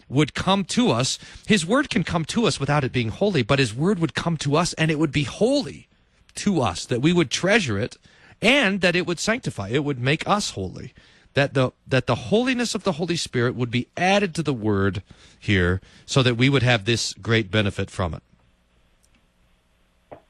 would 0.10 0.34
come 0.34 0.66
to 0.66 0.90
us. 0.90 1.20
His 1.46 1.66
word 1.66 1.90
can 1.90 2.04
come 2.04 2.26
to 2.26 2.46
us 2.48 2.60
without 2.60 2.84
it 2.84 2.92
being 2.92 3.10
holy, 3.10 3.44
but 3.44 3.60
his 3.60 3.74
word 3.74 4.00
would 4.00 4.16
come 4.16 4.36
to 4.38 4.58
us 4.58 4.74
and 4.74 4.90
it 4.90 5.00
would 5.00 5.12
be 5.12 5.24
holy 5.24 5.88
to 6.36 6.62
us, 6.62 6.86
that 6.86 7.02
we 7.02 7.14
would 7.14 7.30
treasure 7.30 7.78
it, 7.78 7.98
and 8.42 8.82
that 8.82 8.96
it 8.96 9.06
would 9.06 9.20
sanctify, 9.20 9.70
it 9.70 9.84
would 9.84 10.00
make 10.00 10.28
us 10.28 10.52
holy. 10.52 10.94
That 11.34 11.54
the 11.54 11.72
that 11.88 12.08
the 12.08 12.16
holiness 12.16 12.76
of 12.76 12.84
the 12.84 12.94
Holy 12.94 13.16
Spirit 13.16 13.56
would 13.56 13.72
be 13.72 13.88
added 13.96 14.36
to 14.36 14.44
the 14.44 14.54
word 14.54 15.02
here, 15.40 15.80
so 16.06 16.22
that 16.24 16.36
we 16.36 16.50
would 16.50 16.64
have 16.64 16.84
this 16.84 17.14
great 17.14 17.50
benefit 17.50 17.90
from 17.90 18.14
it. 18.14 18.24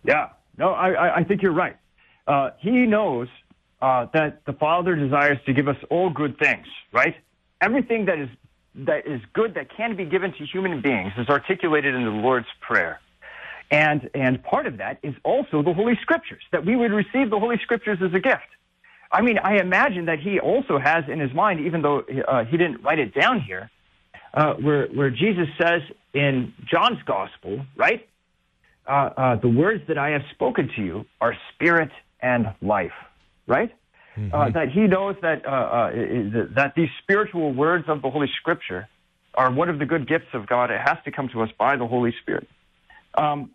Yeah, 0.03 0.29
no, 0.57 0.69
I 0.69 1.17
I 1.17 1.23
think 1.23 1.41
you're 1.41 1.53
right. 1.53 1.75
Uh, 2.27 2.51
he 2.59 2.85
knows 2.85 3.27
uh, 3.81 4.05
that 4.13 4.45
the 4.45 4.53
Father 4.53 4.95
desires 4.95 5.39
to 5.47 5.53
give 5.53 5.67
us 5.67 5.77
all 5.89 6.11
good 6.11 6.37
things, 6.37 6.67
right? 6.91 7.15
Everything 7.61 8.05
that 8.05 8.19
is 8.19 8.29
that 8.75 9.07
is 9.07 9.21
good 9.33 9.55
that 9.55 9.75
can 9.75 9.95
be 9.95 10.05
given 10.05 10.33
to 10.33 10.45
human 10.45 10.81
beings 10.81 11.13
is 11.17 11.27
articulated 11.29 11.95
in 11.95 12.03
the 12.05 12.11
Lord's 12.11 12.47
Prayer. 12.61 12.99
And, 13.71 14.09
and 14.13 14.43
part 14.43 14.67
of 14.67 14.77
that 14.77 14.99
is 15.01 15.15
also 15.23 15.63
the 15.63 15.73
Holy 15.73 15.97
Scriptures, 16.01 16.43
that 16.51 16.65
we 16.65 16.75
would 16.75 16.91
receive 16.91 17.29
the 17.29 17.39
Holy 17.39 17.57
Scriptures 17.63 17.99
as 18.03 18.13
a 18.13 18.19
gift. 18.19 18.43
I 19.11 19.21
mean, 19.21 19.39
I 19.39 19.57
imagine 19.59 20.05
that 20.05 20.19
he 20.19 20.39
also 20.39 20.77
has 20.77 21.05
in 21.07 21.19
his 21.19 21.33
mind, 21.33 21.61
even 21.61 21.81
though 21.81 22.03
uh, 22.27 22.43
he 22.43 22.57
didn't 22.57 22.83
write 22.83 22.99
it 22.99 23.13
down 23.13 23.39
here, 23.41 23.71
uh, 24.33 24.53
where, 24.55 24.87
where 24.87 25.09
Jesus 25.09 25.47
says 25.59 25.81
in 26.13 26.53
John's 26.65 27.01
Gospel, 27.05 27.65
right? 27.77 28.07
Uh, 28.87 28.91
uh 28.91 29.35
the 29.35 29.47
words 29.47 29.83
that 29.87 29.97
I 29.97 30.09
have 30.09 30.23
spoken 30.31 30.69
to 30.75 30.81
you 30.83 31.05
are 31.21 31.35
spirit 31.53 31.91
and 32.21 32.53
life, 32.61 32.93
right? 33.47 33.71
Mm-hmm. 34.17 34.33
Uh, 34.33 34.49
that 34.49 34.69
he 34.69 34.81
knows 34.81 35.15
that, 35.21 35.45
uh, 35.45 35.91
that 36.55 36.73
these 36.75 36.89
spiritual 37.01 37.53
words 37.53 37.85
of 37.87 38.01
the 38.01 38.09
Holy 38.09 38.29
Scripture 38.39 38.89
are 39.33 39.51
one 39.51 39.69
of 39.69 39.79
the 39.79 39.85
good 39.85 40.07
gifts 40.07 40.33
of 40.33 40.47
God. 40.47 40.71
It 40.71 40.81
has 40.81 40.97
to 41.05 41.11
come 41.11 41.29
to 41.29 41.41
us 41.41 41.49
by 41.57 41.77
the 41.77 41.87
Holy 41.87 42.13
Spirit. 42.21 42.47
Um, 43.15 43.51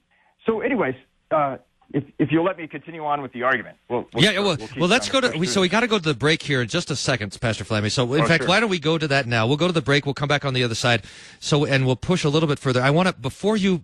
so, 0.47 0.61
anyways, 0.61 0.95
uh, 1.31 1.59
if, 1.93 2.05
if 2.19 2.33
you'll 2.33 2.45
let 2.45 2.59
me 2.59 2.67
continue 2.67 3.05
on 3.05 3.23
with 3.23 3.33
the 3.33 3.43
argument. 3.43 3.77
We'll, 3.89 4.07
we'll 4.13 4.25
yeah, 4.25 4.39
well, 4.39 4.57
we'll, 4.59 4.69
well 4.77 4.89
let's 4.89 5.09
go 5.09 5.21
to. 5.21 5.37
We, 5.39 5.47
so 5.47 5.61
we 5.61 5.69
got 5.69 5.81
to 5.81 5.87
go 5.87 5.99
to 5.99 6.05
the 6.05 6.15
break 6.15 6.43
here 6.43 6.61
in 6.61 6.69
just 6.69 6.91
a 6.91 6.97
second, 6.97 7.39
Pastor 7.41 7.65
Flamme. 7.65 7.91
So 7.91 8.13
in 8.15 8.23
oh, 8.23 8.27
fact, 8.27 8.43
sure. 8.43 8.49
why 8.49 8.61
don't 8.61 8.71
we 8.71 8.79
go 8.79 8.99
to 8.99 9.09
that 9.09 9.27
now? 9.27 9.47
We'll 9.47 9.57
go 9.57 9.67
to 9.67 9.73
the 9.73 9.83
break. 9.83 10.05
We'll 10.05 10.15
come 10.15 10.29
back 10.29 10.45
on 10.45 10.55
the 10.55 10.65
other 10.65 10.75
side. 10.75 11.05
So 11.41 11.65
and 11.65 11.87
we'll 11.87 11.97
push 11.97 12.25
a 12.25 12.29
little 12.29 12.49
bit 12.49 12.59
further. 12.59 12.83
I 12.83 12.91
want 12.91 13.09
to 13.09 13.15
before 13.15 13.57
you. 13.57 13.83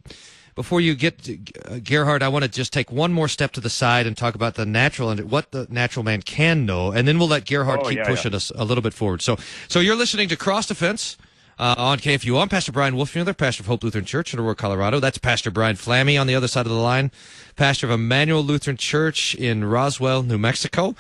Before 0.55 0.83
you 0.83 0.95
get 0.95 1.23
to, 1.23 1.39
uh, 1.65 1.79
Gerhard, 1.83 2.23
I 2.23 2.29
want 2.29 2.45
to 2.45 2.51
just 2.51 2.75
take 2.75 2.93
one 2.93 3.11
more 3.11 3.27
step 3.27 3.53
to 3.53 3.61
the 3.63 3.71
side 3.71 4.07
and 4.07 4.15
talk 4.15 4.35
about 4.35 4.55
the 4.55 4.67
natural 4.67 5.09
and 5.09 5.31
what 5.31 5.51
the 5.51 5.67
natural 5.71 6.03
man 6.03 6.21
can 6.21 6.67
know, 6.67 6.93
and 6.93 7.09
then 7.09 7.19
we'll 7.19 7.29
let 7.29 7.47
Gerhard 7.47 7.81
oh, 7.83 7.89
keep 7.89 7.97
yeah, 7.97 8.07
pushing 8.07 8.33
yeah. 8.33 8.37
us 8.37 8.53
a 8.55 8.63
little 8.63 8.83
bit 8.83 8.93
forward. 8.93 9.23
So, 9.23 9.39
so 9.67 9.81
you're 9.81 9.97
listening 9.97 10.29
to 10.29 10.37
Cross 10.37 10.67
Defense 10.67 11.17
uh, 11.63 11.77
on 11.79 11.99
KFU. 11.99 12.43
I'm 12.43 12.49
Pastor 12.49 12.73
Brian 12.73 12.95
Wolfmueller, 12.95 13.37
pastor 13.37 13.63
of 13.63 13.69
Hope 13.69 13.85
Lutheran 13.85 14.05
Church 14.05 14.35
in 14.35 14.41
Aurora, 14.41 14.57
Colorado. 14.57 14.99
That's 14.99 15.17
Pastor 15.17 15.53
Brian 15.53 15.77
Flamme 15.77 16.21
on 16.21 16.27
the 16.27 16.35
other 16.35 16.49
side 16.49 16.67
of 16.67 16.73
the 16.73 16.79
line, 16.79 17.13
pastor 17.55 17.87
of 17.87 17.93
Emmanuel 17.93 18.43
Lutheran 18.43 18.77
Church 18.77 19.37
in 19.37 19.65
Roswell, 19.65 20.25
New 20.25 20.39
Mexico. 20.39 20.97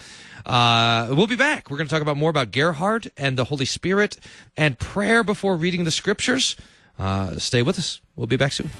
Uh, 0.46 1.08
we'll 1.10 1.26
be 1.26 1.34
back. 1.34 1.68
We're 1.68 1.78
going 1.78 1.88
to 1.88 1.92
talk 1.92 2.02
about 2.02 2.16
more 2.16 2.30
about 2.30 2.52
Gerhard 2.52 3.10
and 3.16 3.36
the 3.36 3.44
Holy 3.44 3.64
Spirit 3.64 4.18
and 4.56 4.78
prayer 4.78 5.24
before 5.24 5.56
reading 5.56 5.82
the 5.82 5.90
scriptures. 5.90 6.54
Uh, 6.96 7.38
stay 7.38 7.62
with 7.62 7.76
us. 7.76 8.00
We'll 8.14 8.28
be 8.28 8.36
back 8.36 8.52
soon. 8.52 8.70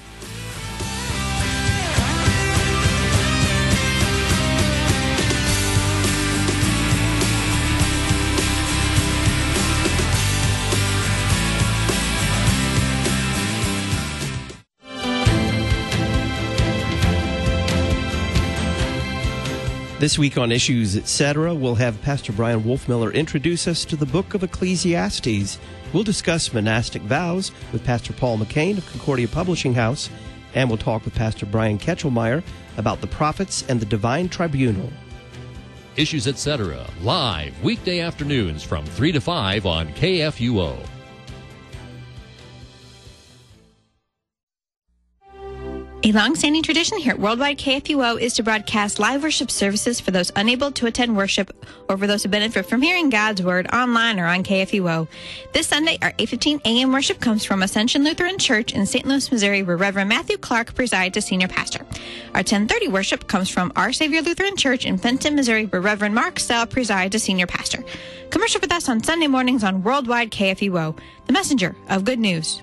This 20.03 20.19
week 20.19 20.37
on 20.37 20.51
Issues 20.51 20.97
Etc., 20.97 21.55
we'll 21.55 21.75
have 21.75 22.01
Pastor 22.01 22.33
Brian 22.33 22.61
Wolfmueller 22.63 23.13
introduce 23.13 23.69
us 23.69 23.85
to 23.85 23.95
the 23.95 24.05
book 24.05 24.33
of 24.33 24.43
Ecclesiastes. 24.43 25.57
We'll 25.93 26.03
discuss 26.03 26.51
monastic 26.51 27.01
vows 27.03 27.53
with 27.71 27.85
Pastor 27.85 28.11
Paul 28.11 28.37
McCain 28.37 28.77
of 28.77 28.85
Concordia 28.87 29.29
Publishing 29.29 29.73
House, 29.73 30.09
and 30.55 30.67
we'll 30.67 30.77
talk 30.77 31.05
with 31.05 31.15
Pastor 31.15 31.45
Brian 31.45 31.79
Ketchelmeyer 31.79 32.43
about 32.75 32.99
the 32.99 33.07
prophets 33.07 33.63
and 33.69 33.79
the 33.79 33.85
divine 33.85 34.27
tribunal. 34.27 34.91
Issues 35.95 36.27
Etc., 36.27 36.85
live 37.01 37.63
weekday 37.63 38.01
afternoons 38.01 38.61
from 38.61 38.85
3 38.85 39.13
to 39.13 39.21
5 39.21 39.65
on 39.65 39.87
KFUO. 39.93 40.85
A 46.05 46.11
long-standing 46.11 46.63
tradition 46.63 46.97
here 46.97 47.13
at 47.13 47.19
Worldwide 47.19 47.57
KFUO 47.57 48.19
is 48.19 48.33
to 48.33 48.43
broadcast 48.43 48.99
live 48.99 49.23
worship 49.23 49.49
services 49.49 50.01
for 50.01 50.11
those 50.11 50.33
unable 50.35 50.69
to 50.73 50.85
attend 50.85 51.15
worship 51.15 51.65
or 51.87 51.97
for 51.97 52.07
those 52.07 52.23
who 52.23 52.29
benefit 52.29 52.65
from 52.65 52.81
hearing 52.81 53.09
God's 53.09 53.41
Word 53.41 53.67
online 53.71 54.19
or 54.19 54.25
on 54.25 54.43
KFUO. 54.43 55.07
This 55.53 55.67
Sunday, 55.67 55.97
our 56.01 56.11
8.15 56.11 56.59
a.m. 56.65 56.91
worship 56.91 57.21
comes 57.21 57.45
from 57.45 57.63
Ascension 57.63 58.03
Lutheran 58.03 58.37
Church 58.37 58.73
in 58.73 58.85
St. 58.85 59.05
Louis, 59.05 59.31
Missouri, 59.31 59.63
where 59.63 59.77
Reverend 59.77 60.09
Matthew 60.09 60.35
Clark 60.35 60.75
presides 60.75 61.15
as 61.15 61.23
senior 61.23 61.47
pastor. 61.47 61.85
Our 62.35 62.43
10.30 62.43 62.91
worship 62.91 63.29
comes 63.29 63.49
from 63.49 63.71
Our 63.77 63.93
Savior 63.93 64.21
Lutheran 64.21 64.57
Church 64.57 64.85
in 64.85 64.97
Fenton, 64.97 65.37
Missouri, 65.37 65.67
where 65.67 65.81
Reverend 65.81 66.15
Mark 66.15 66.37
Stell 66.37 66.67
presides 66.67 67.15
as 67.15 67.23
senior 67.23 67.47
pastor. 67.47 67.81
Come 68.29 68.41
worship 68.41 68.61
with 68.61 68.73
us 68.73 68.89
on 68.89 69.01
Sunday 69.01 69.27
mornings 69.27 69.63
on 69.63 69.83
Worldwide 69.83 70.31
KFUO, 70.31 70.99
the 71.27 71.33
messenger 71.33 71.77
of 71.87 72.03
good 72.03 72.19
news. 72.19 72.61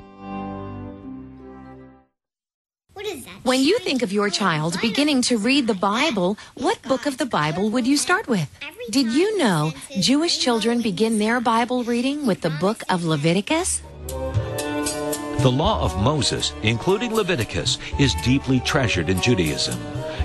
When 3.43 3.61
you 3.61 3.79
think 3.79 4.03
of 4.03 4.13
your 4.13 4.31
child 4.31 4.79
beginning 4.81 5.23
to 5.23 5.39
read 5.39 5.67
the 5.67 5.75
Bible, 5.75 6.37
what 6.55 6.81
book 6.83 7.07
of 7.07 7.19
the 7.19 7.27
Bible 7.27 7.71
would 7.71 7.87
you 7.87 7.97
start 7.97 8.29
with? 8.29 8.51
Did 8.91 9.13
you 9.13 9.39
know 9.39 9.73
Jewish 10.01 10.39
children 10.39 10.83
begin 10.83 11.19
their 11.19 11.41
Bible 11.41 11.85
reading 11.85 12.27
with 12.27 12.43
the 12.43 12.51
book 12.51 12.83
of 12.89 13.05
Leviticus? 13.05 13.83
The 14.09 15.51
law 15.51 15.83
of 15.83 15.97
Moses, 16.03 16.53
including 16.63 17.15
Leviticus, 17.15 17.79
is 17.99 18.15
deeply 18.17 18.61
treasured 18.61 19.09
in 19.09 19.21
Judaism. 19.23 19.81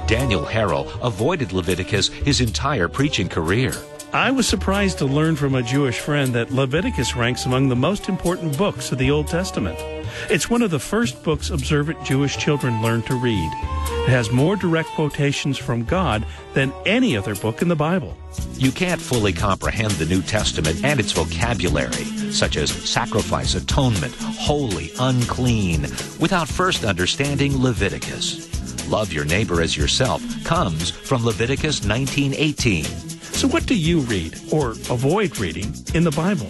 Daniel 0.07 0.43
Harrell 0.43 0.87
avoided 1.01 1.53
Leviticus 1.53 2.09
his 2.09 2.41
entire 2.41 2.89
preaching 2.89 3.29
career. 3.29 3.73
I 4.11 4.31
was 4.31 4.47
surprised 4.47 4.97
to 4.97 5.05
learn 5.05 5.35
from 5.35 5.55
a 5.55 5.63
Jewish 5.63 5.99
friend 5.99 6.33
that 6.33 6.51
Leviticus 6.51 7.15
ranks 7.15 7.45
among 7.45 7.69
the 7.69 7.75
most 7.75 8.09
important 8.09 8.57
books 8.57 8.91
of 8.91 8.97
the 8.97 9.11
Old 9.11 9.27
Testament. 9.27 9.94
It's 10.29 10.49
one 10.49 10.61
of 10.61 10.71
the 10.71 10.79
first 10.79 11.23
books 11.23 11.49
observant 11.49 12.03
Jewish 12.03 12.37
children 12.37 12.81
learn 12.81 13.01
to 13.03 13.15
read. 13.15 13.51
It 14.05 14.09
has 14.09 14.31
more 14.31 14.55
direct 14.55 14.89
quotations 14.89 15.57
from 15.57 15.83
God 15.83 16.25
than 16.53 16.73
any 16.85 17.17
other 17.17 17.35
book 17.35 17.61
in 17.61 17.67
the 17.67 17.75
Bible. 17.75 18.15
You 18.53 18.71
can't 18.71 19.01
fully 19.01 19.33
comprehend 19.33 19.91
the 19.91 20.05
New 20.05 20.21
Testament 20.21 20.83
and 20.83 20.99
its 20.99 21.11
vocabulary, 21.11 22.05
such 22.31 22.57
as 22.57 22.71
sacrifice, 22.71 23.55
atonement, 23.55 24.15
holy, 24.15 24.91
unclean, 24.99 25.81
without 26.19 26.47
first 26.47 26.83
understanding 26.83 27.61
Leviticus. 27.61 28.89
Love 28.89 29.11
your 29.11 29.25
neighbor 29.25 29.61
as 29.61 29.75
yourself 29.75 30.21
comes 30.43 30.91
from 30.91 31.25
Leviticus 31.25 31.81
19:18. 31.81 32.85
So 33.33 33.47
what 33.47 33.65
do 33.65 33.75
you 33.75 33.99
read 34.01 34.39
or 34.51 34.71
avoid 34.71 35.37
reading 35.39 35.73
in 35.93 36.03
the 36.03 36.11
Bible? 36.11 36.47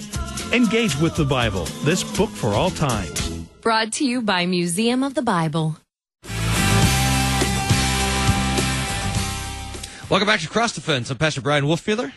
Engage 0.54 0.96
with 1.00 1.16
the 1.16 1.26
Bible, 1.26 1.66
this 1.84 2.04
book 2.04 2.30
for 2.30 2.50
all 2.50 2.70
times. 2.70 3.35
Brought 3.66 3.94
to 3.94 4.06
you 4.06 4.22
by 4.22 4.46
Museum 4.46 5.02
of 5.02 5.16
the 5.16 5.24
Bible. 5.24 5.78
Welcome 10.08 10.28
back 10.28 10.42
to 10.42 10.48
Cross 10.48 10.76
Defense. 10.76 11.10
I'm 11.10 11.18
Pastor 11.18 11.42
Brian 11.42 11.64
Wolfmueller, 11.66 12.14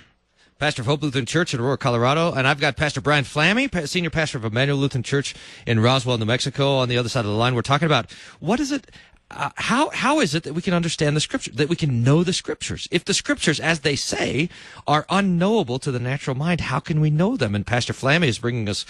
pastor 0.59 0.83
of 0.83 0.87
Hope 0.87 1.01
Lutheran 1.01 1.25
Church 1.25 1.55
in 1.55 1.61
Aurora, 1.61 1.79
Colorado, 1.79 2.35
and 2.35 2.47
I've 2.47 2.61
got 2.61 2.77
Pastor 2.77 3.01
Brian 3.01 3.25
Flamme, 3.25 3.71
senior 3.89 4.11
pastor 4.11 4.37
of 4.37 4.45
Emmanuel 4.45 4.77
Lutheran 4.77 5.03
Church 5.03 5.35
in 5.67 5.81
Roswell, 5.81 6.19
New 6.19 6.27
Mexico, 6.27 6.77
on 6.77 6.91
the 6.91 6.99
other 6.99 7.09
side 7.09 7.21
of 7.21 7.31
the 7.31 7.39
line. 7.39 7.55
We're 7.55 7.63
talking 7.63 7.87
about 7.87 8.13
what 8.41 8.61
is 8.61 8.71
it 8.71 8.91
uh, 9.31 9.49
how 9.55 9.89
how 9.89 10.21
is 10.21 10.35
it 10.35 10.43
that 10.43 10.53
we 10.53 10.61
can 10.61 10.75
understand 10.75 11.17
the 11.17 11.21
scripture 11.23 11.53
that 11.53 11.71
we 11.71 11.77
can 11.77 12.05
know 12.05 12.23
the 12.23 12.35
scriptures 12.35 12.89
if 12.91 13.07
the 13.07 13.15
scriptures 13.15 13.59
as 13.59 13.81
they 13.81 13.97
say 13.97 14.51
are 14.87 15.07
unknowable 15.09 15.79
to 15.79 15.91
the 15.91 15.99
natural 15.99 16.37
mind 16.37 16.61
how 16.61 16.79
can 16.79 17.01
we 17.01 17.09
know 17.09 17.39
them 17.39 17.55
and 17.55 17.67
pastor 17.67 17.95
Flamme 17.95 18.25
is 18.25 18.39
bringing 18.39 18.69
us 18.69 18.85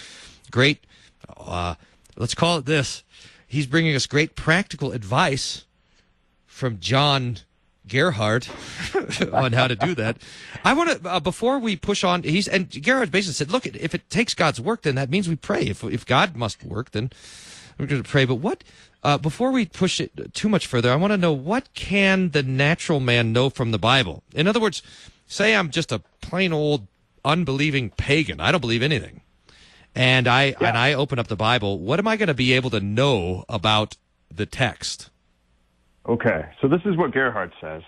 great 0.50 0.84
uh, 1.36 1.74
let's 2.18 2.34
call 2.34 2.58
it 2.58 2.66
this. 2.66 3.02
He's 3.46 3.66
bringing 3.66 3.94
us 3.94 4.06
great 4.06 4.36
practical 4.36 4.92
advice 4.92 5.64
from 6.46 6.80
John 6.80 7.38
Gerhard 7.86 8.46
on 9.32 9.52
how 9.52 9.66
to 9.68 9.76
do 9.76 9.94
that. 9.94 10.18
I 10.64 10.74
want 10.74 11.02
to 11.02 11.08
uh, 11.08 11.20
before 11.20 11.58
we 11.58 11.76
push 11.76 12.04
on. 12.04 12.22
He's 12.22 12.46
and 12.46 12.70
Gerhard 12.82 13.10
basically 13.10 13.34
said, 13.34 13.50
"Look, 13.50 13.66
if 13.66 13.94
it 13.94 14.10
takes 14.10 14.34
God's 14.34 14.60
work, 14.60 14.82
then 14.82 14.96
that 14.96 15.08
means 15.08 15.28
we 15.28 15.36
pray. 15.36 15.62
If 15.62 15.82
if 15.84 16.04
God 16.04 16.36
must 16.36 16.62
work, 16.62 16.90
then 16.90 17.10
we're 17.78 17.86
going 17.86 18.02
to 18.02 18.08
pray." 18.08 18.26
But 18.26 18.36
what? 18.36 18.62
Uh, 19.02 19.16
before 19.16 19.52
we 19.52 19.64
push 19.64 20.00
it 20.00 20.34
too 20.34 20.48
much 20.48 20.66
further, 20.66 20.92
I 20.92 20.96
want 20.96 21.12
to 21.12 21.16
know 21.16 21.32
what 21.32 21.72
can 21.72 22.30
the 22.30 22.42
natural 22.42 22.98
man 22.98 23.32
know 23.32 23.48
from 23.48 23.70
the 23.70 23.78
Bible. 23.78 24.24
In 24.34 24.48
other 24.48 24.60
words, 24.60 24.82
say 25.26 25.54
I'm 25.54 25.70
just 25.70 25.92
a 25.92 26.00
plain 26.20 26.52
old 26.52 26.88
unbelieving 27.24 27.90
pagan. 27.90 28.40
I 28.40 28.50
don't 28.50 28.60
believe 28.60 28.82
anything 28.82 29.22
and 29.94 30.28
I 30.28 30.46
yeah. 30.60 30.68
and 30.68 30.78
I 30.78 30.94
open 30.94 31.18
up 31.18 31.28
the 31.28 31.36
Bible, 31.36 31.78
what 31.78 31.98
am 31.98 32.08
I 32.08 32.16
going 32.16 32.28
to 32.28 32.34
be 32.34 32.52
able 32.52 32.70
to 32.70 32.80
know 32.80 33.44
about 33.48 33.96
the 34.34 34.46
text? 34.46 35.10
Okay, 36.06 36.46
so 36.60 36.68
this 36.68 36.80
is 36.84 36.96
what 36.96 37.12
Gerhard 37.12 37.52
says. 37.60 37.82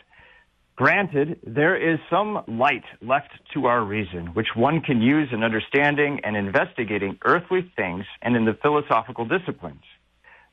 Granted, 0.76 1.38
there 1.46 1.76
is 1.76 1.98
some 2.08 2.42
light 2.48 2.84
left 3.02 3.30
to 3.52 3.66
our 3.66 3.84
reason, 3.84 4.28
which 4.28 4.48
one 4.54 4.80
can 4.80 5.02
use 5.02 5.28
in 5.30 5.44
understanding 5.44 6.20
and 6.24 6.36
investigating 6.36 7.18
earthly 7.24 7.70
things 7.76 8.06
and 8.22 8.34
in 8.34 8.46
the 8.46 8.54
philosophical 8.54 9.26
disciplines. 9.26 9.82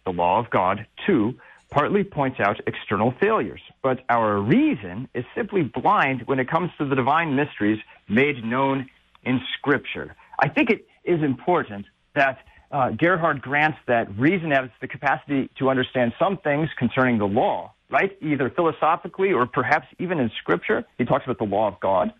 The 0.05 0.11
law 0.11 0.39
of 0.39 0.49
God, 0.49 0.85
too, 1.05 1.35
partly 1.69 2.03
points 2.03 2.39
out 2.39 2.59
external 2.67 3.13
failures, 3.19 3.61
but 3.81 4.03
our 4.09 4.39
reason 4.39 5.07
is 5.13 5.25
simply 5.35 5.63
blind 5.63 6.23
when 6.25 6.39
it 6.39 6.49
comes 6.49 6.71
to 6.77 6.85
the 6.85 6.95
divine 6.95 7.35
mysteries 7.35 7.79
made 8.09 8.43
known 8.43 8.89
in 9.23 9.39
Scripture. 9.57 10.15
I 10.39 10.49
think 10.49 10.69
it 10.69 10.86
is 11.07 11.23
important 11.23 11.85
that 12.15 12.39
uh, 12.71 12.91
Gerhard 12.91 13.41
grants 13.41 13.77
that 13.87 14.07
reason 14.17 14.51
has 14.51 14.69
the 14.81 14.87
capacity 14.87 15.49
to 15.57 15.69
understand 15.69 16.13
some 16.19 16.37
things 16.37 16.69
concerning 16.77 17.17
the 17.17 17.25
law, 17.25 17.73
right? 17.89 18.17
Either 18.21 18.49
philosophically 18.49 19.31
or 19.31 19.45
perhaps 19.45 19.87
even 19.99 20.19
in 20.19 20.29
Scripture. 20.41 20.85
He 20.97 21.05
talks 21.05 21.25
about 21.25 21.37
the 21.37 21.45
law 21.45 21.67
of 21.67 21.79
God. 21.79 22.13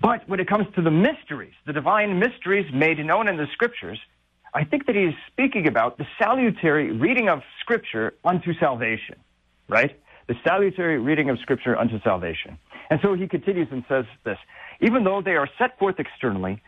But 0.00 0.28
when 0.28 0.38
it 0.40 0.48
comes 0.48 0.66
to 0.76 0.82
the 0.82 0.90
mysteries, 0.90 1.54
the 1.66 1.72
divine 1.72 2.18
mysteries 2.18 2.66
made 2.72 2.98
known 2.98 3.28
in 3.28 3.36
the 3.36 3.46
Scriptures, 3.52 3.98
I 4.54 4.64
think 4.64 4.86
that 4.86 4.94
he's 4.94 5.14
speaking 5.28 5.66
about 5.66 5.96
the 5.96 6.06
salutary 6.18 6.92
reading 6.92 7.28
of 7.30 7.40
Scripture 7.60 8.14
unto 8.24 8.52
salvation, 8.54 9.16
right? 9.68 9.98
The 10.28 10.34
salutary 10.44 10.98
reading 10.98 11.30
of 11.30 11.38
Scripture 11.38 11.76
unto 11.78 11.98
salvation. 12.02 12.58
And 12.90 13.00
so 13.02 13.14
he 13.14 13.26
continues 13.26 13.68
and 13.70 13.84
says 13.88 14.04
this 14.24 14.38
even 14.82 15.04
though 15.04 15.22
they 15.22 15.36
are 15.36 15.48
set 15.58 15.78
forth 15.78 15.98
externally, 15.98 16.60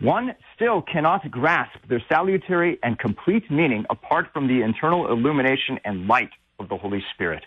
one 0.00 0.34
still 0.54 0.82
cannot 0.82 1.30
grasp 1.30 1.78
their 1.88 2.02
salutary 2.08 2.78
and 2.82 2.98
complete 2.98 3.50
meaning 3.50 3.84
apart 3.90 4.28
from 4.32 4.48
the 4.48 4.62
internal 4.62 5.10
illumination 5.10 5.78
and 5.84 6.06
light 6.06 6.30
of 6.58 6.68
the 6.68 6.76
Holy 6.76 7.04
Spirit. 7.14 7.44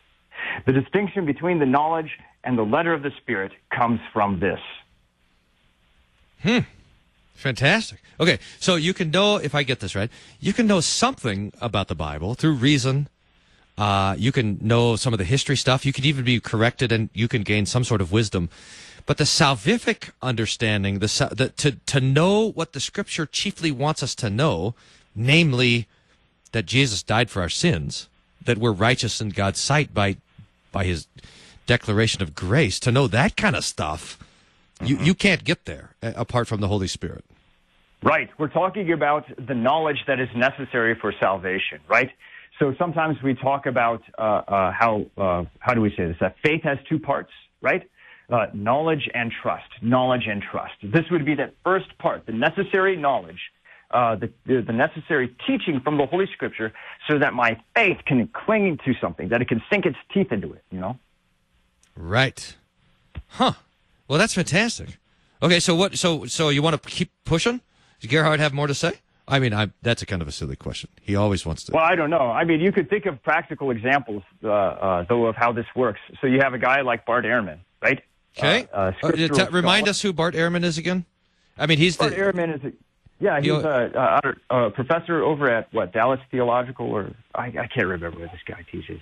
The 0.66 0.74
distinction 0.74 1.26
between 1.26 1.60
the 1.60 1.66
knowledge 1.66 2.12
and 2.44 2.58
the 2.58 2.64
letter 2.64 2.94
of 2.94 3.02
the 3.04 3.12
Spirit 3.22 3.52
comes 3.72 4.00
from 4.14 4.40
this. 4.40 4.60
Hmm. 6.42 6.60
Fantastic. 7.34 8.00
Okay, 8.20 8.40
so 8.60 8.76
you 8.76 8.94
can 8.94 9.12
know, 9.12 9.38
if 9.38 9.54
I 9.54 9.64
get 9.64 9.80
this 9.82 9.96
right, 9.96 10.10
you 10.40 10.54
can 10.54 10.68
know 10.68 10.80
something 10.80 11.52
about 11.60 11.90
the 11.90 11.96
Bible 11.96 12.34
through 12.34 12.54
reason. 12.54 13.10
Uh, 13.78 14.16
you 14.18 14.32
can 14.32 14.58
know 14.62 14.96
some 14.96 15.14
of 15.14 15.20
the 15.20 15.26
history 15.26 15.58
stuff. 15.58 15.86
You 15.86 15.92
can 15.92 16.06
even 16.06 16.24
be 16.24 16.40
corrected 16.40 16.92
and 16.94 17.10
you 17.14 17.28
can 17.28 17.44
gain 17.44 17.66
some 17.66 17.84
sort 17.84 18.00
of 18.00 18.12
wisdom. 18.12 18.50
But 19.06 19.18
the 19.18 19.24
salvific 19.24 20.12
understanding, 20.22 21.00
the, 21.00 21.30
the, 21.36 21.50
to, 21.58 21.72
to 21.86 22.02
know 22.02 22.52
what 22.52 22.74
the 22.74 22.80
scripture 22.80 23.26
chiefly 23.26 23.72
wants 23.72 24.02
us 24.02 24.16
to 24.16 24.30
know, 24.30 24.74
namely 25.16 25.88
that 26.54 26.66
Jesus 26.66 27.04
died 27.04 27.30
for 27.30 27.42
our 27.42 27.50
sins, 27.50 28.08
that 28.44 28.58
we're 28.58 28.72
righteous 28.72 29.22
in 29.22 29.30
God's 29.30 29.60
sight 29.60 29.94
by, 29.94 30.18
by 30.72 30.86
his 30.86 31.08
declaration 31.68 32.24
of 32.24 32.34
grace, 32.34 32.80
to 32.80 32.92
know 32.92 33.08
that 33.08 33.36
kind 33.36 33.56
of 33.56 33.64
stuff, 33.64 34.18
mm-hmm. 34.80 34.86
you, 34.88 34.98
you 34.98 35.14
can't 35.14 35.44
get 35.44 35.66
there 35.66 35.92
uh, 36.02 36.14
apart 36.16 36.48
from 36.48 36.62
the 36.62 36.68
Holy 36.68 36.88
Spirit. 36.88 37.24
Right. 38.02 38.30
We're 38.38 38.50
talking 38.50 38.92
about 38.92 39.26
the 39.48 39.56
knowledge 39.56 40.04
that 40.08 40.20
is 40.20 40.30
necessary 40.36 40.96
for 40.96 41.14
salvation, 41.20 41.80
right? 41.88 42.12
So 42.60 42.74
sometimes 42.78 43.22
we 43.22 43.34
talk 43.34 43.66
about 43.66 44.02
uh, 44.18 44.22
uh, 44.22 44.72
how 44.72 45.06
uh, 45.18 45.46
how 45.60 45.74
do 45.74 45.82
we 45.82 45.90
say 45.90 46.06
this? 46.08 46.18
That 46.22 46.36
faith 46.44 46.64
has 46.64 46.78
two 46.88 47.00
parts, 47.00 47.32
right? 47.62 47.84
Uh, 48.30 48.48
knowledge 48.54 49.10
and 49.14 49.32
trust. 49.32 49.68
Knowledge 49.82 50.28
and 50.28 50.42
trust. 50.42 50.74
This 50.84 51.06
would 51.12 51.26
be 51.26 51.36
that 51.36 51.54
first 51.64 51.98
part, 51.98 52.26
the 52.26 52.32
necessary 52.32 52.96
knowledge, 52.96 53.40
uh, 53.92 54.16
the, 54.16 54.32
the, 54.46 54.62
the, 54.62 54.74
necessary 54.74 55.36
teaching 55.46 55.80
from 55.82 55.98
the 55.98 56.06
Holy 56.06 56.28
Scripture, 56.34 56.74
so 57.08 57.20
that 57.20 57.34
my 57.34 57.60
faith 57.76 57.98
can 58.06 58.28
cling 58.28 58.80
to 58.86 58.94
something, 59.00 59.30
that 59.30 59.42
it 59.42 59.48
can 59.48 59.62
sink 59.70 59.86
its 59.86 59.98
teeth 60.14 60.32
into 60.32 60.54
it. 60.54 60.64
You 60.72 60.80
know. 60.80 60.98
Right. 61.96 62.56
Huh. 63.28 63.54
Well, 64.08 64.20
that's 64.20 64.34
fantastic. 64.34 64.98
Okay, 65.42 65.60
so 65.60 65.76
what? 65.76 65.98
So 65.98 66.26
so 66.26 66.50
you 66.50 66.62
want 66.62 66.82
to 66.82 66.90
keep 66.90 67.12
pushing? 67.26 67.62
Does 68.00 68.10
Gerhard 68.10 68.40
have 68.40 68.54
more 68.54 68.68
to 68.68 68.74
say? 68.74 68.94
I 69.28 69.40
mean, 69.40 69.54
I, 69.54 69.72
that's 69.82 70.02
a 70.02 70.06
kind 70.06 70.22
of 70.22 70.28
a 70.28 70.32
silly 70.32 70.56
question. 70.56 70.90
He 71.02 71.16
always 71.16 71.46
wants 71.46 71.64
to. 71.66 71.72
Well, 71.72 71.84
I 71.84 71.96
don't 71.96 72.12
know. 72.12 72.30
I 72.30 72.44
mean, 72.44 72.60
you 72.60 72.72
could 72.72 72.90
think 72.90 73.08
of 73.08 73.22
practical 73.24 73.72
examples, 73.72 74.22
uh, 74.44 74.50
uh, 74.50 75.06
though, 75.10 75.26
of 75.26 75.36
how 75.36 75.52
this 75.52 75.66
works. 75.76 76.00
So 76.22 76.28
you 76.28 76.40
have 76.44 76.54
a 76.54 76.60
guy 76.60 76.82
like 76.82 77.06
Bart 77.06 77.26
Ehrman, 77.26 77.60
right? 77.82 78.04
Okay. 78.38 78.68
Uh, 78.74 78.92
uh, 79.02 79.12
t- 79.12 79.46
remind 79.52 79.88
us 79.88 80.02
who 80.02 80.12
Bart 80.12 80.36
Ehrman 80.36 80.64
is 80.64 80.78
again. 80.78 81.06
I 81.58 81.68
mean, 81.68 81.78
he's 81.78 81.96
Bart 81.96 82.12
the, 82.12 82.18
Ehrman 82.18 82.56
is. 82.56 82.64
A, 82.64 82.74
yeah, 83.20 83.40
he's 83.40 83.52
a, 83.52 84.34
a, 84.52 84.66
a, 84.66 84.72
professor 84.72 85.24
over 85.24 85.50
at 85.50 85.74
what 85.74 85.94
Dallas 85.94 86.20
Theological, 86.32 86.88
or 86.88 87.12
I, 87.34 87.46
I 87.46 87.68
can't 87.68 87.88
remember 87.88 88.20
what 88.20 88.32
this 88.32 88.42
guy 88.46 88.66
teaches. 88.70 89.00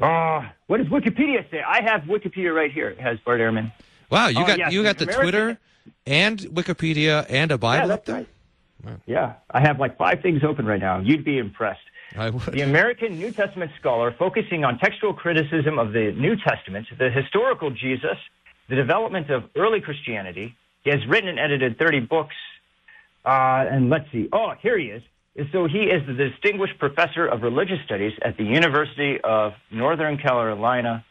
Uh, 0.00 0.46
what 0.66 0.76
does 0.78 0.88
Wikipedia 0.88 1.50
say? 1.50 1.62
I 1.62 1.82
have 1.82 2.02
Wikipedia 2.02 2.54
right 2.54 2.70
here. 2.70 2.90
It 2.90 3.00
has 3.00 3.18
Bart 3.20 3.40
Ehrman. 3.40 3.72
Wow, 4.10 4.28
you 4.28 4.46
got 4.46 4.58
yes, 4.58 4.72
you 4.72 4.82
got 4.82 4.98
the 4.98 5.04
American... 5.04 5.22
Twitter 5.22 5.58
and 6.06 6.38
Wikipedia 6.40 7.24
and 7.30 7.50
a 7.50 7.58
Bible 7.58 7.88
yeah, 7.88 7.94
up 7.94 8.04
there. 8.04 8.16
Right. 8.16 8.28
Wow. 8.84 8.96
Yeah, 9.06 9.32
I 9.50 9.60
have 9.60 9.80
like 9.80 9.96
five 9.96 10.20
things 10.20 10.44
open 10.44 10.66
right 10.66 10.80
now. 10.80 10.98
You'd 10.98 11.24
be 11.24 11.38
impressed. 11.38 11.80
I 12.16 12.30
would. 12.30 12.42
The 12.42 12.62
American 12.62 13.18
New 13.18 13.30
Testament 13.32 13.72
scholar 13.78 14.14
focusing 14.18 14.64
on 14.64 14.78
textual 14.78 15.14
criticism 15.14 15.78
of 15.78 15.92
the 15.92 16.12
New 16.12 16.36
Testament, 16.36 16.86
the 16.98 17.10
historical 17.10 17.70
Jesus, 17.70 18.16
the 18.68 18.76
development 18.76 19.30
of 19.30 19.44
early 19.56 19.80
Christianity. 19.80 20.54
He 20.82 20.90
has 20.90 21.00
written 21.08 21.28
and 21.30 21.38
edited 21.38 21.78
30 21.78 22.00
books. 22.00 22.34
Uh, 23.24 23.64
and 23.70 23.90
let's 23.90 24.10
see. 24.12 24.28
Oh, 24.32 24.52
here 24.60 24.78
he 24.78 24.86
is. 24.86 25.02
So 25.50 25.66
he 25.66 25.84
is 25.84 26.06
the 26.06 26.12
distinguished 26.12 26.78
professor 26.78 27.26
of 27.26 27.42
religious 27.42 27.78
studies 27.84 28.12
at 28.22 28.36
the 28.36 28.44
University 28.44 29.18
of 29.24 29.54
Northern 29.70 30.16
Carolina 30.16 31.04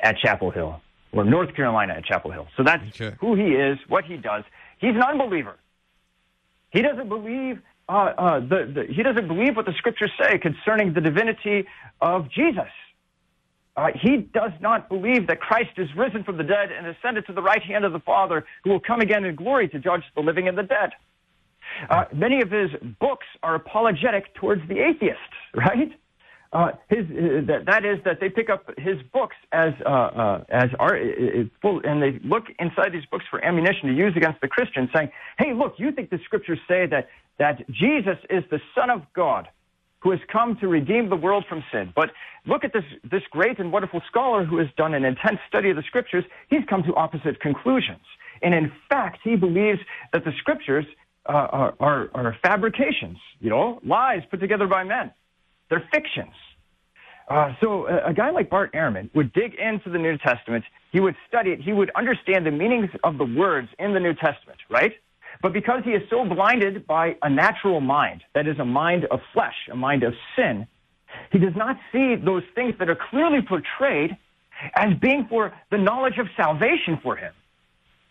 at 0.00 0.18
Chapel 0.18 0.50
Hill, 0.50 0.80
or 1.12 1.24
North 1.24 1.54
Carolina 1.54 1.94
at 1.94 2.04
Chapel 2.04 2.32
Hill. 2.32 2.48
So 2.56 2.64
that's 2.64 2.82
okay. 3.00 3.16
who 3.20 3.36
he 3.36 3.52
is, 3.54 3.78
what 3.86 4.04
he 4.04 4.16
does. 4.16 4.42
He's 4.78 4.96
an 4.96 5.02
unbeliever. 5.02 5.56
He 6.70 6.82
doesn't 6.82 7.08
believe 7.08 7.60
uh, 7.92 8.14
uh, 8.16 8.40
the, 8.40 8.72
the, 8.74 8.84
he 8.94 9.02
doesn't 9.02 9.28
believe 9.28 9.54
what 9.54 9.66
the 9.66 9.74
scriptures 9.76 10.10
say 10.18 10.38
concerning 10.38 10.94
the 10.94 11.00
divinity 11.00 11.66
of 12.00 12.30
Jesus. 12.30 12.70
Uh, 13.76 13.88
he 13.94 14.16
does 14.18 14.52
not 14.60 14.88
believe 14.88 15.26
that 15.26 15.40
Christ 15.40 15.72
is 15.76 15.88
risen 15.96 16.24
from 16.24 16.38
the 16.38 16.42
dead 16.42 16.70
and 16.72 16.86
ascended 16.86 17.26
to 17.26 17.34
the 17.34 17.42
right 17.42 17.62
hand 17.62 17.84
of 17.84 17.92
the 17.92 18.00
Father, 18.00 18.46
who 18.64 18.70
will 18.70 18.80
come 18.80 19.00
again 19.00 19.24
in 19.24 19.34
glory 19.34 19.68
to 19.68 19.78
judge 19.78 20.02
the 20.14 20.22
living 20.22 20.48
and 20.48 20.56
the 20.56 20.62
dead. 20.62 20.90
Uh, 21.90 22.04
many 22.14 22.40
of 22.40 22.50
his 22.50 22.70
books 22.98 23.26
are 23.42 23.54
apologetic 23.54 24.34
towards 24.34 24.66
the 24.68 24.78
atheists, 24.78 25.20
right? 25.54 25.92
Uh, 26.52 26.72
his 26.90 27.06
uh, 27.06 27.40
that, 27.46 27.64
that 27.66 27.84
is 27.84 27.98
that 28.04 28.20
they 28.20 28.28
pick 28.28 28.50
up 28.50 28.70
his 28.76 28.96
books 29.10 29.36
as 29.52 29.72
as 30.50 30.68
art, 30.78 31.00
full, 31.62 31.80
and 31.82 32.02
they 32.02 32.18
look 32.22 32.44
inside 32.58 32.92
these 32.92 33.06
books 33.10 33.24
for 33.30 33.42
ammunition 33.42 33.88
to 33.88 33.94
use 33.94 34.12
against 34.16 34.38
the 34.42 34.48
Christians, 34.48 34.90
saying, 34.94 35.10
"Hey, 35.38 35.54
look, 35.54 35.76
you 35.78 35.92
think 35.92 36.10
the 36.10 36.18
scriptures 36.26 36.58
say 36.68 36.84
that 36.86 37.08
that 37.38 37.68
Jesus 37.70 38.18
is 38.30 38.44
the 38.50 38.60
Son 38.74 38.90
of 38.90 39.02
God." 39.14 39.48
who 40.02 40.10
has 40.10 40.20
come 40.30 40.56
to 40.60 40.66
redeem 40.66 41.08
the 41.08 41.16
world 41.16 41.44
from 41.48 41.62
sin. 41.72 41.92
But 41.94 42.10
look 42.44 42.64
at 42.64 42.72
this, 42.72 42.84
this 43.08 43.22
great 43.30 43.58
and 43.58 43.72
wonderful 43.72 44.02
scholar 44.08 44.44
who 44.44 44.58
has 44.58 44.66
done 44.76 44.94
an 44.94 45.04
intense 45.04 45.38
study 45.48 45.70
of 45.70 45.76
the 45.76 45.82
scriptures. 45.82 46.24
He's 46.50 46.64
come 46.68 46.82
to 46.84 46.94
opposite 46.94 47.40
conclusions. 47.40 48.02
And 48.42 48.52
in 48.52 48.72
fact, 48.88 49.18
he 49.22 49.36
believes 49.36 49.78
that 50.12 50.24
the 50.24 50.32
scriptures 50.38 50.84
uh, 51.26 51.32
are, 51.32 51.74
are, 51.78 52.10
are, 52.14 52.36
fabrications, 52.42 53.18
you 53.38 53.48
know, 53.48 53.78
lies 53.84 54.22
put 54.28 54.40
together 54.40 54.66
by 54.66 54.82
men. 54.82 55.12
They're 55.70 55.88
fictions. 55.92 56.34
Uh, 57.28 57.54
so 57.60 57.86
a, 57.86 58.08
a, 58.08 58.12
guy 58.12 58.30
like 58.30 58.50
Bart 58.50 58.72
Ehrman 58.72 59.08
would 59.14 59.32
dig 59.32 59.54
into 59.54 59.88
the 59.88 59.98
New 59.98 60.18
Testament. 60.18 60.64
He 60.90 60.98
would 60.98 61.14
study 61.28 61.50
it. 61.50 61.60
He 61.60 61.72
would 61.72 61.92
understand 61.94 62.44
the 62.44 62.50
meanings 62.50 62.90
of 63.04 63.18
the 63.18 63.24
words 63.24 63.68
in 63.78 63.94
the 63.94 64.00
New 64.00 64.14
Testament, 64.14 64.58
right? 64.68 64.94
But 65.40 65.52
because 65.52 65.82
he 65.84 65.90
is 65.90 66.02
so 66.10 66.24
blinded 66.24 66.86
by 66.86 67.16
a 67.22 67.30
natural 67.30 67.80
mind, 67.80 68.22
that 68.34 68.46
is 68.46 68.58
a 68.58 68.64
mind 68.64 69.06
of 69.06 69.20
flesh, 69.32 69.54
a 69.70 69.76
mind 69.76 70.02
of 70.02 70.14
sin, 70.36 70.66
he 71.30 71.38
does 71.38 71.56
not 71.56 71.76
see 71.92 72.16
those 72.16 72.42
things 72.54 72.74
that 72.78 72.88
are 72.88 72.98
clearly 73.10 73.42
portrayed 73.42 74.16
as 74.74 74.94
being 75.00 75.26
for 75.28 75.52
the 75.70 75.78
knowledge 75.78 76.18
of 76.18 76.26
salvation 76.36 76.98
for 77.02 77.16
him. 77.16 77.32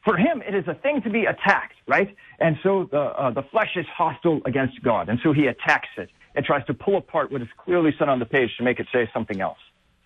For 0.03 0.17
him, 0.17 0.41
it 0.41 0.55
is 0.55 0.67
a 0.67 0.73
thing 0.73 1.01
to 1.03 1.09
be 1.09 1.25
attacked, 1.25 1.75
right? 1.87 2.15
And 2.39 2.57
so 2.63 2.89
the, 2.91 2.99
uh, 2.99 3.31
the 3.31 3.43
flesh 3.43 3.71
is 3.75 3.85
hostile 3.95 4.41
against 4.45 4.81
God. 4.81 5.09
And 5.09 5.19
so 5.21 5.31
he 5.31 5.45
attacks 5.45 5.89
it 5.97 6.09
and 6.33 6.43
tries 6.43 6.65
to 6.65 6.73
pull 6.73 6.97
apart 6.97 7.31
what 7.31 7.41
is 7.41 7.47
clearly 7.57 7.93
said 7.99 8.09
on 8.09 8.19
the 8.19 8.25
page 8.25 8.49
to 8.57 8.63
make 8.63 8.79
it 8.79 8.87
say 8.91 9.09
something 9.13 9.41
else. 9.41 9.59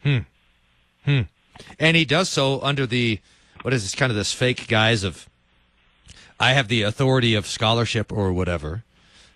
Hmm. 0.04 0.18
Hmm. 1.06 1.22
And 1.80 1.96
he 1.96 2.04
does 2.04 2.30
so 2.30 2.60
under 2.62 2.86
the, 2.86 3.20
what 3.62 3.74
is 3.74 3.84
this, 3.84 3.96
kind 3.96 4.12
of 4.12 4.18
this 4.18 4.34
fake 4.34 4.68
guise 4.68 5.04
of 5.04 5.30
I 6.40 6.54
have 6.54 6.68
the 6.68 6.82
authority 6.82 7.34
of 7.34 7.46
scholarship 7.48 8.12
or 8.12 8.34
whatever. 8.34 8.84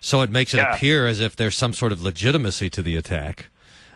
So 0.00 0.22
it 0.22 0.30
makes 0.30 0.54
it 0.54 0.58
yeah. 0.58 0.74
appear 0.74 1.06
as 1.06 1.20
if 1.20 1.36
there's 1.36 1.56
some 1.56 1.72
sort 1.72 1.92
of 1.92 2.02
legitimacy 2.02 2.70
to 2.70 2.82
the 2.82 2.96
attack. 2.96 3.46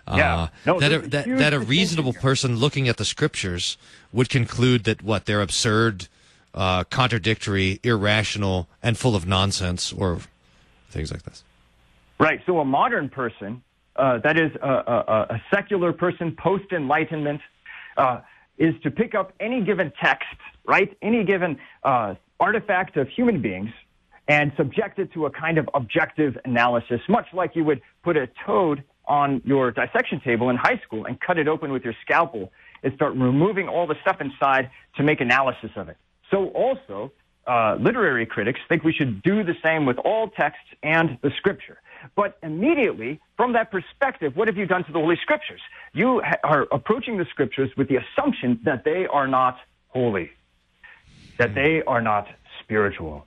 Yeah. 0.06 0.34
Uh, 0.34 0.48
no, 0.66 0.80
that, 0.80 0.92
a, 0.92 0.98
that, 0.98 1.24
that 1.26 1.54
a 1.54 1.60
reasonable 1.60 2.12
person 2.12 2.56
looking 2.56 2.88
at 2.88 2.98
the 2.98 3.06
scriptures 3.06 3.78
would 4.12 4.28
conclude 4.28 4.84
that 4.84 5.02
what 5.02 5.24
they're 5.24 5.40
absurd, 5.40 6.08
uh, 6.52 6.84
contradictory, 6.84 7.80
irrational, 7.82 8.68
and 8.82 8.98
full 8.98 9.16
of 9.16 9.26
nonsense 9.26 9.92
or 9.92 10.18
things 10.90 11.10
like 11.10 11.22
this. 11.22 11.42
Right. 12.18 12.40
So 12.44 12.60
a 12.60 12.64
modern 12.66 13.08
person, 13.08 13.62
uh, 13.96 14.18
that 14.18 14.38
is 14.38 14.52
a, 14.60 14.68
a, 14.68 15.26
a 15.30 15.42
secular 15.52 15.94
person, 15.94 16.36
post 16.36 16.70
Enlightenment, 16.70 17.40
uh, 17.96 18.20
is 18.58 18.74
to 18.82 18.90
pick 18.90 19.14
up 19.14 19.32
any 19.40 19.62
given 19.62 19.90
text, 20.00 20.28
right? 20.66 20.94
Any 21.00 21.24
given 21.24 21.58
artifact 22.40 22.96
of 22.96 23.08
human 23.08 23.40
beings 23.40 23.70
and 24.28 24.52
subject 24.56 24.98
it 24.98 25.12
to 25.12 25.26
a 25.26 25.30
kind 25.30 25.58
of 25.58 25.68
objective 25.74 26.38
analysis, 26.44 27.00
much 27.08 27.26
like 27.32 27.54
you 27.54 27.64
would 27.64 27.80
put 28.02 28.16
a 28.16 28.28
toad 28.46 28.82
on 29.06 29.42
your 29.44 29.70
dissection 29.70 30.20
table 30.20 30.48
in 30.48 30.56
high 30.56 30.80
school 30.84 31.04
and 31.04 31.20
cut 31.20 31.38
it 31.38 31.46
open 31.46 31.70
with 31.72 31.84
your 31.84 31.94
scalpel 32.02 32.50
and 32.82 32.94
start 32.94 33.12
removing 33.14 33.68
all 33.68 33.86
the 33.86 33.96
stuff 34.00 34.20
inside 34.20 34.70
to 34.96 35.02
make 35.02 35.20
analysis 35.20 35.70
of 35.76 35.88
it. 35.88 35.96
So 36.30 36.48
also, 36.48 37.12
uh, 37.46 37.76
literary 37.78 38.24
critics 38.24 38.60
think 38.68 38.82
we 38.84 38.92
should 38.92 39.22
do 39.22 39.44
the 39.44 39.54
same 39.62 39.84
with 39.84 39.98
all 39.98 40.28
texts 40.28 40.64
and 40.82 41.18
the 41.22 41.30
scripture. 41.36 41.78
But 42.16 42.38
immediately, 42.42 43.20
from 43.36 43.52
that 43.52 43.70
perspective, 43.70 44.36
what 44.36 44.48
have 44.48 44.56
you 44.56 44.66
done 44.66 44.84
to 44.84 44.92
the 44.92 44.98
Holy 44.98 45.16
Scriptures? 45.16 45.60
You 45.92 46.20
ha- 46.24 46.36
are 46.42 46.66
approaching 46.72 47.16
the 47.18 47.26
Scriptures 47.26 47.70
with 47.76 47.88
the 47.88 47.96
assumption 47.96 48.60
that 48.64 48.84
they 48.84 49.06
are 49.06 49.26
not 49.26 49.58
holy, 49.88 50.30
that 51.38 51.54
they 51.54 51.82
are 51.82 52.00
not 52.00 52.26
spiritual, 52.62 53.26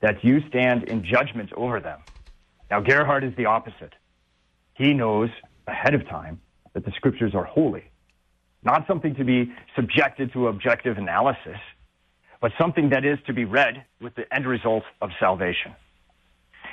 that 0.00 0.24
you 0.24 0.40
stand 0.48 0.84
in 0.84 1.04
judgment 1.04 1.52
over 1.54 1.80
them. 1.80 2.00
Now, 2.70 2.80
Gerhard 2.80 3.24
is 3.24 3.34
the 3.36 3.46
opposite. 3.46 3.94
He 4.74 4.94
knows 4.94 5.30
ahead 5.66 5.94
of 5.94 6.06
time 6.08 6.40
that 6.74 6.84
the 6.84 6.92
Scriptures 6.92 7.34
are 7.34 7.44
holy, 7.44 7.84
not 8.62 8.86
something 8.86 9.14
to 9.16 9.24
be 9.24 9.52
subjected 9.74 10.32
to 10.32 10.48
objective 10.48 10.98
analysis, 10.98 11.58
but 12.40 12.52
something 12.60 12.90
that 12.90 13.04
is 13.04 13.18
to 13.26 13.32
be 13.32 13.44
read 13.44 13.84
with 14.00 14.14
the 14.14 14.32
end 14.32 14.46
result 14.46 14.84
of 15.00 15.10
salvation. 15.18 15.74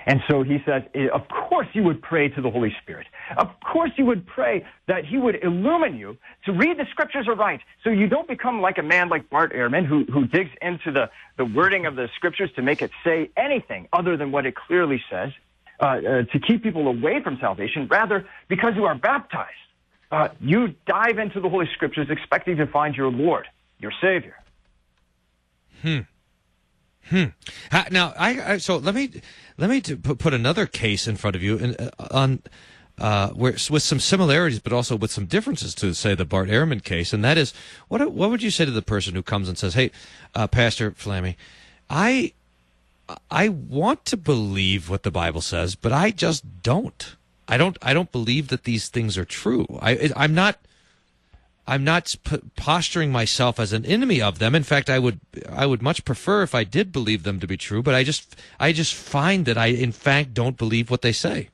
And 0.05 0.21
so 0.29 0.43
he 0.43 0.59
says, 0.65 0.83
eh, 0.93 1.07
of 1.07 1.27
course 1.27 1.67
you 1.73 1.83
would 1.83 2.01
pray 2.01 2.29
to 2.29 2.41
the 2.41 2.49
Holy 2.49 2.75
Spirit. 2.81 3.07
Of 3.37 3.47
course 3.61 3.91
you 3.97 4.05
would 4.05 4.25
pray 4.27 4.65
that 4.87 5.05
he 5.05 5.17
would 5.17 5.43
illumine 5.43 5.97
you 5.97 6.17
to 6.45 6.51
read 6.53 6.77
the 6.77 6.85
scriptures 6.91 7.27
aright 7.27 7.61
so 7.83 7.89
you 7.89 8.07
don't 8.07 8.27
become 8.27 8.61
like 8.61 8.77
a 8.77 8.83
man 8.83 9.09
like 9.09 9.29
Bart 9.29 9.53
Ehrman 9.53 9.85
who, 9.85 10.05
who 10.05 10.25
digs 10.27 10.51
into 10.61 10.91
the, 10.91 11.09
the 11.37 11.45
wording 11.45 11.85
of 11.85 11.95
the 11.95 12.07
scriptures 12.15 12.51
to 12.55 12.61
make 12.61 12.81
it 12.81 12.91
say 13.03 13.31
anything 13.35 13.87
other 13.91 14.15
than 14.15 14.31
what 14.31 14.45
it 14.45 14.55
clearly 14.55 15.01
says, 15.09 15.31
uh, 15.79 15.85
uh, 15.85 15.99
to 16.23 16.39
keep 16.39 16.61
people 16.61 16.87
away 16.87 17.21
from 17.23 17.37
salvation. 17.39 17.87
Rather, 17.87 18.27
because 18.47 18.75
you 18.75 18.85
are 18.85 18.95
baptized, 18.95 19.51
uh, 20.11 20.29
you 20.39 20.75
dive 20.85 21.17
into 21.17 21.41
the 21.41 21.49
Holy 21.49 21.67
Scriptures 21.73 22.07
expecting 22.09 22.57
to 22.57 22.67
find 22.67 22.95
your 22.95 23.11
Lord, 23.11 23.47
your 23.79 23.91
Savior. 24.01 24.35
Hmm. 25.81 25.99
Hmm. 27.09 27.25
Now, 27.91 28.13
I, 28.17 28.53
I 28.53 28.57
so 28.57 28.77
let 28.77 28.95
me 28.95 29.21
let 29.57 29.69
me 29.69 29.81
put 29.81 30.33
another 30.33 30.65
case 30.65 31.07
in 31.07 31.15
front 31.17 31.35
of 31.35 31.43
you 31.43 31.57
and 31.57 31.79
uh, 31.79 32.07
on 32.11 32.41
uh, 32.97 33.29
where 33.29 33.51
with 33.69 33.83
some 33.83 33.99
similarities, 33.99 34.59
but 34.59 34.73
also 34.73 34.95
with 34.95 35.11
some 35.11 35.25
differences 35.25 35.75
to 35.75 35.93
say 35.93 36.15
the 36.15 36.25
Bart 36.25 36.49
Ehrman 36.49 36.83
case, 36.83 37.13
and 37.13 37.23
that 37.23 37.37
is 37.37 37.53
what 37.87 38.11
what 38.11 38.29
would 38.29 38.41
you 38.41 38.49
say 38.49 38.65
to 38.65 38.71
the 38.71 38.81
person 38.81 39.13
who 39.15 39.21
comes 39.21 39.47
and 39.47 39.57
says, 39.57 39.73
"Hey, 39.73 39.91
uh, 40.33 40.47
Pastor 40.47 40.91
Flamme, 40.91 41.35
I 41.89 42.33
I 43.29 43.49
want 43.49 44.05
to 44.05 44.17
believe 44.17 44.89
what 44.89 45.03
the 45.03 45.11
Bible 45.11 45.41
says, 45.41 45.75
but 45.75 45.91
I 45.91 46.11
just 46.11 46.63
don't. 46.63 47.15
I 47.47 47.57
don't. 47.57 47.77
I 47.81 47.93
don't 47.93 48.11
believe 48.11 48.47
that 48.47 48.63
these 48.63 48.89
things 48.89 49.17
are 49.17 49.25
true. 49.25 49.67
I 49.81 50.11
I'm 50.15 50.33
not." 50.33 50.57
I'm 51.67 51.83
not 51.83 52.15
posturing 52.55 53.11
myself 53.11 53.59
as 53.59 53.73
an 53.73 53.85
enemy 53.85 54.21
of 54.21 54.37
them. 54.39 54.53
In 54.53 54.63
fact, 54.63 54.89
I 54.89 54.99
would 54.99 55.19
I 55.49 55.65
would 55.65 55.81
much 55.81 56.05
prefer 56.05 56.43
if 56.43 56.53
I 56.53 56.63
did 56.63 56.91
believe 56.91 57.23
them 57.23 57.39
to 57.39 57.47
be 57.47 57.57
true. 57.57 57.81
But 57.81 57.95
I 57.95 58.03
just 58.03 58.35
I 58.59 58.71
just 58.71 58.93
find 58.93 59.45
that 59.45 59.57
I 59.57 59.67
in 59.67 59.91
fact 59.91 60.33
don't 60.33 60.57
believe 60.57 60.91
what 60.91 61.01
they 61.01 61.11
say. 61.11 61.49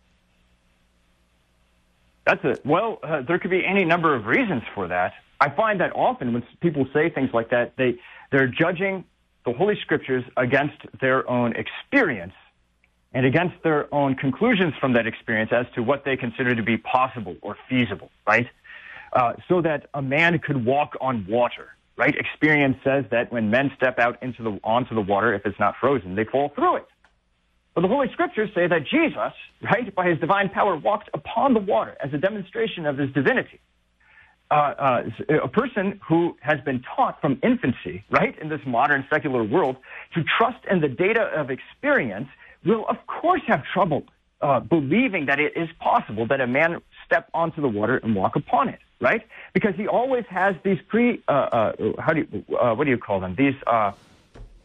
That's 2.26 2.44
it. 2.44 2.66
Well, 2.66 3.00
uh, 3.02 3.22
there 3.22 3.40
could 3.40 3.52
be 3.52 3.66
any 3.66 3.84
number 3.84 4.14
of 4.14 4.26
reasons 4.26 4.64
for 4.76 4.88
that. 4.90 5.14
I 5.40 5.50
find 5.50 5.80
that 5.82 5.96
often 5.96 6.34
when 6.34 6.44
people 6.60 6.88
say 6.94 7.10
things 7.10 7.32
like 7.34 7.50
that, 7.50 7.78
they 7.78 8.00
they're 8.32 8.48
judging 8.48 9.06
the 9.46 9.54
Holy 9.54 9.80
Scriptures 9.82 10.24
against 10.38 10.78
their 11.00 11.28
own 11.30 11.54
experience 11.56 12.34
and 13.14 13.26
against 13.26 13.62
their 13.64 13.94
own 13.94 14.16
conclusions 14.16 14.74
from 14.80 14.94
that 14.94 15.08
experience 15.08 15.52
as 15.52 15.66
to 15.76 15.84
what 15.84 16.06
they 16.06 16.16
consider 16.16 16.56
to 16.56 16.64
be 16.64 16.78
possible 16.78 17.36
or 17.42 17.58
feasible, 17.68 18.10
right? 18.26 18.48
Uh, 19.14 19.34
so 19.50 19.62
that 19.62 19.88
a 19.94 20.02
man 20.02 20.40
could 20.40 20.66
walk 20.66 20.96
on 21.02 21.26
water. 21.28 21.70
Right? 21.98 22.16
Experience 22.16 22.78
says 22.84 23.04
that 23.12 23.32
when 23.32 23.50
men 23.50 23.72
step 23.76 24.00
out 24.00 24.22
into 24.24 24.42
the 24.42 24.60
onto 24.64 24.96
the 24.96 25.02
water, 25.02 25.34
if 25.34 25.46
it's 25.46 25.60
not 25.60 25.76
frozen, 25.80 26.16
they 26.16 26.24
fall 26.24 26.50
through 26.56 26.78
it. 26.78 26.86
But 27.76 27.82
the 27.82 27.88
Holy 27.88 28.08
Scriptures 28.12 28.50
say 28.56 28.68
that 28.68 28.88
Jesus, 28.88 29.34
right, 29.62 29.94
by 29.94 30.10
his 30.10 30.20
divine 30.20 30.50
power, 30.50 30.76
walked 30.78 31.10
upon 31.14 31.54
the 31.54 31.60
water 31.60 31.96
as 32.04 32.14
a 32.14 32.18
demonstration 32.18 32.86
of 32.86 32.98
his 32.98 33.12
divinity. 33.12 33.60
Uh, 34.50 34.54
uh, 34.54 35.04
a 35.44 35.48
person 35.48 36.00
who 36.08 36.36
has 36.42 36.60
been 36.66 36.84
taught 36.96 37.22
from 37.22 37.40
infancy, 37.44 38.04
right, 38.10 38.38
in 38.40 38.50
this 38.50 38.60
modern 38.66 39.06
secular 39.10 39.44
world, 39.44 39.78
to 40.14 40.24
trust 40.38 40.66
in 40.70 40.82
the 40.82 40.90
data 40.90 41.22
of 41.36 41.50
experience 41.50 42.28
will, 42.66 42.86
of 42.90 42.98
course, 43.08 43.42
have 43.48 43.64
trouble 43.74 44.04
uh, 44.42 44.60
believing 44.60 45.28
that 45.28 45.40
it 45.40 45.54
is 45.56 45.70
possible 45.80 46.28
that 46.28 46.42
a 46.42 46.48
man 46.48 46.82
step 47.06 47.30
onto 47.34 47.62
the 47.62 47.70
water 47.70 47.98
and 47.98 48.16
walk 48.16 48.36
upon 48.36 48.68
it 48.68 48.80
right? 49.02 49.28
Because 49.54 49.76
he 49.76 49.88
always 49.88 50.24
has 50.30 50.56
these 50.64 50.78
pre, 50.88 51.22
uh, 51.28 51.32
uh, 51.32 51.74
how 52.00 52.14
do 52.14 52.22
you, 52.22 52.56
uh, 52.56 52.74
what 52.76 52.86
do 52.86 52.92
you 52.92 52.98
call 52.98 53.20
them? 53.20 53.36
These 53.36 53.56
uh, 53.68 53.92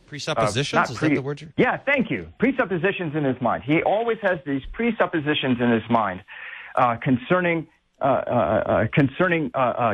presuppositions. 0.07 0.91
Is 0.91 0.99
pre- 0.99 1.09
that 1.09 1.15
the 1.17 1.23
word? 1.23 1.41
You're... 1.41 1.51
Yeah, 1.57 1.79
thank 1.79 2.11
you. 2.11 2.29
Presuppositions 2.39 3.17
in 3.17 3.25
his 3.25 3.41
mind. 3.41 3.65
He 3.65 3.83
always 3.83 4.19
has 4.23 4.39
these 4.47 4.63
presuppositions 4.73 5.61
in 5.61 5.71
his 5.71 5.83
mind 5.91 6.23
uh, 6.77 6.97
concerning 6.97 7.67
uh, 8.01 8.87
concerning 8.93 9.51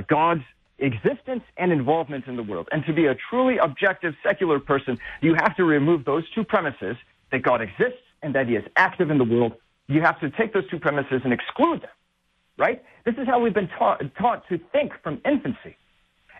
God's 0.08 0.42
existence 0.80 1.44
and 1.56 1.70
involvement 1.70 2.26
in 2.26 2.34
the 2.34 2.42
world. 2.42 2.68
And 2.72 2.84
to 2.86 2.92
be 2.92 3.06
a 3.06 3.14
truly 3.30 3.58
objective 3.58 4.14
secular 4.24 4.58
person, 4.58 4.98
you 5.20 5.34
have 5.34 5.54
to 5.56 5.64
remove 5.64 6.04
those 6.04 6.28
two 6.30 6.42
premises 6.42 6.96
that 7.30 7.42
God 7.42 7.62
exists 7.62 8.02
and 8.20 8.34
that 8.34 8.48
He 8.48 8.56
is 8.56 8.64
active 8.74 9.10
in 9.12 9.18
the 9.18 9.24
world. 9.24 9.52
You 9.86 10.00
have 10.00 10.18
to 10.18 10.30
take 10.30 10.52
those 10.52 10.68
two 10.68 10.80
premises 10.80 11.20
and 11.22 11.32
exclude 11.32 11.82
them 11.82 11.90
right? 12.62 12.80
This 13.04 13.16
is 13.16 13.26
how 13.26 13.40
we've 13.40 13.52
been 13.52 13.72
taught, 13.76 14.00
taught 14.16 14.48
to 14.48 14.56
think 14.70 14.92
from 15.02 15.20
infancy. 15.24 15.76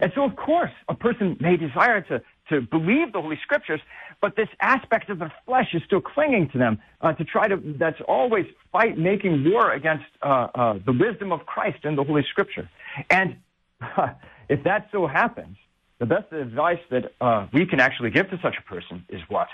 And 0.00 0.12
so, 0.14 0.22
of 0.22 0.36
course, 0.36 0.70
a 0.88 0.94
person 0.94 1.36
may 1.40 1.56
desire 1.56 2.00
to, 2.02 2.22
to 2.48 2.60
believe 2.60 3.12
the 3.12 3.20
Holy 3.20 3.38
Scriptures, 3.42 3.80
but 4.20 4.36
this 4.36 4.48
aspect 4.60 5.10
of 5.10 5.18
the 5.18 5.30
flesh 5.44 5.70
is 5.74 5.82
still 5.84 6.00
clinging 6.00 6.48
to 6.50 6.58
them 6.58 6.78
uh, 7.00 7.12
to 7.14 7.24
try 7.24 7.48
to, 7.48 7.56
that's 7.76 8.00
always 8.06 8.46
fight, 8.70 8.96
making 8.96 9.50
war 9.50 9.72
against 9.72 10.04
uh, 10.22 10.46
uh, 10.54 10.78
the 10.86 10.92
wisdom 10.92 11.32
of 11.32 11.40
Christ 11.44 11.80
and 11.82 11.98
the 11.98 12.04
Holy 12.04 12.24
Scripture. 12.30 12.70
And 13.10 13.36
if 14.48 14.62
that 14.62 14.88
so 14.92 15.08
happens, 15.08 15.56
the 15.98 16.06
best 16.06 16.32
advice 16.32 16.82
that 16.90 17.12
uh, 17.20 17.48
we 17.52 17.66
can 17.66 17.80
actually 17.80 18.10
give 18.10 18.30
to 18.30 18.38
such 18.40 18.54
a 18.60 18.62
person 18.62 19.04
is 19.08 19.22
what? 19.28 19.48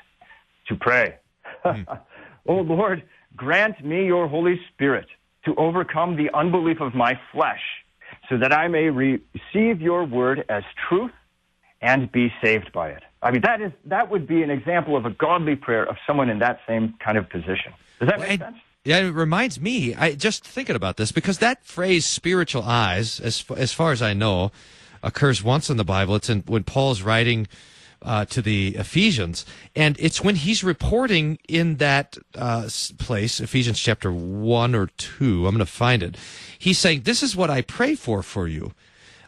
To 0.69 0.77
pray. 0.77 1.17
mm. 1.65 1.99
oh 2.47 2.61
Lord, 2.61 3.03
grant 3.37 3.83
me 3.83 4.05
your 4.05 4.29
Holy 4.29 4.61
Spirit 4.71 5.09
to 5.49 5.55
overcome 5.57 6.17
the 6.17 6.31
unbelief 6.35 6.81
of 6.81 6.95
my 6.95 7.19
flesh, 7.33 7.63
so 8.29 8.37
that 8.39 8.53
I 8.53 8.69
may 8.69 8.91
receive 8.91 9.81
your 9.81 10.05
word 10.05 10.45
as 10.49 10.63
truth 10.89 11.13
and 11.81 12.11
be 12.13 12.33
saved 12.43 12.73
by 12.73 12.91
it. 12.91 13.03
I 13.23 13.31
mean, 13.31 13.41
that 13.43 13.61
is 13.61 13.73
that 13.87 14.11
would 14.11 14.27
be 14.27 14.43
an 14.43 14.51
example 14.51 14.97
of 14.97 15.07
a 15.07 15.11
godly 15.11 15.57
prayer 15.57 15.85
of 15.85 15.97
someone 16.07 16.29
in 16.29 16.39
that 16.41 16.61
same 16.67 16.95
kind 17.01 17.17
of 17.17 17.29
position. 17.29 17.73
Does 17.99 18.09
that 18.09 18.21
make 18.21 18.41
sense? 18.41 18.59
Yeah, 18.85 18.99
it 18.99 19.11
reminds 19.11 19.61
me. 19.61 19.95
I 19.95 20.15
just 20.15 20.45
thinking 20.45 20.77
about 20.77 20.97
this 20.99 21.13
because 21.13 21.39
that 21.39 21.65
phrase 21.65 22.05
"spiritual 22.07 22.63
eyes," 22.63 23.21
as 23.21 23.45
as 23.57 23.73
far 23.73 23.93
as 23.93 24.03
I 24.03 24.13
know, 24.13 24.53
occurs 25.03 25.43
once 25.43 25.71
in 25.71 25.77
the 25.77 25.85
Bible. 25.85 26.15
It's 26.15 26.31
in 26.31 26.43
when 26.47 26.65
Paul's 26.65 27.03
writing 27.03 27.49
uh, 28.03 28.25
to 28.27 28.43
the 28.43 28.77
Ephesians, 28.77 29.45
and 29.75 29.97
it's 29.99 30.23
when 30.23 30.37
he's 30.37 30.63
reporting 30.63 31.39
in 31.49 31.77
that 31.77 32.17
uh, 32.35 32.69
place, 32.99 33.41
Ephesians 33.41 33.79
chapter 33.79 34.13
one 34.13 34.75
or 34.75 34.87
two. 34.97 35.47
I'm 35.47 35.55
going 35.55 35.59
to 35.59 35.67
find 35.67 36.03
it. 36.03 36.17
He's 36.59 36.79
saying, 36.79 37.03
"This 37.03 37.23
is 37.23 37.35
what 37.35 37.51
I 37.51 37.63
pray 37.63 37.95
for 37.95 38.23
for 38.23 38.47
you." 38.47 38.73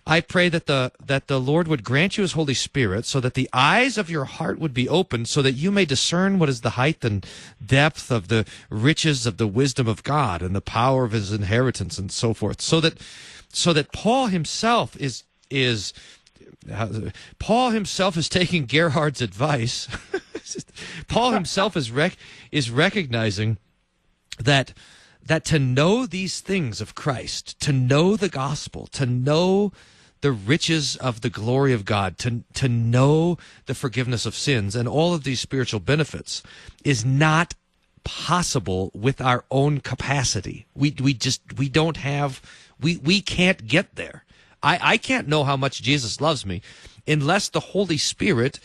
I 0.06 0.20
pray 0.20 0.48
that 0.48 0.66
the 0.66 0.92
that 1.04 1.26
the 1.28 1.40
Lord 1.40 1.68
would 1.68 1.84
grant 1.84 2.16
you 2.16 2.22
his 2.22 2.32
Holy 2.32 2.54
Spirit 2.54 3.04
so 3.04 3.20
that 3.20 3.34
the 3.34 3.50
eyes 3.52 3.98
of 3.98 4.10
your 4.10 4.24
heart 4.24 4.58
would 4.58 4.74
be 4.74 4.88
opened 4.88 5.28
so 5.28 5.42
that 5.42 5.52
you 5.52 5.70
may 5.70 5.84
discern 5.84 6.38
what 6.38 6.48
is 6.48 6.62
the 6.62 6.70
height 6.70 7.04
and 7.04 7.24
depth 7.64 8.10
of 8.10 8.28
the 8.28 8.46
riches 8.70 9.26
of 9.26 9.36
the 9.36 9.46
wisdom 9.46 9.86
of 9.86 10.02
God 10.02 10.42
and 10.42 10.54
the 10.54 10.60
power 10.60 11.04
of 11.04 11.12
his 11.12 11.32
inheritance 11.32 11.98
and 11.98 12.10
so 12.10 12.34
forth. 12.34 12.60
So 12.60 12.80
that 12.80 12.98
so 13.52 13.72
that 13.72 13.92
Paul 13.92 14.28
himself 14.28 14.96
is 14.96 15.24
is 15.50 15.92
Paul 17.38 17.70
himself 17.70 18.16
is 18.16 18.28
taking 18.28 18.66
Gerhard's 18.66 19.22
advice. 19.22 19.88
Paul 21.08 21.32
himself 21.32 21.76
is 21.76 21.90
rec- 21.90 22.16
is 22.50 22.70
recognizing 22.70 23.58
that 24.38 24.72
that 25.24 25.44
to 25.44 25.58
know 25.58 26.06
these 26.06 26.40
things 26.40 26.80
of 26.80 26.94
Christ, 26.94 27.60
to 27.60 27.72
know 27.72 28.16
the 28.16 28.28
gospel, 28.28 28.86
to 28.88 29.06
know 29.06 29.72
the 30.22 30.32
riches 30.32 30.96
of 30.96 31.20
the 31.20 31.30
glory 31.30 31.72
of 31.72 31.84
God, 31.84 32.18
to 32.18 32.44
to 32.54 32.68
know 32.68 33.38
the 33.66 33.74
forgiveness 33.74 34.26
of 34.26 34.34
sins 34.34 34.76
and 34.76 34.88
all 34.88 35.14
of 35.14 35.24
these 35.24 35.40
spiritual 35.40 35.80
benefits 35.80 36.42
is 36.84 37.04
not 37.04 37.54
possible 38.04 38.90
with 38.94 39.20
our 39.20 39.44
own 39.50 39.80
capacity. 39.80 40.66
We 40.74 40.94
we 41.00 41.14
just 41.14 41.58
we 41.58 41.68
don't 41.68 41.98
have 41.98 42.42
we 42.80 42.96
we 42.96 43.20
can't 43.20 43.66
get 43.66 43.96
there. 43.96 44.24
I, 44.62 44.78
I 44.82 44.96
can't 44.96 45.28
know 45.28 45.44
how 45.44 45.56
much 45.56 45.82
Jesus 45.82 46.20
loves 46.20 46.44
me 46.44 46.62
unless 47.06 47.48
the 47.48 47.60
Holy 47.60 47.96
Spirit 47.96 48.60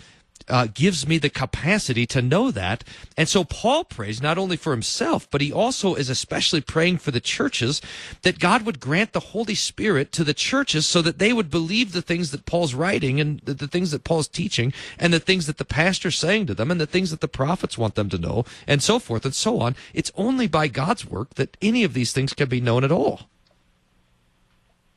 uh, 0.48 0.68
gives 0.74 1.08
me 1.08 1.18
the 1.18 1.30
capacity 1.30 2.06
to 2.06 2.22
know 2.22 2.52
that. 2.52 2.84
And 3.18 3.28
so 3.28 3.44
Paul 3.44 3.84
prays 3.84 4.22
not 4.22 4.38
only 4.38 4.58
for 4.58 4.72
himself, 4.72 5.30
but 5.30 5.42
he 5.42 5.52
also 5.52 5.96
is 5.96 6.10
especially 6.10 6.62
praying 6.62 6.98
for 7.00 7.12
the 7.12 7.20
churches 7.20 7.82
that 8.22 8.40
God 8.40 8.64
would 8.64 8.80
grant 8.80 9.14
the 9.14 9.20
Holy 9.20 9.56
Spirit 9.56 10.12
to 10.14 10.24
the 10.24 10.34
churches 10.34 10.86
so 10.86 11.02
that 11.02 11.18
they 11.18 11.34
would 11.34 11.50
believe 11.50 11.92
the 11.92 12.02
things 12.02 12.32
that 12.32 12.46
Paul's 12.46 12.74
writing 12.74 13.20
and 13.20 13.40
the, 13.42 13.54
the 13.54 13.68
things 13.68 13.92
that 13.92 14.04
Paul's 14.04 14.28
teaching 14.28 14.74
and 15.00 15.14
the 15.14 15.20
things 15.20 15.48
that 15.48 15.58
the 15.58 15.66
pastor's 15.66 16.18
saying 16.18 16.46
to 16.48 16.54
them 16.54 16.70
and 16.70 16.80
the 16.80 16.86
things 16.86 17.12
that 17.12 17.22
the 17.22 17.28
prophets 17.28 17.78
want 17.78 17.96
them 17.96 18.10
to 18.10 18.18
know 18.18 18.46
and 18.68 18.84
so 18.84 19.00
forth 19.00 19.26
and 19.26 19.34
so 19.34 19.60
on. 19.60 19.76
It's 19.94 20.12
only 20.16 20.48
by 20.48 20.68
God's 20.68 21.06
work 21.06 21.36
that 21.36 21.58
any 21.62 21.84
of 21.84 21.94
these 21.94 22.14
things 22.14 22.34
can 22.34 22.50
be 22.50 22.62
known 22.62 22.84
at 22.84 22.92
all. 22.92 23.22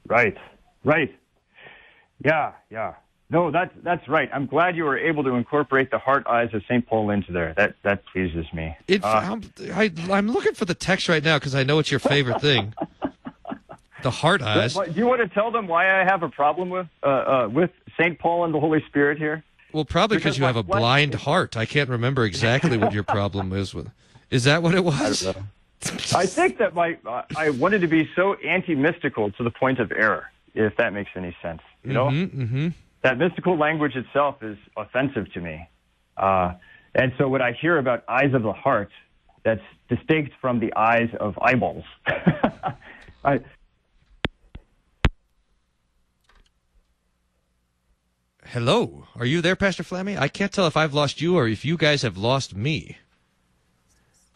Right, 0.07 0.37
right. 0.85 1.15
Yeah, 2.25 2.53
yeah. 2.71 2.95
No, 3.31 3.51
that's 3.51 3.73
that's 3.83 4.09
right. 4.09 4.31
I'm 4.33 4.47
glad 4.47 4.75
you 4.75 4.85
were 4.85 4.99
able 4.99 5.23
to 5.25 5.35
incorporate 5.35 5.91
the 5.91 5.99
heart 5.99 6.27
eyes 6.27 6.49
of 6.55 6.63
St. 6.63 6.87
Paul 6.87 7.11
into 7.11 7.31
there. 7.31 7.53
That 7.55 7.75
that 7.83 8.07
pleases 8.07 8.47
me. 8.55 8.75
It, 8.87 9.05
uh, 9.05 9.09
I'm, 9.09 9.43
I, 9.75 9.93
am 10.17 10.31
looking 10.31 10.55
for 10.55 10.65
the 10.65 10.75
text 10.75 11.09
right 11.11 11.23
now 11.23 11.37
because 11.37 11.55
I 11.55 11.63
know 11.63 11.79
it's 11.79 11.91
your 11.91 12.01
favorite 12.01 12.41
thing. 12.41 12.73
the 14.03 14.11
heart 14.11 14.41
eyes. 14.41 14.75
Do 14.75 14.93
you 14.95 15.07
want 15.07 15.21
to 15.21 15.29
tell 15.29 15.51
them 15.51 15.67
why 15.69 16.01
I 16.01 16.05
have 16.05 16.23
a 16.23 16.31
problem 16.31 16.71
with 16.71 16.87
uh, 17.03 17.07
uh, 17.07 17.49
with 17.53 17.71
St. 17.99 18.19
Paul 18.19 18.45
and 18.45 18.55
the 18.55 18.61
Holy 18.61 18.83
Spirit 18.89 19.19
here? 19.19 19.45
Well, 19.73 19.85
probably 19.85 20.17
because, 20.17 20.39
you 20.39 20.45
have 20.45 20.57
a 20.57 20.63
blind 20.63 21.15
heart. 21.15 21.55
I 21.55 21.67
can't 21.67 21.91
remember 21.91 22.25
exactly 22.25 22.79
what 22.79 22.95
your 22.95 23.03
problem 23.17 23.53
is 23.53 23.75
with. 23.75 23.91
Is 24.31 24.45
that 24.45 24.63
what 24.63 24.75
it 24.75 24.83
was? 24.85 25.27
I, 25.27 25.35
I 26.15 26.27
think 26.27 26.59
that 26.59 26.75
my 26.75 26.97
uh, 27.05 27.23
I 27.37 27.51
wanted 27.51 27.83
to 27.83 27.89
be 27.89 28.09
so 28.17 28.35
anti-mystical 28.35 29.33
to 29.33 29.43
the 29.43 29.51
point 29.51 29.79
of 29.79 29.93
error, 29.93 30.31
if 30.55 30.77
that 30.77 30.93
makes 30.93 31.11
any 31.17 31.37
sense. 31.43 31.61
You 31.83 31.93
know. 31.93 32.07
Mm-hmm, 32.07 32.43
mm-hmm 32.43 32.69
that 33.03 33.19
mystical 33.19 33.57
language 33.57 33.95
itself 33.95 34.43
is 34.43 34.57
offensive 34.77 35.33
to 35.33 35.41
me. 35.41 35.69
Uh, 36.17 36.55
and 36.95 37.13
so 37.19 37.29
when 37.29 37.43
I 37.43 37.53
hear 37.53 37.79
about 37.79 38.05
eyes 38.09 38.35
of 38.35 38.43
the 38.43 38.53
heart, 38.53 38.91
that's 39.45 39.63
distinct 39.89 40.33
from 40.41 40.59
the 40.59 40.73
eyes 40.75 41.09
of 41.21 41.39
eyeballs. 41.41 41.85
I, 43.25 43.41
Hello, 48.47 49.05
are 49.15 49.27
you 49.27 49.43
there, 49.43 49.57
Pastor 49.57 49.83
Flamme? 49.83 50.19
I 50.19 50.29
can't 50.29 50.51
tell 50.51 50.67
if 50.67 50.77
I've 50.77 50.95
lost 50.95 51.21
you 51.21 51.37
or 51.37 51.47
if 51.47 51.65
you 51.65 51.77
guys 51.77 52.03
have 52.03 52.17
lost 52.17 52.57
me. 52.57 52.97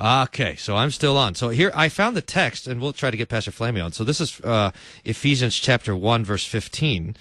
Okay, 0.02 0.56
so 0.56 0.76
I'm 0.76 0.90
still 0.90 1.16
on. 1.16 1.36
So 1.36 1.50
here 1.50 1.70
I 1.76 1.88
found 1.88 2.16
the 2.16 2.22
text, 2.22 2.66
and 2.66 2.80
we'll 2.80 2.92
try 2.92 3.12
to 3.12 3.16
get 3.16 3.28
Pastor 3.28 3.52
Flamme 3.52 3.80
on. 3.80 3.92
So 3.92 4.02
this 4.02 4.20
is 4.20 4.40
uh, 4.40 4.72
Ephesians 5.04 5.56
chapter 5.56 5.94
one, 5.94 6.24
verse 6.24 6.44
fifteen 6.44 7.14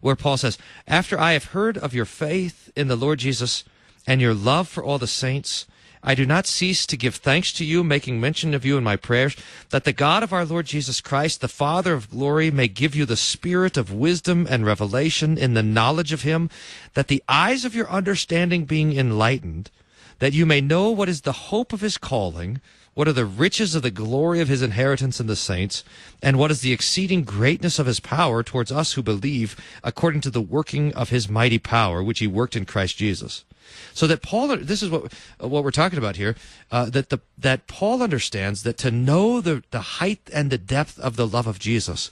where 0.00 0.16
Paul 0.16 0.36
says, 0.36 0.58
After 0.86 1.18
I 1.18 1.32
have 1.32 1.46
heard 1.46 1.76
of 1.78 1.94
your 1.94 2.04
faith 2.04 2.70
in 2.76 2.88
the 2.88 2.96
Lord 2.96 3.18
Jesus 3.18 3.64
and 4.06 4.20
your 4.20 4.34
love 4.34 4.68
for 4.68 4.84
all 4.84 4.98
the 4.98 5.06
saints, 5.06 5.66
I 6.02 6.14
do 6.14 6.24
not 6.24 6.46
cease 6.46 6.86
to 6.86 6.96
give 6.96 7.16
thanks 7.16 7.52
to 7.54 7.64
you, 7.64 7.82
making 7.82 8.20
mention 8.20 8.54
of 8.54 8.64
you 8.64 8.76
in 8.76 8.84
my 8.84 8.94
prayers, 8.94 9.36
that 9.70 9.84
the 9.84 9.92
God 9.92 10.22
of 10.22 10.32
our 10.32 10.44
Lord 10.44 10.66
Jesus 10.66 11.00
Christ, 11.00 11.40
the 11.40 11.48
Father 11.48 11.94
of 11.94 12.10
glory, 12.10 12.50
may 12.50 12.68
give 12.68 12.94
you 12.94 13.04
the 13.04 13.16
spirit 13.16 13.76
of 13.76 13.92
wisdom 13.92 14.46
and 14.48 14.64
revelation 14.64 15.36
in 15.36 15.54
the 15.54 15.62
knowledge 15.62 16.12
of 16.12 16.22
him, 16.22 16.50
that 16.94 17.08
the 17.08 17.24
eyes 17.28 17.64
of 17.64 17.74
your 17.74 17.90
understanding 17.90 18.64
being 18.64 18.96
enlightened, 18.96 19.70
that 20.18 20.32
you 20.32 20.46
may 20.46 20.60
know 20.60 20.90
what 20.90 21.08
is 21.08 21.22
the 21.22 21.32
hope 21.32 21.72
of 21.72 21.80
his 21.80 21.98
calling, 21.98 22.60
what 22.94 23.06
are 23.06 23.12
the 23.12 23.26
riches 23.26 23.74
of 23.74 23.82
the 23.82 23.90
glory 23.90 24.40
of 24.40 24.48
his 24.48 24.62
inheritance 24.62 25.20
in 25.20 25.26
the 25.26 25.36
saints? 25.36 25.84
And 26.22 26.38
what 26.38 26.50
is 26.50 26.62
the 26.62 26.72
exceeding 26.72 27.24
greatness 27.24 27.78
of 27.78 27.84
his 27.84 28.00
power 28.00 28.42
towards 28.42 28.72
us 28.72 28.94
who 28.94 29.02
believe, 29.02 29.54
according 29.84 30.22
to 30.22 30.30
the 30.30 30.40
working 30.40 30.94
of 30.94 31.10
his 31.10 31.28
mighty 31.28 31.58
power, 31.58 32.02
which 32.02 32.20
he 32.20 32.26
worked 32.26 32.56
in 32.56 32.64
Christ 32.64 32.96
Jesus? 32.96 33.44
So 33.92 34.06
that 34.06 34.22
Paul, 34.22 34.56
this 34.56 34.82
is 34.82 34.88
what 34.88 35.12
what 35.38 35.62
we're 35.62 35.70
talking 35.72 35.98
about 35.98 36.16
here. 36.16 36.36
Uh, 36.70 36.86
that 36.86 37.10
the 37.10 37.20
that 37.36 37.66
Paul 37.66 38.02
understands 38.02 38.62
that 38.62 38.78
to 38.78 38.90
know 38.90 39.42
the 39.42 39.62
the 39.70 39.98
height 40.00 40.30
and 40.32 40.50
the 40.50 40.56
depth 40.56 40.98
of 40.98 41.16
the 41.16 41.26
love 41.26 41.46
of 41.46 41.58
Jesus 41.58 42.10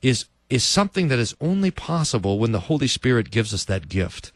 is 0.00 0.26
is 0.48 0.64
something 0.64 1.08
that 1.08 1.18
is 1.18 1.34
only 1.40 1.70
possible 1.70 2.38
when 2.38 2.52
the 2.52 2.60
Holy 2.60 2.86
Spirit 2.86 3.30
gives 3.30 3.52
us 3.52 3.64
that 3.64 3.88
gift. 3.88 4.32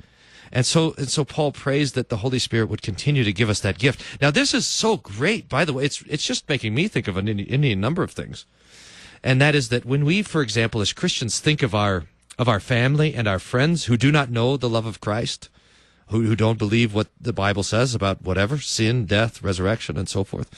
And 0.52 0.64
so, 0.64 0.94
and 0.96 1.08
so 1.08 1.24
Paul 1.24 1.52
prays 1.52 1.92
that 1.92 2.08
the 2.08 2.18
Holy 2.18 2.38
Spirit 2.38 2.68
would 2.68 2.82
continue 2.82 3.24
to 3.24 3.32
give 3.32 3.50
us 3.50 3.60
that 3.60 3.78
gift. 3.78 4.02
Now, 4.20 4.30
this 4.30 4.54
is 4.54 4.66
so 4.66 4.96
great. 4.96 5.48
By 5.48 5.64
the 5.64 5.72
way, 5.72 5.84
it's, 5.84 6.02
it's 6.02 6.26
just 6.26 6.48
making 6.48 6.74
me 6.74 6.88
think 6.88 7.08
of 7.08 7.16
an 7.16 7.28
any 7.28 7.74
number 7.74 8.02
of 8.02 8.12
things. 8.12 8.46
And 9.22 9.40
that 9.40 9.54
is 9.54 9.70
that 9.70 9.84
when 9.84 10.04
we, 10.04 10.22
for 10.22 10.42
example, 10.42 10.80
as 10.80 10.92
Christians 10.92 11.40
think 11.40 11.62
of 11.62 11.74
our, 11.74 12.04
of 12.38 12.48
our 12.48 12.60
family 12.60 13.14
and 13.14 13.26
our 13.26 13.38
friends 13.38 13.84
who 13.84 13.96
do 13.96 14.12
not 14.12 14.30
know 14.30 14.56
the 14.56 14.68
love 14.68 14.86
of 14.86 15.00
Christ, 15.00 15.48
who, 16.08 16.22
who 16.22 16.36
don't 16.36 16.58
believe 16.58 16.94
what 16.94 17.08
the 17.20 17.32
Bible 17.32 17.62
says 17.62 17.94
about 17.94 18.22
whatever, 18.22 18.58
sin, 18.58 19.06
death, 19.06 19.42
resurrection, 19.42 19.96
and 19.96 20.08
so 20.08 20.22
forth. 20.22 20.50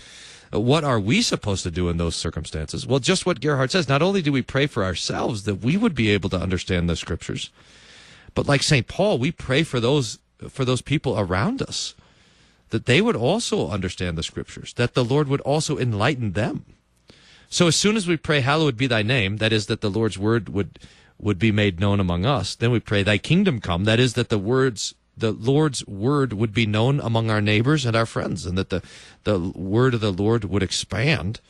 Uh, 0.53 0.61
what 0.61 0.84
are 0.84 1.01
we 1.01 1.22
supposed 1.22 1.62
to 1.62 1.70
do 1.70 1.89
in 1.89 1.97
those 1.97 2.16
circumstances? 2.16 2.86
Well, 2.86 2.99
just 2.99 3.26
what 3.26 3.41
Gerhard 3.41 3.70
says. 3.70 3.89
Not 3.89 4.03
only 4.03 4.22
do 4.22 4.32
we 4.32 4.43
pray 4.43 4.66
for 4.66 4.84
ourselves 4.84 5.45
that 5.45 5.57
we 5.57 5.76
would 5.76 5.95
be 5.95 6.11
able 6.11 6.30
to 6.30 6.39
understand 6.39 6.89
the 6.89 6.97
scriptures, 6.97 7.51
but 8.35 8.47
like 8.47 8.62
St. 8.62 8.87
Paul, 8.87 9.18
we 9.18 9.33
pray 9.33 9.62
for 9.62 9.81
those 9.81 10.18
for 10.49 10.64
those 10.64 10.83
people 10.83 11.18
around 11.18 11.61
us 11.61 11.95
that 12.70 12.87
they 12.87 13.01
would 13.01 13.16
also 13.16 13.70
understand 13.70 14.16
the 14.16 14.22
scriptures, 14.22 14.74
that 14.74 14.95
the 14.95 15.05
Lord 15.05 15.29
would 15.29 15.41
also 15.41 15.79
enlighten 15.79 16.33
them. 16.33 16.64
So 17.49 17.66
as 17.66 17.76
soon 17.76 17.97
as 17.97 18.07
we 18.07 18.16
pray, 18.16 18.41
hallowed 18.41 18.76
be 18.76 18.87
thy 18.87 19.03
name, 19.03 19.39
that 19.39 19.53
is 19.53 19.66
that 19.66 19.81
the 19.81 19.91
Lord's 19.91 20.18
word 20.18 20.49
would 20.49 20.79
would 21.20 21.39
be 21.39 21.51
made 21.51 21.81
known 21.81 21.99
among 21.99 22.24
us, 22.24 22.55
then 22.55 22.70
we 22.70 22.79
pray 22.79 23.03
thy 23.03 23.18
kingdom 23.18 23.61
come, 23.61 23.85
that 23.85 23.99
is 23.99 24.14
that 24.14 24.29
the 24.29 24.39
words 24.39 24.95
the 25.16 25.33
Lord's 25.33 25.85
word 25.89 26.33
would 26.33 26.55
be 26.55 26.64
known 26.64 27.01
among 27.01 27.29
our 27.29 27.41
neighbors 27.41 27.85
and 27.85 27.97
our 27.97 28.07
friends, 28.07 28.47
and 28.47 28.57
that 28.57 28.70
the 28.70 28.83
the 29.24 29.39
word 29.39 29.95
of 29.95 30.01
the 30.01 30.12
Lord 30.12 30.45
would 30.45 30.62
expand 30.62 31.41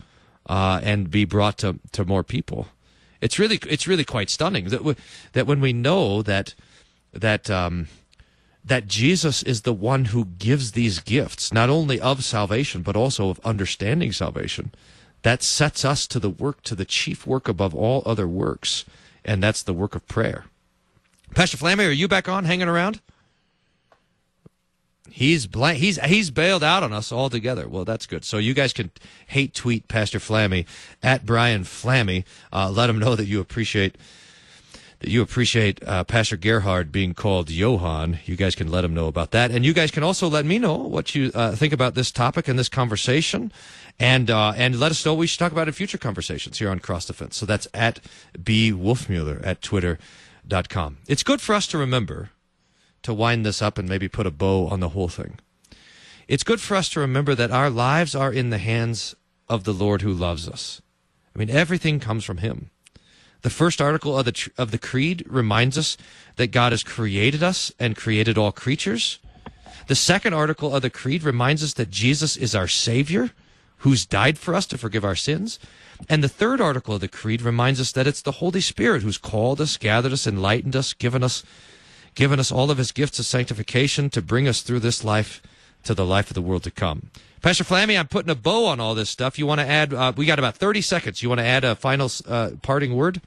uh, 0.47 0.81
and 0.83 1.11
be 1.11 1.24
brought 1.24 1.59
to, 1.59 1.79
to 1.93 2.05
more 2.05 2.22
people. 2.22 2.68
It's 3.20 3.39
really 3.39 3.59
it's 3.68 3.87
really 3.87 4.05
quite 4.05 4.31
stunning 4.31 4.68
that 4.68 4.97
that 5.33 5.47
when 5.47 5.61
we 5.61 5.72
know 5.72 6.22
that 6.22 6.55
that 7.12 7.50
um, 7.50 7.88
that 8.64 8.86
Jesus 8.86 9.42
is 9.42 9.62
the 9.62 9.72
one 9.72 10.06
who 10.06 10.24
gives 10.24 10.72
these 10.72 11.00
gifts, 11.00 11.52
not 11.52 11.70
only 11.70 12.00
of 12.00 12.24
salvation 12.24 12.82
but 12.82 12.96
also 12.96 13.30
of 13.30 13.40
understanding 13.44 14.12
salvation. 14.12 14.72
That 15.22 15.42
sets 15.42 15.84
us 15.84 16.06
to 16.09 16.20
the 16.20 16.30
work, 16.30 16.62
to 16.62 16.74
the 16.74 16.84
chief 16.84 17.26
work 17.26 17.48
above 17.48 17.74
all 17.74 18.02
other 18.06 18.28
works, 18.28 18.84
and 19.24 19.42
that's 19.42 19.62
the 19.62 19.72
work 19.72 19.94
of 19.96 20.06
prayer. 20.06 20.44
Pastor 21.34 21.56
Flamme, 21.56 21.88
are 21.88 21.90
you 21.90 22.09
back 22.09 22.28
on, 22.28 22.44
hanging 22.44 22.68
around? 22.68 23.00
He's 25.11 25.46
blank. 25.46 25.78
He's 25.78 25.98
he's 26.04 26.30
bailed 26.30 26.62
out 26.62 26.82
on 26.82 26.92
us 26.92 27.11
altogether. 27.11 27.66
Well, 27.66 27.84
that's 27.84 28.06
good. 28.06 28.24
So 28.24 28.38
you 28.38 28.54
guys 28.54 28.72
can 28.72 28.90
hate 29.26 29.54
tweet 29.54 29.88
Pastor 29.88 30.20
Flamme 30.20 30.64
at 31.02 31.26
Brian 31.26 31.64
Flamme. 31.64 32.24
Uh, 32.52 32.70
let 32.70 32.90
him 32.90 32.98
know 32.98 33.16
that 33.16 33.26
you 33.26 33.40
appreciate 33.40 33.96
that 35.01 35.11
you 35.11 35.22
appreciate 35.22 35.82
uh, 35.86 36.03
Pastor 36.05 36.36
Gerhard 36.36 36.90
being 36.90 37.14
called 37.14 37.51
Johann. 37.51 38.18
You 38.24 38.36
guys 38.36 38.55
can 38.55 38.70
let 38.70 38.84
him 38.84 38.94
know 38.94 39.07
about 39.07 39.30
that. 39.30 39.51
And 39.51 39.64
you 39.64 39.72
guys 39.72 39.90
can 39.90 40.03
also 40.03 40.28
let 40.28 40.44
me 40.44 40.59
know 40.59 40.76
what 40.76 41.14
you 41.14 41.30
uh, 41.34 41.55
think 41.55 41.72
about 41.72 41.94
this 41.94 42.11
topic 42.11 42.49
and 42.49 42.59
this 42.59 42.68
conversation. 42.68 43.53
And, 44.01 44.30
uh, 44.30 44.53
and 44.57 44.78
let 44.78 44.90
us 44.90 45.05
know 45.05 45.14
what 45.14 45.20
we 45.20 45.26
should 45.26 45.38
talk 45.38 45.53
about 45.53 45.68
in 45.68 45.74
future 45.74 45.99
conversations 45.99 46.59
here 46.59 46.70
on 46.70 46.78
Cross 46.78 47.07
Defense. 47.07 47.36
So 47.36 47.46
that's 47.46 47.68
at 47.74 48.01
B. 48.42 48.72
Wolfmueller 48.72 49.44
at 49.44 49.62
twitter.com. 49.62 50.99
It's 51.07 51.22
good 51.22 51.40
for 51.40 51.55
us 51.55 51.66
to 51.68 51.78
remember 51.78 52.30
to 53.03 53.14
wind 53.14 53.46
this 53.46 53.62
up 53.62 53.78
and 53.78 53.88
maybe 53.88 54.09
put 54.09 54.26
a 54.26 54.30
bow 54.30 54.66
on 54.66 54.80
the 54.80 54.90
whole 54.90 55.09
thing. 55.09 55.38
It's 56.26 56.44
good 56.44 56.61
for 56.61 56.76
us 56.76 56.88
to 56.90 57.01
remember 57.01 57.34
that 57.34 57.51
our 57.51 57.70
lives 57.70 58.14
are 58.14 58.32
in 58.32 58.51
the 58.51 58.59
hands 58.59 59.14
of 59.49 59.64
the 59.64 59.72
Lord 59.72 60.03
who 60.03 60.12
loves 60.12 60.49
us. 60.49 60.82
I 61.34 61.38
mean, 61.38 61.51
everything 61.51 62.01
comes 62.01 62.24
from 62.24 62.38
Him. 62.38 62.70
The 63.43 63.51
first 63.51 63.80
article 63.80 64.18
of 64.18 64.24
the, 64.24 64.51
of 64.59 64.70
the 64.70 64.78
Creed 64.78 65.24
reminds 65.28 65.78
us 65.78 65.97
that 66.36 66.49
God 66.49 66.72
has 66.72 66.82
created 66.82 67.43
us 67.43 67.72
and 67.78 67.97
created 67.97 68.36
all 68.36 68.53
creatures. 68.53 69.18
The 69.86 69.95
second 69.95 70.34
article 70.34 70.74
of 70.74 70.82
the 70.82 70.91
Creed 70.91 71.22
reminds 71.22 71.62
us 71.62 71.72
that 71.74 71.91
Jesus 71.91 72.36
is 72.36 72.55
our 72.55 72.68
Savior, 72.68 73.30
who's 73.78 74.05
died 74.05 74.39
for 74.39 74.55
us 74.55 74.66
to 74.66 74.78
forgive 74.78 75.05
our 75.05 75.14
sins. 75.14 75.59
And 76.09 76.22
the 76.22 76.28
third 76.28 76.61
article 76.61 76.95
of 76.95 77.01
the 77.01 77.09
Creed 77.09 77.43
reminds 77.43 77.80
us 77.80 77.93
that 77.93 78.07
it's 78.07 78.22
the 78.22 78.32
Holy 78.32 78.61
Spirit 78.61 79.03
who's 79.03 79.18
called 79.18 79.61
us, 79.61 79.76
gathered 79.76 80.12
us, 80.12 80.26
enlightened 80.26 80.76
us, 80.76 80.93
given 80.93 81.22
us, 81.22 81.45
given 82.14 82.41
us 82.41 82.53
all 82.53 82.70
of 82.70 82.78
his 82.78 82.93
gifts 82.93 83.18
of 83.18 83.26
sanctification 83.26 84.11
to 84.11 84.20
bring 84.20 84.49
us 84.49 84.62
through 84.62 84.80
this 84.80 85.05
life 85.05 85.41
to 85.84 85.95
the 85.95 86.05
life 86.05 86.28
of 86.28 86.34
the 86.34 86.43
world 86.43 86.64
to 86.64 86.70
come. 86.70 87.11
Pastor 87.41 87.62
Flamme, 87.62 87.97
I'm 87.97 88.09
putting 88.09 88.30
a 88.30 88.34
bow 88.34 88.66
on 88.66 88.80
all 88.80 88.97
this 88.97 89.09
stuff. 89.09 89.39
You 89.39 89.47
want 89.47 89.61
to 89.61 89.66
add? 89.66 89.95
Uh, 89.95 90.12
we 90.16 90.26
got 90.26 90.41
about 90.41 90.57
30 90.57 90.80
seconds. 90.80 91.22
You 91.22 91.28
want 91.28 91.39
to 91.39 91.47
add 91.47 91.64
a 91.64 91.76
final 91.76 92.11
uh, 92.26 92.51
parting 92.62 92.97
word? 92.97 93.20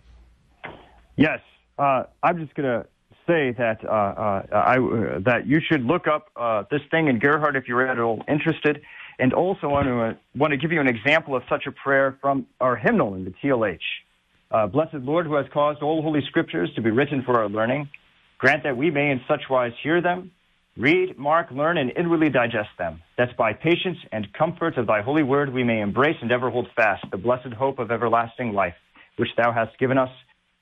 Yes, 1.15 1.39
uh, 1.77 2.03
I'm 2.23 2.39
just 2.39 2.55
going 2.55 2.67
to 2.67 2.87
say 3.27 3.51
that 3.57 3.83
uh, 3.85 3.91
uh, 3.91 4.43
I, 4.51 4.77
uh, 4.77 5.19
that 5.25 5.45
you 5.45 5.59
should 5.59 5.83
look 5.83 6.07
up 6.07 6.27
this 6.69 6.81
thing 6.89 7.07
in 7.07 7.19
Gerhard 7.19 7.55
if 7.55 7.67
you're 7.67 7.87
at 7.87 7.99
all 7.99 8.23
interested, 8.27 8.81
and 9.19 9.33
also 9.33 9.69
want 9.69 9.87
to 9.87 10.17
want 10.35 10.51
to 10.51 10.57
give 10.57 10.71
you 10.71 10.81
an 10.81 10.87
example 10.87 11.35
of 11.35 11.43
such 11.49 11.65
a 11.67 11.71
prayer 11.71 12.17
from 12.21 12.47
our 12.59 12.75
hymnal 12.75 13.13
in 13.15 13.25
the 13.25 13.33
TLH. 13.43 14.71
Blessed 14.71 14.95
Lord, 14.95 15.25
who 15.27 15.35
has 15.35 15.45
caused 15.53 15.81
all 15.81 16.01
holy 16.01 16.21
scriptures 16.27 16.69
to 16.75 16.81
be 16.81 16.91
written 16.91 17.23
for 17.23 17.39
our 17.39 17.49
learning, 17.49 17.89
grant 18.37 18.63
that 18.63 18.75
we 18.75 18.89
may 18.89 19.11
in 19.11 19.21
such 19.27 19.41
wise 19.49 19.73
hear 19.83 20.01
them 20.01 20.31
Read, 20.77 21.17
mark, 21.17 21.51
learn, 21.51 21.77
and 21.77 21.91
inwardly 21.97 22.29
digest 22.29 22.69
them, 22.77 23.01
that 23.17 23.35
by 23.35 23.51
patience 23.51 23.97
and 24.13 24.31
comfort 24.31 24.77
of 24.77 24.87
thy 24.87 25.01
holy 25.01 25.21
word 25.21 25.53
we 25.53 25.65
may 25.65 25.81
embrace 25.81 26.15
and 26.21 26.31
ever 26.31 26.49
hold 26.49 26.67
fast 26.77 27.03
the 27.11 27.17
blessed 27.17 27.53
hope 27.57 27.77
of 27.77 27.91
everlasting 27.91 28.53
life, 28.53 28.75
which 29.17 29.29
thou 29.35 29.51
hast 29.51 29.77
given 29.79 29.97
us 29.97 30.09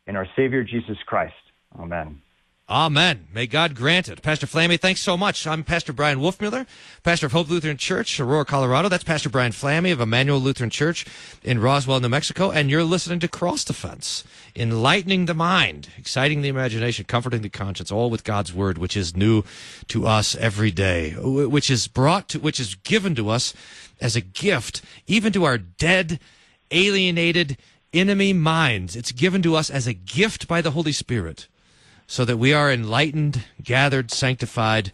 in 0.09 0.15
our 0.15 0.27
Savior 0.35 0.63
Jesus 0.63 0.97
Christ. 1.05 1.35
Amen. 1.79 2.21
Amen. 2.67 3.27
May 3.31 3.45
God 3.45 3.75
grant 3.75 4.09
it. 4.09 4.21
Pastor 4.23 4.47
Flamme, 4.47 4.79
thanks 4.79 5.01
so 5.01 5.15
much. 5.15 5.45
I'm 5.45 5.63
Pastor 5.63 5.93
Brian 5.93 6.19
Wolfmueller, 6.19 6.67
pastor 7.03 7.27
of 7.27 7.31
Hope 7.31 7.49
Lutheran 7.49 7.77
Church, 7.77 8.19
Aurora, 8.19 8.45
Colorado. 8.45 8.89
That's 8.89 9.03
Pastor 9.03 9.29
Brian 9.29 9.51
Flamme 9.51 9.91
of 9.91 10.01
Emmanuel 10.01 10.39
Lutheran 10.39 10.71
Church 10.71 11.05
in 11.43 11.59
Roswell, 11.59 11.99
New 11.99 12.09
Mexico. 12.09 12.49
And 12.49 12.71
you're 12.71 12.83
listening 12.83 13.19
to 13.19 13.27
Cross 13.27 13.65
Defense, 13.65 14.23
enlightening 14.55 15.25
the 15.25 15.35
mind, 15.35 15.89
exciting 15.97 16.41
the 16.41 16.49
imagination, 16.49 17.05
comforting 17.05 17.43
the 17.43 17.49
conscience, 17.49 17.91
all 17.91 18.09
with 18.09 18.23
God's 18.23 18.51
word, 18.51 18.79
which 18.79 18.97
is 18.97 19.15
new 19.15 19.43
to 19.89 20.07
us 20.07 20.35
every 20.35 20.71
day, 20.71 21.11
which 21.19 21.69
is 21.69 21.87
brought 21.87 22.29
to, 22.29 22.39
which 22.39 22.59
is 22.59 22.73
given 22.73 23.13
to 23.15 23.29
us 23.29 23.53
as 24.01 24.15
a 24.15 24.21
gift, 24.21 24.81
even 25.05 25.31
to 25.33 25.43
our 25.43 25.59
dead, 25.59 26.19
alienated, 26.71 27.57
enemy 27.93 28.33
minds. 28.33 28.95
It's 28.95 29.11
given 29.11 29.41
to 29.43 29.55
us 29.55 29.69
as 29.69 29.87
a 29.87 29.93
gift 29.93 30.47
by 30.47 30.61
the 30.61 30.71
Holy 30.71 30.91
Spirit 30.91 31.47
so 32.07 32.25
that 32.25 32.37
we 32.37 32.53
are 32.53 32.71
enlightened, 32.71 33.43
gathered, 33.63 34.11
sanctified, 34.11 34.91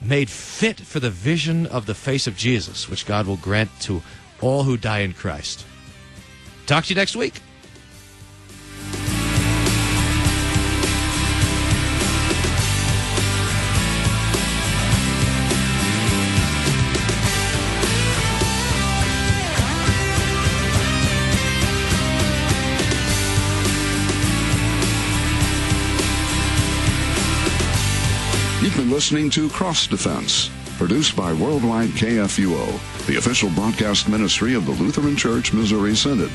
made 0.00 0.30
fit 0.30 0.78
for 0.80 1.00
the 1.00 1.10
vision 1.10 1.66
of 1.66 1.86
the 1.86 1.94
face 1.94 2.26
of 2.26 2.36
Jesus, 2.36 2.88
which 2.88 3.06
God 3.06 3.26
will 3.26 3.36
grant 3.36 3.70
to 3.80 4.02
all 4.40 4.64
who 4.64 4.76
die 4.76 5.00
in 5.00 5.12
Christ. 5.12 5.64
Talk 6.66 6.84
to 6.84 6.90
you 6.90 6.96
next 6.96 7.16
week. 7.16 7.40
Listening 29.00 29.30
to 29.30 29.48
Cross 29.48 29.86
Defense, 29.86 30.50
produced 30.76 31.16
by 31.16 31.32
Worldwide 31.32 31.88
KFUO, 31.88 33.06
the 33.06 33.16
official 33.16 33.48
broadcast 33.52 34.10
ministry 34.10 34.52
of 34.52 34.66
the 34.66 34.72
Lutheran 34.72 35.16
Church 35.16 35.54
Missouri 35.54 35.96
Synod. 35.96 36.30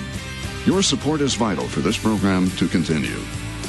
Your 0.66 0.82
support 0.82 1.22
is 1.22 1.36
vital 1.36 1.68
for 1.68 1.82
this 1.82 1.96
program 1.96 2.50
to 2.58 2.68
continue. 2.68 3.20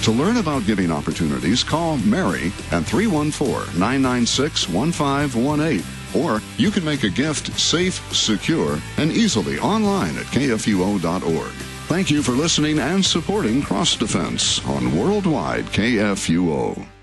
To 0.04 0.12
learn 0.12 0.38
about 0.38 0.64
giving 0.64 0.90
opportunities, 0.90 1.62
call 1.62 1.98
Mary 1.98 2.46
at 2.72 2.86
314 2.86 3.78
996 3.78 4.70
1518. 4.70 5.84
Or 6.18 6.40
you 6.56 6.70
can 6.70 6.82
make 6.82 7.02
a 7.02 7.10
gift 7.10 7.52
safe, 7.60 8.00
secure, 8.14 8.80
and 8.96 9.12
easily 9.12 9.58
online 9.58 10.16
at 10.16 10.24
kfuo.org. 10.32 11.52
Thank 11.86 12.10
you 12.10 12.22
for 12.22 12.32
listening 12.32 12.78
and 12.78 13.04
supporting 13.04 13.60
Cross 13.60 13.96
Defense 13.96 14.64
on 14.64 14.96
Worldwide 14.96 15.66
KFUO. 15.66 16.95